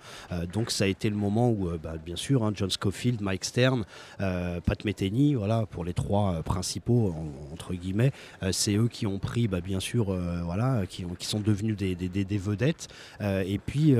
Donc 0.52 0.70
ça 0.70 0.84
a 0.84 0.86
été 0.86 1.08
le 1.08 1.16
moment 1.16 1.50
où, 1.50 1.70
bah, 1.82 1.94
bien 2.04 2.16
sûr, 2.16 2.44
hein, 2.44 2.52
John 2.54 2.70
Scofield, 2.70 3.20
Mike 3.22 3.44
Stern, 3.44 3.84
Pat 4.18 4.84
Metheny, 4.84 5.34
voilà, 5.34 5.66
pour 5.66 5.84
les 5.84 5.94
trois 5.94 6.42
principaux, 6.42 7.14
en- 7.16 7.52
entre 7.52 7.74
guillemets, 7.74 8.12
c'est 8.50 8.74
eux 8.76 8.88
qui 8.88 9.06
ont 9.06 9.18
pris, 9.18 9.48
bah, 9.48 9.60
bien 9.60 9.80
sûr, 9.80 10.14
voilà, 10.44 10.82
qui, 10.88 11.04
ont- 11.04 11.14
qui 11.18 11.26
sont 11.26 11.40
devenus 11.40 11.76
des, 11.76 11.94
des- 11.94 12.38
vedettes. 12.38 12.88
Et 13.22 13.58
puis, 13.64 13.94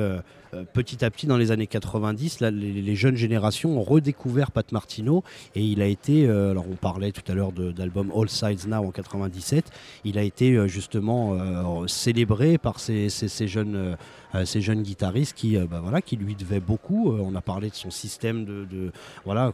euh, 0.55 0.65
petit 0.71 1.03
à 1.05 1.11
petit, 1.11 1.27
dans 1.27 1.39
les 1.39 1.51
années 1.51 1.67
90, 1.67 2.41
là, 2.41 2.51
les, 2.51 2.95
jeunes 2.95 3.17
générations 3.17 3.79
ont 3.79 3.83
redécouvert 3.83 4.51
Pat 4.51 4.71
Martino 4.71 5.25
et 5.55 5.63
il 5.63 5.81
a 5.81 5.87
été, 5.87 6.27
euh, 6.27 6.51
alors 6.51 6.67
on 6.71 6.77
parlait 6.77 7.11
tout 7.11 7.23
à 7.31 7.35
l'heure 7.35 7.53
d'album 7.53 8.13
All 8.15 8.29
Sides 8.29 8.69
Now 8.69 8.85
en 8.85 8.91
97, 8.91 9.71
il 10.05 10.19
a 10.19 10.23
été 10.23 10.53
euh, 10.53 10.67
justement 10.67 11.39
célébré 11.87 12.59
par 12.59 12.81
ces, 12.81 13.09
jeunes, 13.47 13.97
guitaristes 14.83 15.35
qui, 15.35 15.57
bah, 15.57 15.81
voilà, 15.83 16.03
qui 16.03 16.17
lui 16.17 16.35
devaient 16.35 16.61
beaucoup. 16.61 17.13
On 17.13 17.35
a 17.35 17.41
parlé 17.41 17.71
de 17.71 17.75
son 17.75 17.91
système 17.91 18.45
de, 18.45 18.67
de- 18.71 18.93
voilà, 19.25 19.53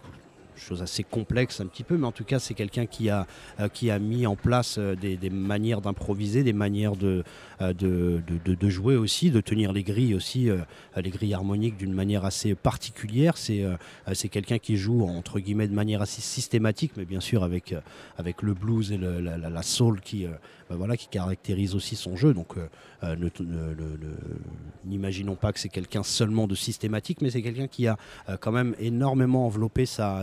chose 0.59 0.83
assez 0.83 1.05
complexe 1.05 1.61
un 1.61 1.67
petit 1.67 1.85
peu, 1.85 1.97
mais 1.97 2.07
en 2.07 2.13
tout 2.13 2.25
cas 2.25 2.39
c'est 2.39 2.55
quelqu'un 2.55 2.87
qui 2.87 3.11
a, 3.11 3.27
euh, 3.61 3.69
qui 3.69 3.91
a 3.91 3.99
mis 3.99 4.27
en 4.27 4.37
place 4.37 4.77
euh, 4.79 4.95
des, 4.95 5.31
manières 5.31 5.81
d'improviser, 5.81 6.43
des 6.43 6.53
manières 6.53 6.97
de, 6.97 7.25
euh, 7.61 7.73
de, 7.73 8.21
de- 8.45 8.69
jouer 8.69 8.97
aussi, 8.97 9.31
de 9.31 9.41
tenir 9.41 9.73
les 9.73 9.83
grilles 9.83 10.15
aussi, 10.15 10.51
les 10.97 11.11
grilles 11.11 11.33
harmoniques 11.33 11.79
d'une 11.79 11.95
manière 11.95 12.27
assez 12.27 12.55
particulière. 12.55 13.39
C'est 13.39 14.29
quelqu'un 14.31 14.59
qui 14.59 14.77
joue 14.77 15.05
entre 15.05 15.41
guillemets 15.41 15.69
de 15.69 15.75
manière 15.75 16.03
assez 16.03 16.21
systématique, 16.21 16.93
mais 16.99 17.07
bien 17.07 17.21
sûr 17.21 17.45
avec, 17.45 17.75
avec 18.19 18.43
le 18.43 18.53
blues 18.53 18.93
et 18.93 18.99
la, 18.99 19.63
soul 19.63 20.01
qui, 20.03 20.27
bah 20.69 20.77
voilà, 20.77 20.97
qui 20.97 21.09
caractérise 21.09 21.75
aussi 21.75 21.97
son 21.97 22.17
jeu. 22.17 22.35
Donc 22.35 22.57
euh, 22.57 22.69
euh, 23.05 23.17
n'imaginons 24.85 25.35
pas 25.35 25.53
que 25.53 25.61
c'est 25.61 25.69
quelqu'un 25.69 26.03
seulement 26.03 26.47
de 26.47 26.55
systématique, 26.55 27.23
mais 27.23 27.31
c'est 27.31 27.43
quelqu'un 27.43 27.69
qui 27.69 27.87
a 27.87 27.97
euh, 28.29 28.37
quand 28.37 28.53
même 28.53 28.75
énormément 28.79 29.47
enveloppé 29.47 29.87
sa, 29.87 30.23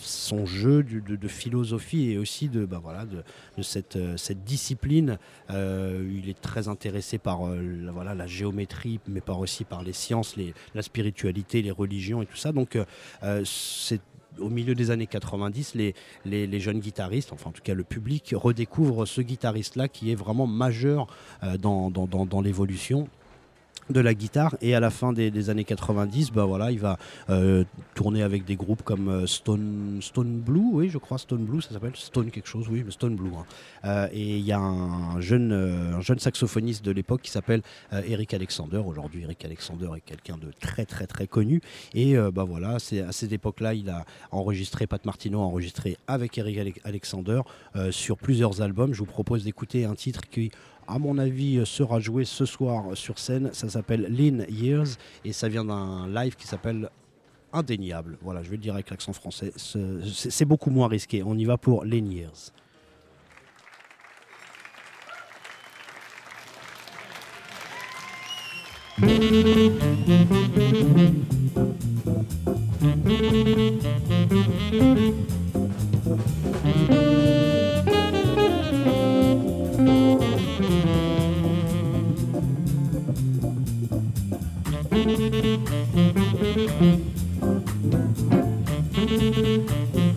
son 0.00 0.46
jeu 0.46 0.82
de, 0.82 1.28
philosophie 1.28 2.10
et 2.10 2.18
aussi 2.18 2.48
de, 2.48 2.64
bah 2.64 2.80
voilà, 2.82 3.04
de, 3.06 3.62
cette, 3.62 3.98
discipline. 4.44 5.18
Il 5.50 6.28
est 6.28 6.40
très 6.40 6.68
intéressé 6.68 7.18
par 7.18 7.46
la, 7.46 7.92
voilà, 7.92 8.14
la 8.14 8.26
géométrie, 8.26 9.00
mais 9.06 9.20
par 9.20 9.38
aussi 9.38 9.64
par 9.64 9.82
les 9.82 9.92
sciences, 9.92 10.36
les, 10.36 10.54
la 10.74 10.82
spiritualité, 10.82 11.62
les 11.62 11.70
religions 11.70 12.22
et 12.22 12.26
tout 12.26 12.36
ça. 12.36 12.52
Donc 12.52 12.78
c'est 13.44 14.00
au 14.38 14.48
milieu 14.48 14.74
des 14.74 14.90
années 14.90 15.06
90, 15.06 15.74
les, 16.24 16.60
jeunes 16.60 16.80
guitaristes, 16.80 17.32
enfin 17.32 17.50
en 17.50 17.52
tout 17.52 17.62
cas 17.62 17.74
le 17.74 17.84
public, 17.84 18.34
redécouvre 18.36 19.06
ce 19.06 19.20
guitariste-là 19.20 19.88
qui 19.88 20.10
est 20.10 20.14
vraiment 20.14 20.46
majeur 20.46 21.06
euh, 21.42 21.56
dans 21.56 22.40
l'évolution. 22.42 23.08
De 23.90 24.00
la 24.00 24.14
guitare. 24.14 24.56
Et 24.60 24.74
à 24.74 24.80
la 24.80 24.90
fin 24.90 25.12
des, 25.12 25.50
années 25.50 25.64
90 25.64 26.32
bah 26.32 26.44
voilà 26.44 26.70
il 26.70 26.78
va 26.78 26.98
euh, 27.28 27.64
tourner 27.94 28.22
avec 28.22 28.44
des 28.44 28.56
groupes 28.56 28.82
comme 28.82 29.08
euh, 29.08 29.26
Stone 29.26 29.98
Stone 30.00 30.38
Blue 30.40 30.70
oui 30.72 30.88
je 30.88 30.98
crois 30.98 31.18
Stone 31.18 31.44
Blue 31.44 31.60
ça 31.60 31.70
s'appelle. 31.70 31.92
Stone 31.94 32.30
quelque 32.30 32.48
chose 32.48 32.66
oui 32.70 32.84
Stone 32.88 33.16
Blue 33.16 33.30
hein. 33.36 33.44
Euh, 33.84 34.08
et 34.12 34.38
il 34.38 34.44
y 34.44 34.52
a 34.52 34.58
un 34.58 35.20
jeune 35.20 35.52
un 35.52 36.00
jeune 36.00 36.18
saxophoniste 36.18 36.84
de 36.84 36.90
l'époque 36.90 37.20
qui 37.22 37.30
s'appelle 37.30 37.62
Eric 37.92 38.32
Alexander. 38.34 38.78
Aujourd'hui 38.78 39.22
Eric 39.24 39.44
Alexander 39.44 39.88
est 39.96 40.00
quelqu'un 40.00 40.36
de 40.38 40.50
très 40.60 40.86
très 40.86 41.06
très 41.06 41.26
connu. 41.26 41.60
Et 41.94 42.16
bah 42.32 42.44
voilà 42.44 42.78
c'est 42.78 43.00
à 43.00 43.12
cette 43.12 43.32
époque 43.32 43.60
là 43.60 43.74
il 43.74 43.90
a 43.90 44.04
enregistré 44.30 44.86
Pat 44.86 45.04
Martino 45.04 45.40
a 45.40 45.44
enregistré 45.44 45.96
avec 46.06 46.38
Eric 46.38 46.58
Ale- 46.58 46.72
Alexander 46.84 47.40
sur 47.90 48.16
plusieurs 48.16 48.62
albums. 48.62 48.94
Je 48.94 49.00
vous 49.00 49.04
propose 49.06 49.44
d'écouter 49.44 49.84
un 49.84 49.94
titre 49.94 50.22
qui 50.30 50.50
à 50.86 50.98
mon 50.98 51.18
avis, 51.18 51.58
euh, 51.58 51.64
sera 51.64 52.00
joué 52.00 52.24
ce 52.24 52.44
soir 52.44 52.96
sur 52.96 53.18
scène. 53.18 53.50
Ça 53.52 53.68
s'appelle 53.68 54.06
Lean 54.10 54.44
Years 54.48 54.96
et 55.24 55.32
ça 55.32 55.48
vient 55.48 55.64
d'un 55.64 56.08
live 56.08 56.36
qui 56.36 56.46
s'appelle 56.46 56.88
Indéniable. 57.52 58.18
Voilà, 58.20 58.42
je 58.42 58.50
vais 58.50 58.56
le 58.56 58.62
dire 58.62 58.74
avec 58.74 58.90
l'accent 58.90 59.12
français. 59.12 59.52
C'est 59.56 60.44
beaucoup 60.44 60.70
moins 60.70 60.88
risqué. 60.88 61.22
On 61.22 61.38
y 61.38 61.44
va 61.44 61.56
pour 61.56 61.84
Lean 61.84 62.10
Years. 62.10 62.52
Thank 85.04 85.64
you. 89.94 90.13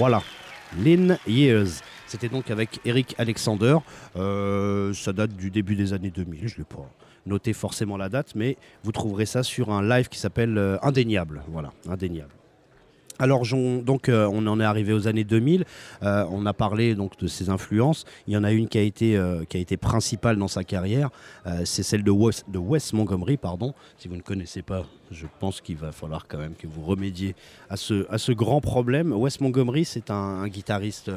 Voilà, 0.00 0.22
Lynn 0.82 1.18
Years. 1.26 1.82
C'était 2.06 2.30
donc 2.30 2.50
avec 2.50 2.80
Eric 2.86 3.14
Alexander. 3.18 3.76
Euh, 4.16 4.94
ça 4.94 5.12
date 5.12 5.36
du 5.36 5.50
début 5.50 5.76
des 5.76 5.92
années 5.92 6.10
2000. 6.10 6.48
Je 6.48 6.54
ne 6.54 6.58
l'ai 6.60 6.64
pas 6.64 6.90
noté 7.26 7.52
forcément 7.52 7.98
la 7.98 8.08
date, 8.08 8.34
mais 8.34 8.56
vous 8.82 8.92
trouverez 8.92 9.26
ça 9.26 9.42
sur 9.42 9.70
un 9.70 9.86
live 9.86 10.08
qui 10.08 10.18
s'appelle 10.18 10.56
euh, 10.56 10.78
Indéniable. 10.80 11.42
Voilà, 11.48 11.70
Indéniable. 11.86 12.32
Alors 13.20 13.42
euh, 13.52 14.28
on 14.32 14.46
en 14.46 14.60
est 14.60 14.64
arrivé 14.64 14.94
aux 14.94 15.06
années 15.06 15.24
2000. 15.24 15.64
Euh, 16.02 16.24
on 16.30 16.46
a 16.46 16.54
parlé 16.54 16.94
donc 16.94 17.18
de 17.18 17.26
ses 17.26 17.50
influences. 17.50 18.06
Il 18.26 18.32
y 18.32 18.36
en 18.36 18.44
a 18.44 18.50
une 18.50 18.66
qui 18.66 18.78
a 18.78 18.82
été 18.82 19.16
euh, 19.16 19.44
qui 19.44 19.58
a 19.58 19.60
été 19.60 19.76
principale 19.76 20.38
dans 20.38 20.48
sa 20.48 20.64
carrière. 20.64 21.10
c'est 21.64 21.82
celle 21.82 22.02
de 22.02 22.10
Wes, 22.10 22.44
de 22.48 22.58
Wes 22.58 22.92
Montgomery, 22.94 23.36
pardon. 23.36 23.74
Si 23.98 24.08
vous 24.08 24.16
ne 24.16 24.22
connaissez 24.22 24.62
pas, 24.62 24.84
je 25.10 25.26
pense 25.38 25.60
qu'il 25.60 25.76
va 25.76 25.92
falloir 25.92 26.26
quand 26.26 26.38
même 26.38 26.54
que 26.54 26.66
vous 26.66 26.82
remédiez 26.82 27.34
à 27.68 27.76
ce 27.76 28.06
à 28.10 28.16
ce 28.16 28.32
grand 28.32 28.62
problème. 28.62 29.12
Wes 29.12 29.40
Montgomery, 29.40 29.84
c'est 29.84 30.10
un, 30.10 30.48
guitariste. 30.48 31.10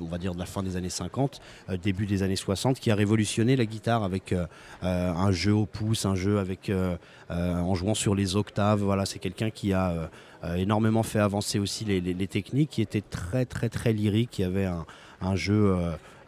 On 0.00 0.06
va 0.06 0.18
dire 0.18 0.34
de 0.34 0.38
la 0.38 0.46
fin 0.46 0.62
des 0.62 0.76
années 0.76 0.90
50, 0.90 1.40
début 1.82 2.06
des 2.06 2.22
années 2.22 2.36
60, 2.36 2.80
qui 2.80 2.90
a 2.90 2.94
révolutionné 2.94 3.56
la 3.56 3.66
guitare 3.66 4.02
avec 4.02 4.34
un 4.82 5.32
jeu 5.32 5.52
au 5.52 5.66
pouce, 5.66 6.06
un 6.06 6.14
jeu 6.14 6.38
avec 6.38 6.70
en 7.30 7.74
jouant 7.74 7.94
sur 7.94 8.14
les 8.14 8.36
octaves. 8.36 8.82
Voilà, 8.82 9.06
c'est 9.06 9.18
quelqu'un 9.18 9.50
qui 9.50 9.72
a 9.72 10.10
euh, 10.44 10.54
énormément 10.54 11.02
fait 11.02 11.18
avancer 11.18 11.58
aussi 11.58 11.84
les, 11.84 12.26
techniques, 12.28 12.70
qui 12.70 12.82
étaient 12.82 13.02
très 13.02 13.44
très 13.44 13.68
très 13.68 13.92
lyriques, 13.92 14.30
qui 14.30 14.44
avait 14.44 14.68
un, 15.20 15.36
jeu 15.36 15.76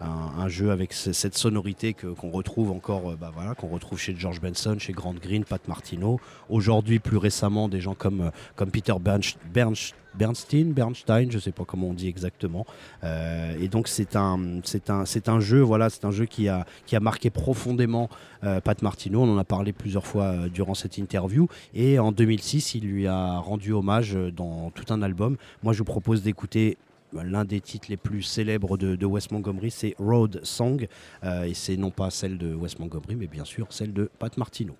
euh, 0.02 0.04
un, 0.06 0.48
jeu 0.48 0.70
avec 0.70 0.92
cette 0.92 1.36
sonorité 1.36 1.94
qu'on 1.94 2.30
retrouve 2.30 2.70
encore, 2.70 3.10
euh, 3.10 3.16
bah 3.16 3.30
voilà, 3.34 3.54
qu'on 3.54 3.68
retrouve 3.68 3.98
chez 3.98 4.14
George 4.16 4.40
Benson, 4.40 4.76
chez 4.78 4.92
Grant 4.92 5.14
Green, 5.14 5.44
Pat 5.44 5.66
Martino. 5.68 6.18
Aujourd'hui, 6.48 6.98
plus 6.98 7.18
récemment, 7.18 7.68
des 7.68 7.80
gens 7.80 7.94
comme, 7.94 8.30
comme 8.56 8.70
Peter 8.70 8.94
Bernstein, 8.98 10.72
Bernstein, 10.72 11.30
je 11.30 11.38
sais 11.38 11.52
pas 11.52 11.64
comment 11.64 11.88
on 11.88 11.94
dit 11.94 12.08
exactement. 12.08 12.66
et 13.04 13.68
donc 13.68 13.86
c'est 13.86 14.16
un, 14.16 14.60
un, 14.88 15.04
un 15.26 15.40
jeu, 15.40 15.60
voilà, 15.60 15.88
c'est 15.88 16.04
un 16.04 16.10
jeu 16.10 16.24
qui 16.24 16.48
a, 16.48 16.66
qui 16.86 16.96
a 16.96 17.00
marqué 17.00 17.30
profondément 17.30 18.08
Pat 18.40 18.82
Martino. 18.82 19.22
On 19.22 19.32
en 19.32 19.38
a 19.38 19.44
parlé 19.44 19.72
plusieurs 19.72 20.06
fois 20.06 20.48
durant 20.52 20.74
cette 20.74 20.98
interview. 20.98 21.46
Et 21.74 22.00
en 22.00 22.10
2006, 22.10 22.74
il 22.74 22.88
lui 22.88 23.06
a 23.06 23.38
rendu 23.38 23.72
hommage 23.72 24.16
dans 24.34 24.70
tout 24.70 24.92
un 24.92 25.02
album. 25.02 25.36
Moi, 25.62 25.74
je 25.74 25.78
vous 25.78 25.84
propose 25.84 26.22
d'écouter 26.22 26.76
l'un 27.12 27.44
des 27.44 27.60
titres 27.60 27.88
les 27.90 27.96
plus 27.96 28.22
célèbres 28.22 28.76
de, 28.76 29.06
Wes 29.06 29.30
Montgomery, 29.30 29.70
c'est 29.70 29.94
Road 29.98 30.40
Song. 30.42 30.86
Euh, 31.24 31.44
et 31.44 31.54
c'est 31.54 31.76
non 31.76 31.90
pas 31.90 32.10
celle 32.10 32.38
de 32.38 32.54
Wes 32.54 32.78
Montgomery, 32.78 33.16
mais 33.16 33.26
bien 33.26 33.44
sûr 33.44 33.72
celle 33.72 33.92
de 33.92 34.10
Pat 34.18 34.36
Martino. 34.36 34.76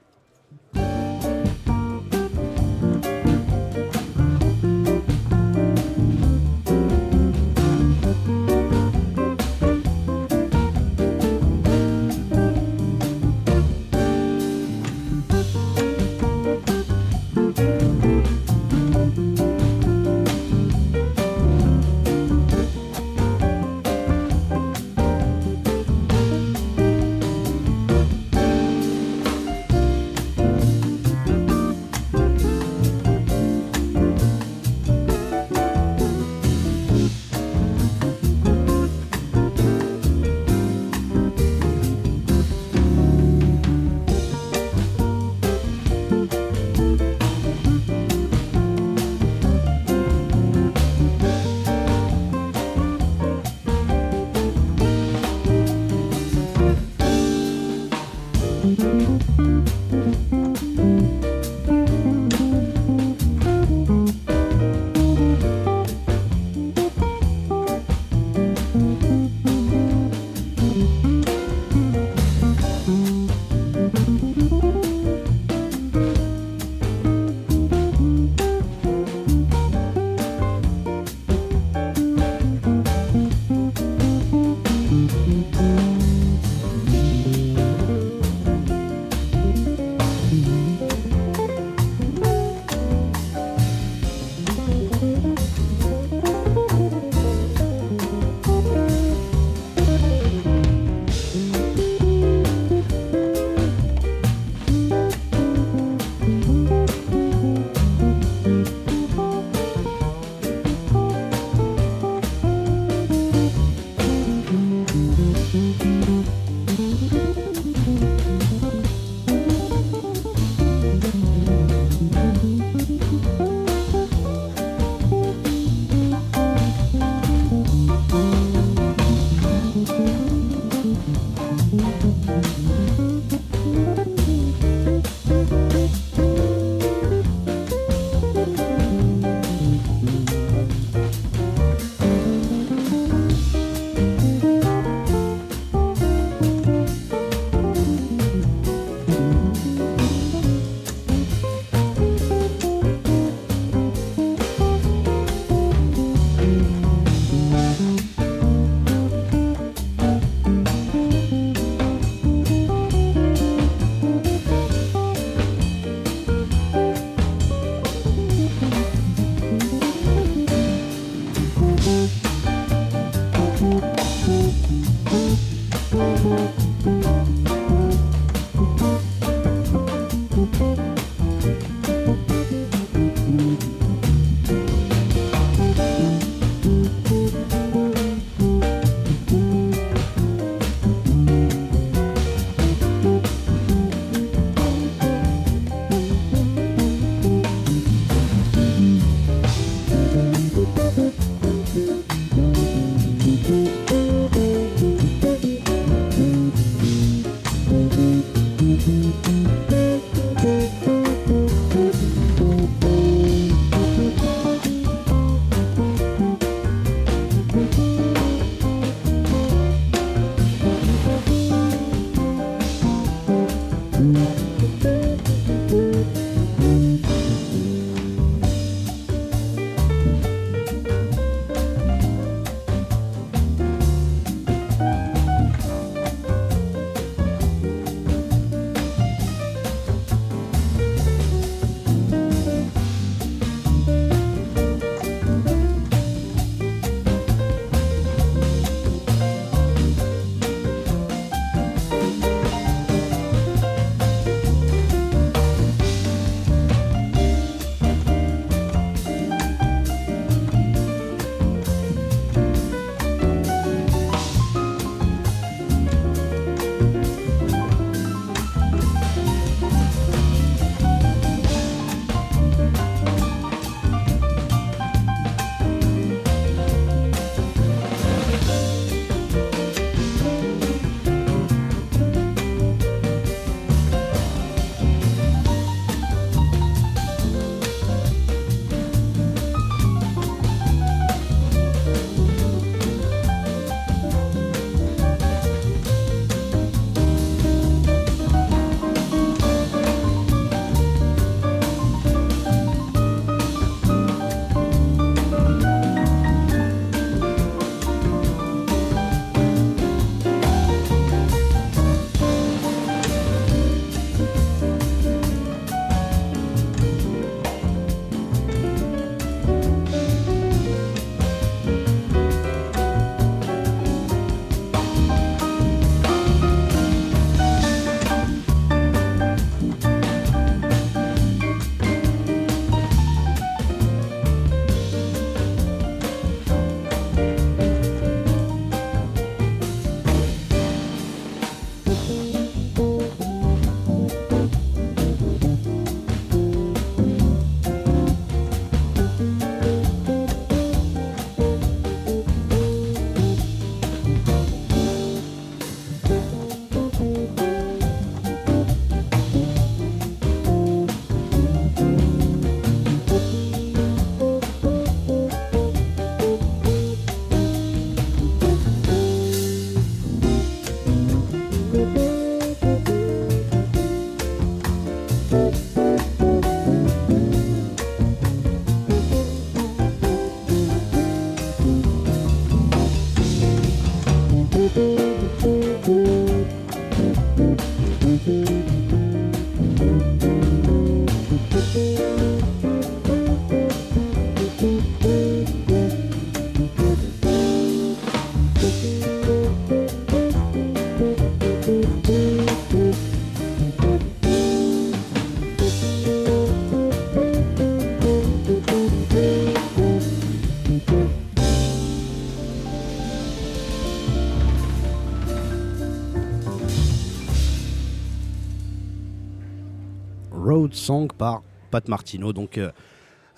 Road 420.71 420.75
Song 420.77 421.09
par 421.13 421.43
Pat 421.73 421.87
Martino. 421.89 422.33
Donc 422.33 422.57
euh, 422.57 422.71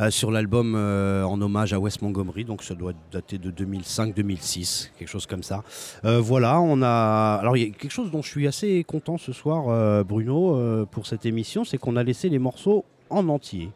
euh, 0.01 0.11
sur 0.11 0.31
l'album 0.31 0.75
euh, 0.77 1.25
en 1.25 1.41
hommage 1.41 1.73
à 1.73 1.79
Wes 1.79 2.03
Montgomery, 2.03 2.45
donc 2.45 2.63
ça 2.63 2.75
doit 2.75 2.93
dater 3.11 3.39
de 3.39 3.51
2005-2006, 3.51 4.91
quelque 4.99 5.09
chose 5.09 5.25
comme 5.27 5.43
ça. 5.43 5.63
Voilà, 6.03 6.61
on 6.61 6.83
a. 6.83 7.39
Alors 7.41 7.57
il 7.57 7.63
y 7.63 7.71
a 7.71 7.73
quelque 7.73 7.91
chose 7.91 8.11
dont 8.11 8.21
je 8.21 8.29
suis 8.29 8.47
assez 8.47 8.85
content 8.85 9.17
ce 9.17 9.33
soir, 9.33 10.05
Bruno, 10.05 10.87
pour 10.91 11.07
cette 11.07 11.25
émission, 11.25 11.65
c'est 11.65 11.79
qu'on 11.79 11.97
a 11.97 12.03
laissé 12.03 12.29
les 12.29 12.39
morceaux 12.39 12.85
en 13.09 13.29
entier. 13.29 13.71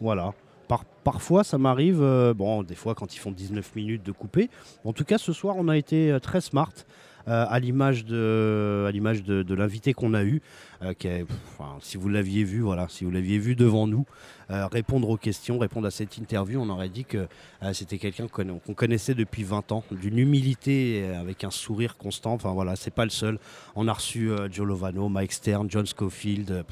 Voilà. 0.00 0.32
Par- 0.68 0.84
parfois, 1.04 1.44
ça 1.44 1.58
m'arrive, 1.58 2.00
bon, 2.34 2.62
des 2.62 2.74
fois 2.74 2.94
quand 2.94 3.14
ils 3.14 3.18
font 3.18 3.32
19 3.32 3.74
minutes 3.76 4.02
de 4.04 4.12
couper. 4.12 4.48
En 4.84 4.94
tout 4.94 5.04
cas, 5.04 5.18
ce 5.18 5.32
soir, 5.32 5.56
on 5.58 5.68
a 5.68 5.76
été 5.76 6.16
très 6.22 6.40
smart. 6.40 6.72
Euh, 7.26 7.46
à 7.48 7.58
l'image 7.58 8.04
de, 8.04 9.54
l'invité 9.54 9.94
qu'on 9.94 10.12
a 10.12 10.24
eu, 10.24 10.42
euh, 10.82 10.92
si 11.80 11.96
vous 11.96 12.08
l'aviez 12.10 12.44
vu, 12.44 12.60
voilà, 12.60 12.86
si 12.90 13.04
vous 13.04 13.10
l'aviez 13.10 13.38
vu 13.38 13.56
devant 13.56 13.86
nous, 13.86 14.04
euh, 14.50 14.66
répondre 14.66 15.08
aux 15.08 15.16
questions, 15.16 15.58
répondre 15.58 15.86
à 15.86 15.90
cette 15.90 16.18
interview, 16.18 16.60
on 16.60 16.68
aurait 16.68 16.90
dit 16.90 17.06
que 17.06 17.26
c'était 17.72 17.96
quelqu'un 17.96 18.28
qu'on 18.28 18.42
conna- 18.42 18.60
qu'on 18.60 18.74
connaissait 18.74 19.14
depuis 19.14 19.42
20 19.42 19.72
ans, 19.72 19.84
d'une 19.90 20.18
humilité 20.18 21.02
avec 21.18 21.44
un 21.44 21.50
sourire 21.50 21.96
constant. 21.96 22.34
Enfin 22.34 22.52
voilà, 22.52 22.76
c'est 22.76 22.92
pas 22.92 23.04
le 23.04 23.10
seul. 23.10 23.38
On 23.74 23.88
a 23.88 23.92
reçu 23.94 24.30
Joe 24.50 24.78
Mike 25.08 25.32
Stern, 25.32 25.70
John 25.70 25.86
Scofield. 25.86 26.64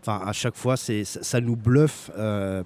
Enfin, 0.00 0.22
à 0.24 0.32
chaque 0.32 0.56
fois, 0.56 0.78
c'est, 0.78 1.04
ça, 1.04 1.40
nous 1.42 1.56
bluffe 1.56 2.10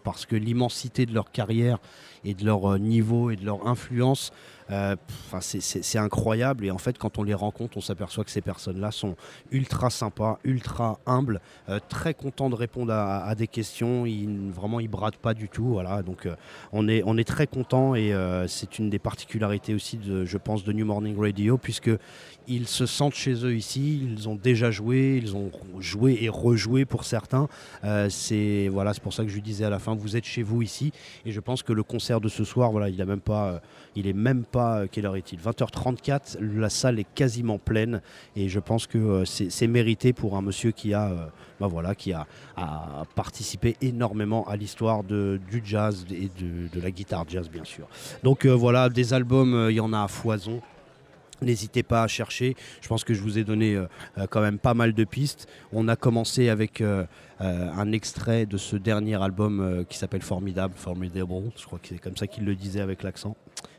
parce 0.04 0.26
que 0.26 0.36
l'immensité 0.36 1.06
de 1.06 1.14
leur 1.14 1.32
carrière 1.32 1.78
et 2.24 2.34
de 2.34 2.44
leur 2.44 2.78
niveau 2.78 3.30
et 3.30 3.36
de 3.36 3.44
leur 3.44 3.66
influence, 3.66 4.30
euh, 4.72 4.96
c'est, 5.40 5.98
incroyable. 5.98 6.64
Et 6.64 6.70
en 6.70 6.78
fait, 6.78 6.98
quand 6.98 7.18
on 7.18 7.22
les 7.22 7.34
rencontre, 7.34 7.76
on 7.76 7.80
s'aperçoit 7.80 8.24
que 8.24 8.30
ces 8.30 8.40
personnes-là 8.40 8.90
sont 8.90 9.16
ultra 9.50 9.90
sympas, 9.90 10.38
ultra 10.44 10.98
humbles, 11.06 11.40
euh, 11.68 11.78
très 11.88 12.14
contents 12.14 12.50
de 12.50 12.54
répondre 12.54 12.92
à, 12.92 13.34
des 13.34 13.46
questions. 13.46 14.06
Ils, 14.06 14.50
vraiment, 14.50 14.80
ils 14.80 14.88
bradent 14.88 15.16
pas 15.16 15.34
du 15.34 15.48
tout. 15.48 15.78
Donc, 16.04 16.26
euh, 16.26 16.34
on, 16.72 16.88
est, 16.88 17.24
très 17.24 17.46
contents 17.46 17.94
et 17.94 18.12
c'est 18.48 18.78
une 18.78 18.90
des 18.90 18.98
particularités 18.98 19.74
aussi, 19.74 19.96
de, 19.96 20.24
je 20.24 20.38
pense, 20.38 20.64
de 20.64 20.72
New 20.72 20.86
Morning 20.86 21.18
Radio, 21.18 21.56
puisque 21.58 21.90
ils 22.48 22.66
se 22.66 22.86
sentent 22.86 23.14
chez 23.14 23.44
eux 23.44 23.54
ici. 23.54 24.02
Ils 24.02 24.28
ont 24.28 24.34
déjà 24.34 24.70
joué, 24.70 25.20
ils 25.22 25.36
ont 25.36 25.50
joué 25.78 26.18
et 26.20 26.28
rejoué 26.28 26.84
pour 26.84 27.04
certains. 27.04 27.48
C'est 28.08 28.68
voilà, 28.68 28.94
c'est 28.94 29.02
pour 29.02 29.12
ça 29.12 29.24
que 29.24 29.30
je 29.30 29.38
disais 29.40 29.64
à 29.64 29.70
la 29.70 29.78
fin, 29.78 29.94
vous 29.94 30.16
êtes 30.16 30.24
chez 30.24 30.42
vous 30.42 30.62
ici. 30.62 30.92
Et 31.24 31.32
je 31.32 31.40
pense 31.40 31.62
que 31.62 31.72
le 31.72 31.82
concert 31.82 32.20
de 32.20 32.28
ce 32.28 32.44
soir, 32.44 32.72
voilà, 32.72 32.88
il 32.88 33.00
a 33.00 33.06
il 33.94 34.06
est 34.06 34.12
même 34.12 34.44
pas, 34.44 34.61
euh, 34.62 34.86
quelle 34.90 35.06
heure 35.06 35.16
est-il? 35.16 35.38
20h34. 35.38 36.38
La 36.40 36.70
salle 36.70 36.98
est 36.98 37.06
quasiment 37.14 37.58
pleine 37.58 38.00
et 38.36 38.48
je 38.48 38.60
pense 38.60 38.86
que 38.86 38.98
euh, 38.98 39.24
c'est 39.24 39.66
mérité 39.66 40.12
pour 40.12 40.36
un 40.36 40.42
monsieur 40.42 40.70
qui 40.70 40.94
a, 40.94 41.10
euh, 41.10 41.26
bah 41.60 41.66
voilà, 41.66 41.94
qui 41.94 42.12
a, 42.12 42.26
participé 43.14 43.76
énormément 43.80 44.46
à 44.48 44.56
l'histoire 44.56 45.02
du 45.02 45.62
jazz 45.64 46.04
et 46.10 46.30
de, 46.40 46.80
la 46.80 46.90
guitare 46.90 47.24
jazz, 47.28 47.48
bien 47.48 47.64
sûr. 47.64 47.86
Donc 48.22 48.46
voilà, 48.46 48.88
des 48.88 49.12
albums, 49.14 49.68
il 49.70 49.76
y 49.76 49.80
en 49.80 49.92
a 49.92 50.02
à 50.02 50.08
foison. 50.08 50.60
N'hésitez 51.40 51.82
pas 51.82 52.04
à 52.04 52.08
chercher. 52.08 52.54
Je 52.80 52.88
pense 52.88 53.04
que 53.04 53.14
je 53.14 53.20
vous 53.20 53.38
ai 53.38 53.44
donné 53.44 53.80
quand 54.30 54.40
même 54.40 54.58
pas 54.58 54.74
mal 54.74 54.92
de 54.92 55.04
pistes. 55.04 55.48
On 55.72 55.88
a 55.88 55.96
commencé 55.96 56.48
avec 56.48 56.82
un 57.40 57.92
extrait 57.92 58.46
de 58.46 58.56
ce 58.56 58.76
dernier 58.76 59.20
album 59.20 59.84
qui 59.88 59.98
s'appelle 59.98 60.22
Formidable, 60.22 60.74
Formidable. 60.76 61.50
Je 61.56 61.66
crois 61.66 61.78
que 61.78 61.88
c'est 61.88 61.98
comme 61.98 62.16
ça 62.16 62.26
qu'il 62.26 62.44
le 62.44 62.54
disait 62.54 62.80
avec 62.80 63.02
l'accent. 63.02 63.36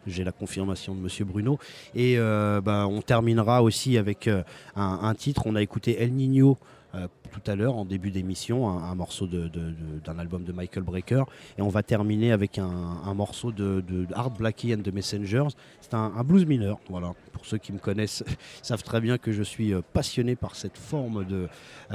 J'ai 0.07 0.23
la 0.23 0.31
confirmation 0.31 0.95
de 0.95 0.99
Monsieur 0.99 1.25
Bruno. 1.25 1.59
Et 1.95 2.15
euh, 2.17 2.61
bah, 2.61 2.87
on 2.87 3.01
terminera 3.01 3.63
aussi 3.63 3.97
avec 3.97 4.27
euh, 4.27 4.43
un, 4.75 5.13
titre. 5.15 5.43
On 5.45 5.55
a 5.55 5.61
écouté 5.61 6.01
El 6.01 6.13
Nino 6.13 6.57
euh, 6.95 7.07
tout 7.31 7.41
à 7.49 7.55
l'heure 7.55 7.75
en 7.75 7.85
début 7.85 8.11
d'émission, 8.11 8.69
un, 8.69 8.93
morceau 8.93 9.27
d'un 9.27 10.19
album 10.19 10.43
de 10.43 10.51
Michael 10.51 10.83
Brecker. 10.83 11.23
Et 11.57 11.61
on 11.61 11.69
va 11.69 11.81
terminer 11.81 12.31
avec 12.31 12.59
un, 12.59 13.13
morceau 13.15 13.51
de, 13.51 13.83
Art 14.13 14.31
Blackie 14.31 14.73
and 14.73 14.81
the 14.83 14.93
Messengers. 14.93 15.47
C'est 15.81 15.95
un, 15.95 16.09
blues 16.23 16.45
mineur. 16.45 16.79
Voilà. 16.89 17.13
Pour 17.31 17.45
ceux 17.45 17.57
qui 17.57 17.73
me 17.73 17.79
connaissent, 17.79 18.23
savent 18.61 18.83
très 18.83 19.01
bien 19.01 19.17
que 19.17 19.31
je 19.31 19.41
suis 19.41 19.73
passionné 19.93 20.35
par 20.35 20.55
cette 20.55 20.77
forme 20.77 21.25
de, 21.25 21.47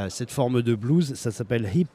cette 0.08 0.30
forme 0.30 0.62
de 0.62 0.74
blues. 0.74 1.14
Ça 1.14 1.30
s'appelle 1.30 1.70
Hip. 1.72 1.86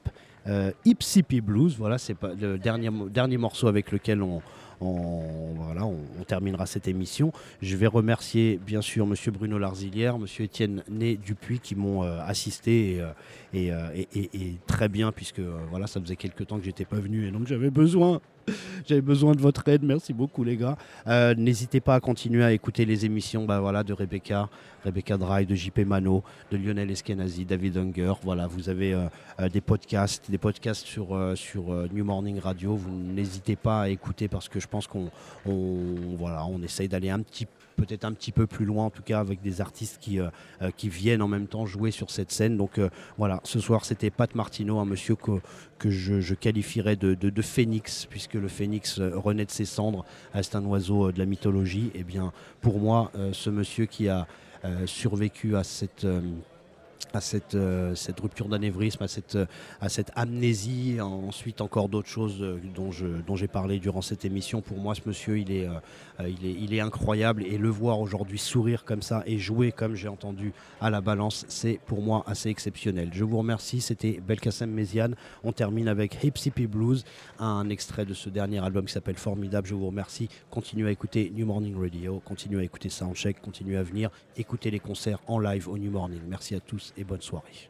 Euh, 0.48 0.72
Hip 0.86 1.42
Blues, 1.42 1.76
voilà, 1.78 1.98
c'est 1.98 2.16
le 2.40 2.58
dernier, 2.58 2.90
dernier 3.10 3.38
morceau 3.38 3.68
avec 3.68 3.92
lequel 3.92 4.22
on, 4.22 4.42
on- 4.86 5.54
voilà, 5.56 5.86
on, 5.86 5.98
terminera 6.26 6.66
cette 6.66 6.88
émission. 6.88 7.32
Je 7.62 7.76
vais 7.76 7.88
remercier 7.88 8.60
bien 8.66 8.82
sûr 8.82 9.06
Monsieur 9.06 9.32
Bruno 9.32 9.58
Larzilière, 9.58 10.18
Monsieur 10.18 10.46
Étienne 10.46 10.84
Né 10.90 11.16
Dupuis 11.18 11.60
qui 11.60 11.76
m'ont 11.76 12.04
euh, 12.04 12.20
assisté 12.26 12.96
et, 12.96 13.02
euh, 13.02 13.12
euh, 13.56 14.04
et- 14.16 14.56
très 14.68 14.88
bien 14.90 15.12
puisque 15.12 15.42
voilà, 15.70 15.88
ça 15.88 16.00
faisait 16.00 16.16
quelques 16.16 16.48
temps 16.48 16.58
que 16.60 16.66
j'étais 16.66 16.86
pas 16.86 16.98
venu 17.00 17.28
et 17.28 17.32
donc 17.32 17.48
j'avais 17.48 17.70
besoin 17.70 18.22
j'avais 18.88 19.02
besoin 19.02 19.34
de 19.34 19.42
votre 19.42 19.68
aide. 19.68 19.84
Merci 19.84 20.14
beaucoup, 20.14 20.44
les 20.44 20.58
gars. 20.58 20.78
Euh, 21.08 21.34
N'hésitez 21.36 21.80
pas 21.80 21.96
à 21.96 22.00
continuer 22.00 22.44
à 22.44 22.52
écouter 22.52 22.86
les 22.86 23.06
émissions 23.06 23.46
bah, 23.46 23.60
voilà, 23.60 23.84
de 23.84 23.94
Rebecca, 23.94 24.50
Rebecca 24.84 25.18
Dry, 25.18 25.46
de 25.46 25.56
JP 25.56 25.80
Mano, 25.80 26.24
de 26.52 26.58
Lionel 26.58 26.92
Eskenazi, 26.92 27.46
David 27.46 27.78
Unger. 27.78 28.14
Voilà, 28.24 28.48
vous 28.48 28.70
avez 28.70 28.94
euh, 28.94 29.06
euh, 29.40 29.50
des 29.50 29.62
podcasts, 29.62 30.30
des 30.30 30.38
podcasts 30.38 30.86
sur, 30.86 31.18
sur 31.36 31.64
New 31.94 32.04
Morning 32.04 32.40
Radio. 32.40 32.76
Vous 32.76 32.92
n'hésitez 32.92 33.56
pas 33.56 33.84
à 33.84 33.90
écouter 33.90 34.28
parce 34.28 34.50
que 34.50 34.60
je 34.60 34.68
pense 34.68 34.88
qu'on 34.88 35.10
on, 35.46 36.16
voilà, 36.18 36.46
on 36.46 36.62
essaye 36.62 36.88
d'aller 36.88 37.10
un 37.10 37.20
petit 37.20 37.48
peut-être 37.76 38.06
un 38.06 38.14
petit 38.14 38.32
peu 38.32 38.48
plus 38.48 38.66
loin 38.66 38.86
en 38.86 38.90
tout 38.90 39.04
cas 39.04 39.20
avec 39.20 39.42
des 39.42 39.62
artistes 39.62 39.98
qui, 40.00 40.20
euh, 40.20 40.30
euh, 40.62 40.72
viennent 40.84 41.22
en 41.22 41.28
même 41.28 41.48
temps 41.48 41.66
jouer 41.66 41.92
sur 41.92 42.12
cette 42.12 42.32
scène 42.32 42.58
donc 42.58 42.78
euh, 42.78 42.90
voilà 43.18 43.40
ce 43.44 43.60
soir 43.60 43.86
c'était 43.86 44.10
Pat 44.10 44.34
Martino 44.36 44.80
un 44.80 44.86
monsieur 44.86 45.16
que, 45.16 45.40
que 45.84 45.90
je, 45.90 46.34
qualifierais 46.34 46.96
de, 46.96 47.42
phénix, 47.42 48.06
puisque 48.06 48.36
le 48.36 48.48
phénix 48.48 49.02
renaît 49.02 49.46
de 49.46 49.52
ses 49.52 49.66
cendres, 49.66 50.06
euh, 50.34 50.40
c'est 50.42 50.56
un 50.56 50.64
oiseau 50.66 51.12
de 51.12 51.20
la 51.20 51.26
mythologie. 51.26 51.92
Et 51.94 52.04
bien, 52.04 52.32
pour 52.62 52.80
moi, 52.80 53.12
ce 53.34 53.50
monsieur 53.50 53.86
qui 53.86 54.08
a 54.08 54.28
survécu 54.86 55.58
à 55.58 55.64
cette, 55.64 56.08
à 57.16 57.22
cette, 57.22 57.56
euh, 57.56 57.96
cette 57.96 58.20
rupture 58.20 58.48
d'anévrisme, 58.50 59.04
à 59.04 59.08
cette, 59.08 59.36
euh, 59.36 59.46
à 59.82 59.90
cette 59.90 60.12
amnésie, 60.16 60.98
ensuite 61.00 61.62
encore 61.62 61.90
d'autres 61.90 62.10
choses 62.10 62.42
euh, 62.42 62.60
dont 62.76 62.92
je- 62.92 63.22
dont 63.26 63.36
j'ai 63.36 63.48
parlé 63.48 63.80
durant 63.80 64.02
cette 64.02 64.26
émission. 64.26 64.62
Pour 64.62 64.78
moi, 64.78 64.96
ce 64.96 65.02
monsieur, 65.06 65.38
il 65.40 65.52
est, 65.52 65.68
il 66.28 66.74
est, 66.74 66.80
incroyable 66.80 67.44
et 67.46 67.58
le 67.58 67.70
voir 67.70 68.00
aujourd'hui 68.00 68.38
sourire 68.38 68.84
comme 68.84 69.02
ça 69.02 69.24
et 69.26 69.38
jouer 69.38 69.72
comme 69.72 69.96
j'ai 69.96 70.08
entendu 70.08 70.54
à 70.82 70.90
la 70.90 71.02
balance, 71.02 71.46
c'est 71.48 71.80
pour 71.86 72.02
moi 72.02 72.24
assez 72.28 72.50
exceptionnel. 72.50 73.10
Je 73.14 73.24
vous 73.24 73.38
remercie, 73.38 73.80
c'était 73.82 74.20
Belkacem 74.28 74.70
Méziane. 74.70 75.16
On 75.44 75.52
termine 75.52 75.88
avec 75.88 76.24
Hip 76.24 76.34
Sippy 76.38 76.68
Blues, 76.68 77.06
un 77.40 77.70
extrait 77.70 78.06
de 78.06 78.14
ce 78.14 78.30
dernier 78.30 78.60
album 78.60 78.86
qui 78.86 78.94
s'appelle 78.94 79.18
Formidable. 79.18 79.68
Je 79.68 79.76
vous 79.76 79.88
remercie. 79.88 80.30
Continuez 80.50 80.88
à 80.88 80.92
écouter 80.92 81.32
New 81.36 81.46
Morning 81.46 81.76
Radio, 81.80 82.22
continuez 82.26 82.60
à 82.62 82.64
écouter 82.64 82.90
Soundcheck, 82.90 83.42
continuez 83.42 83.78
à 83.78 83.84
venir 83.84 84.10
écouter 84.36 84.72
les 84.72 84.80
concerts 84.80 85.20
en 85.28 85.40
live 85.40 85.68
au 85.70 85.78
New 85.78 85.92
Morning. 85.92 86.22
Merci 86.28 86.56
à 86.56 86.60
tous 86.60 86.94
bonne 87.04 87.22
soirée. 87.22 87.70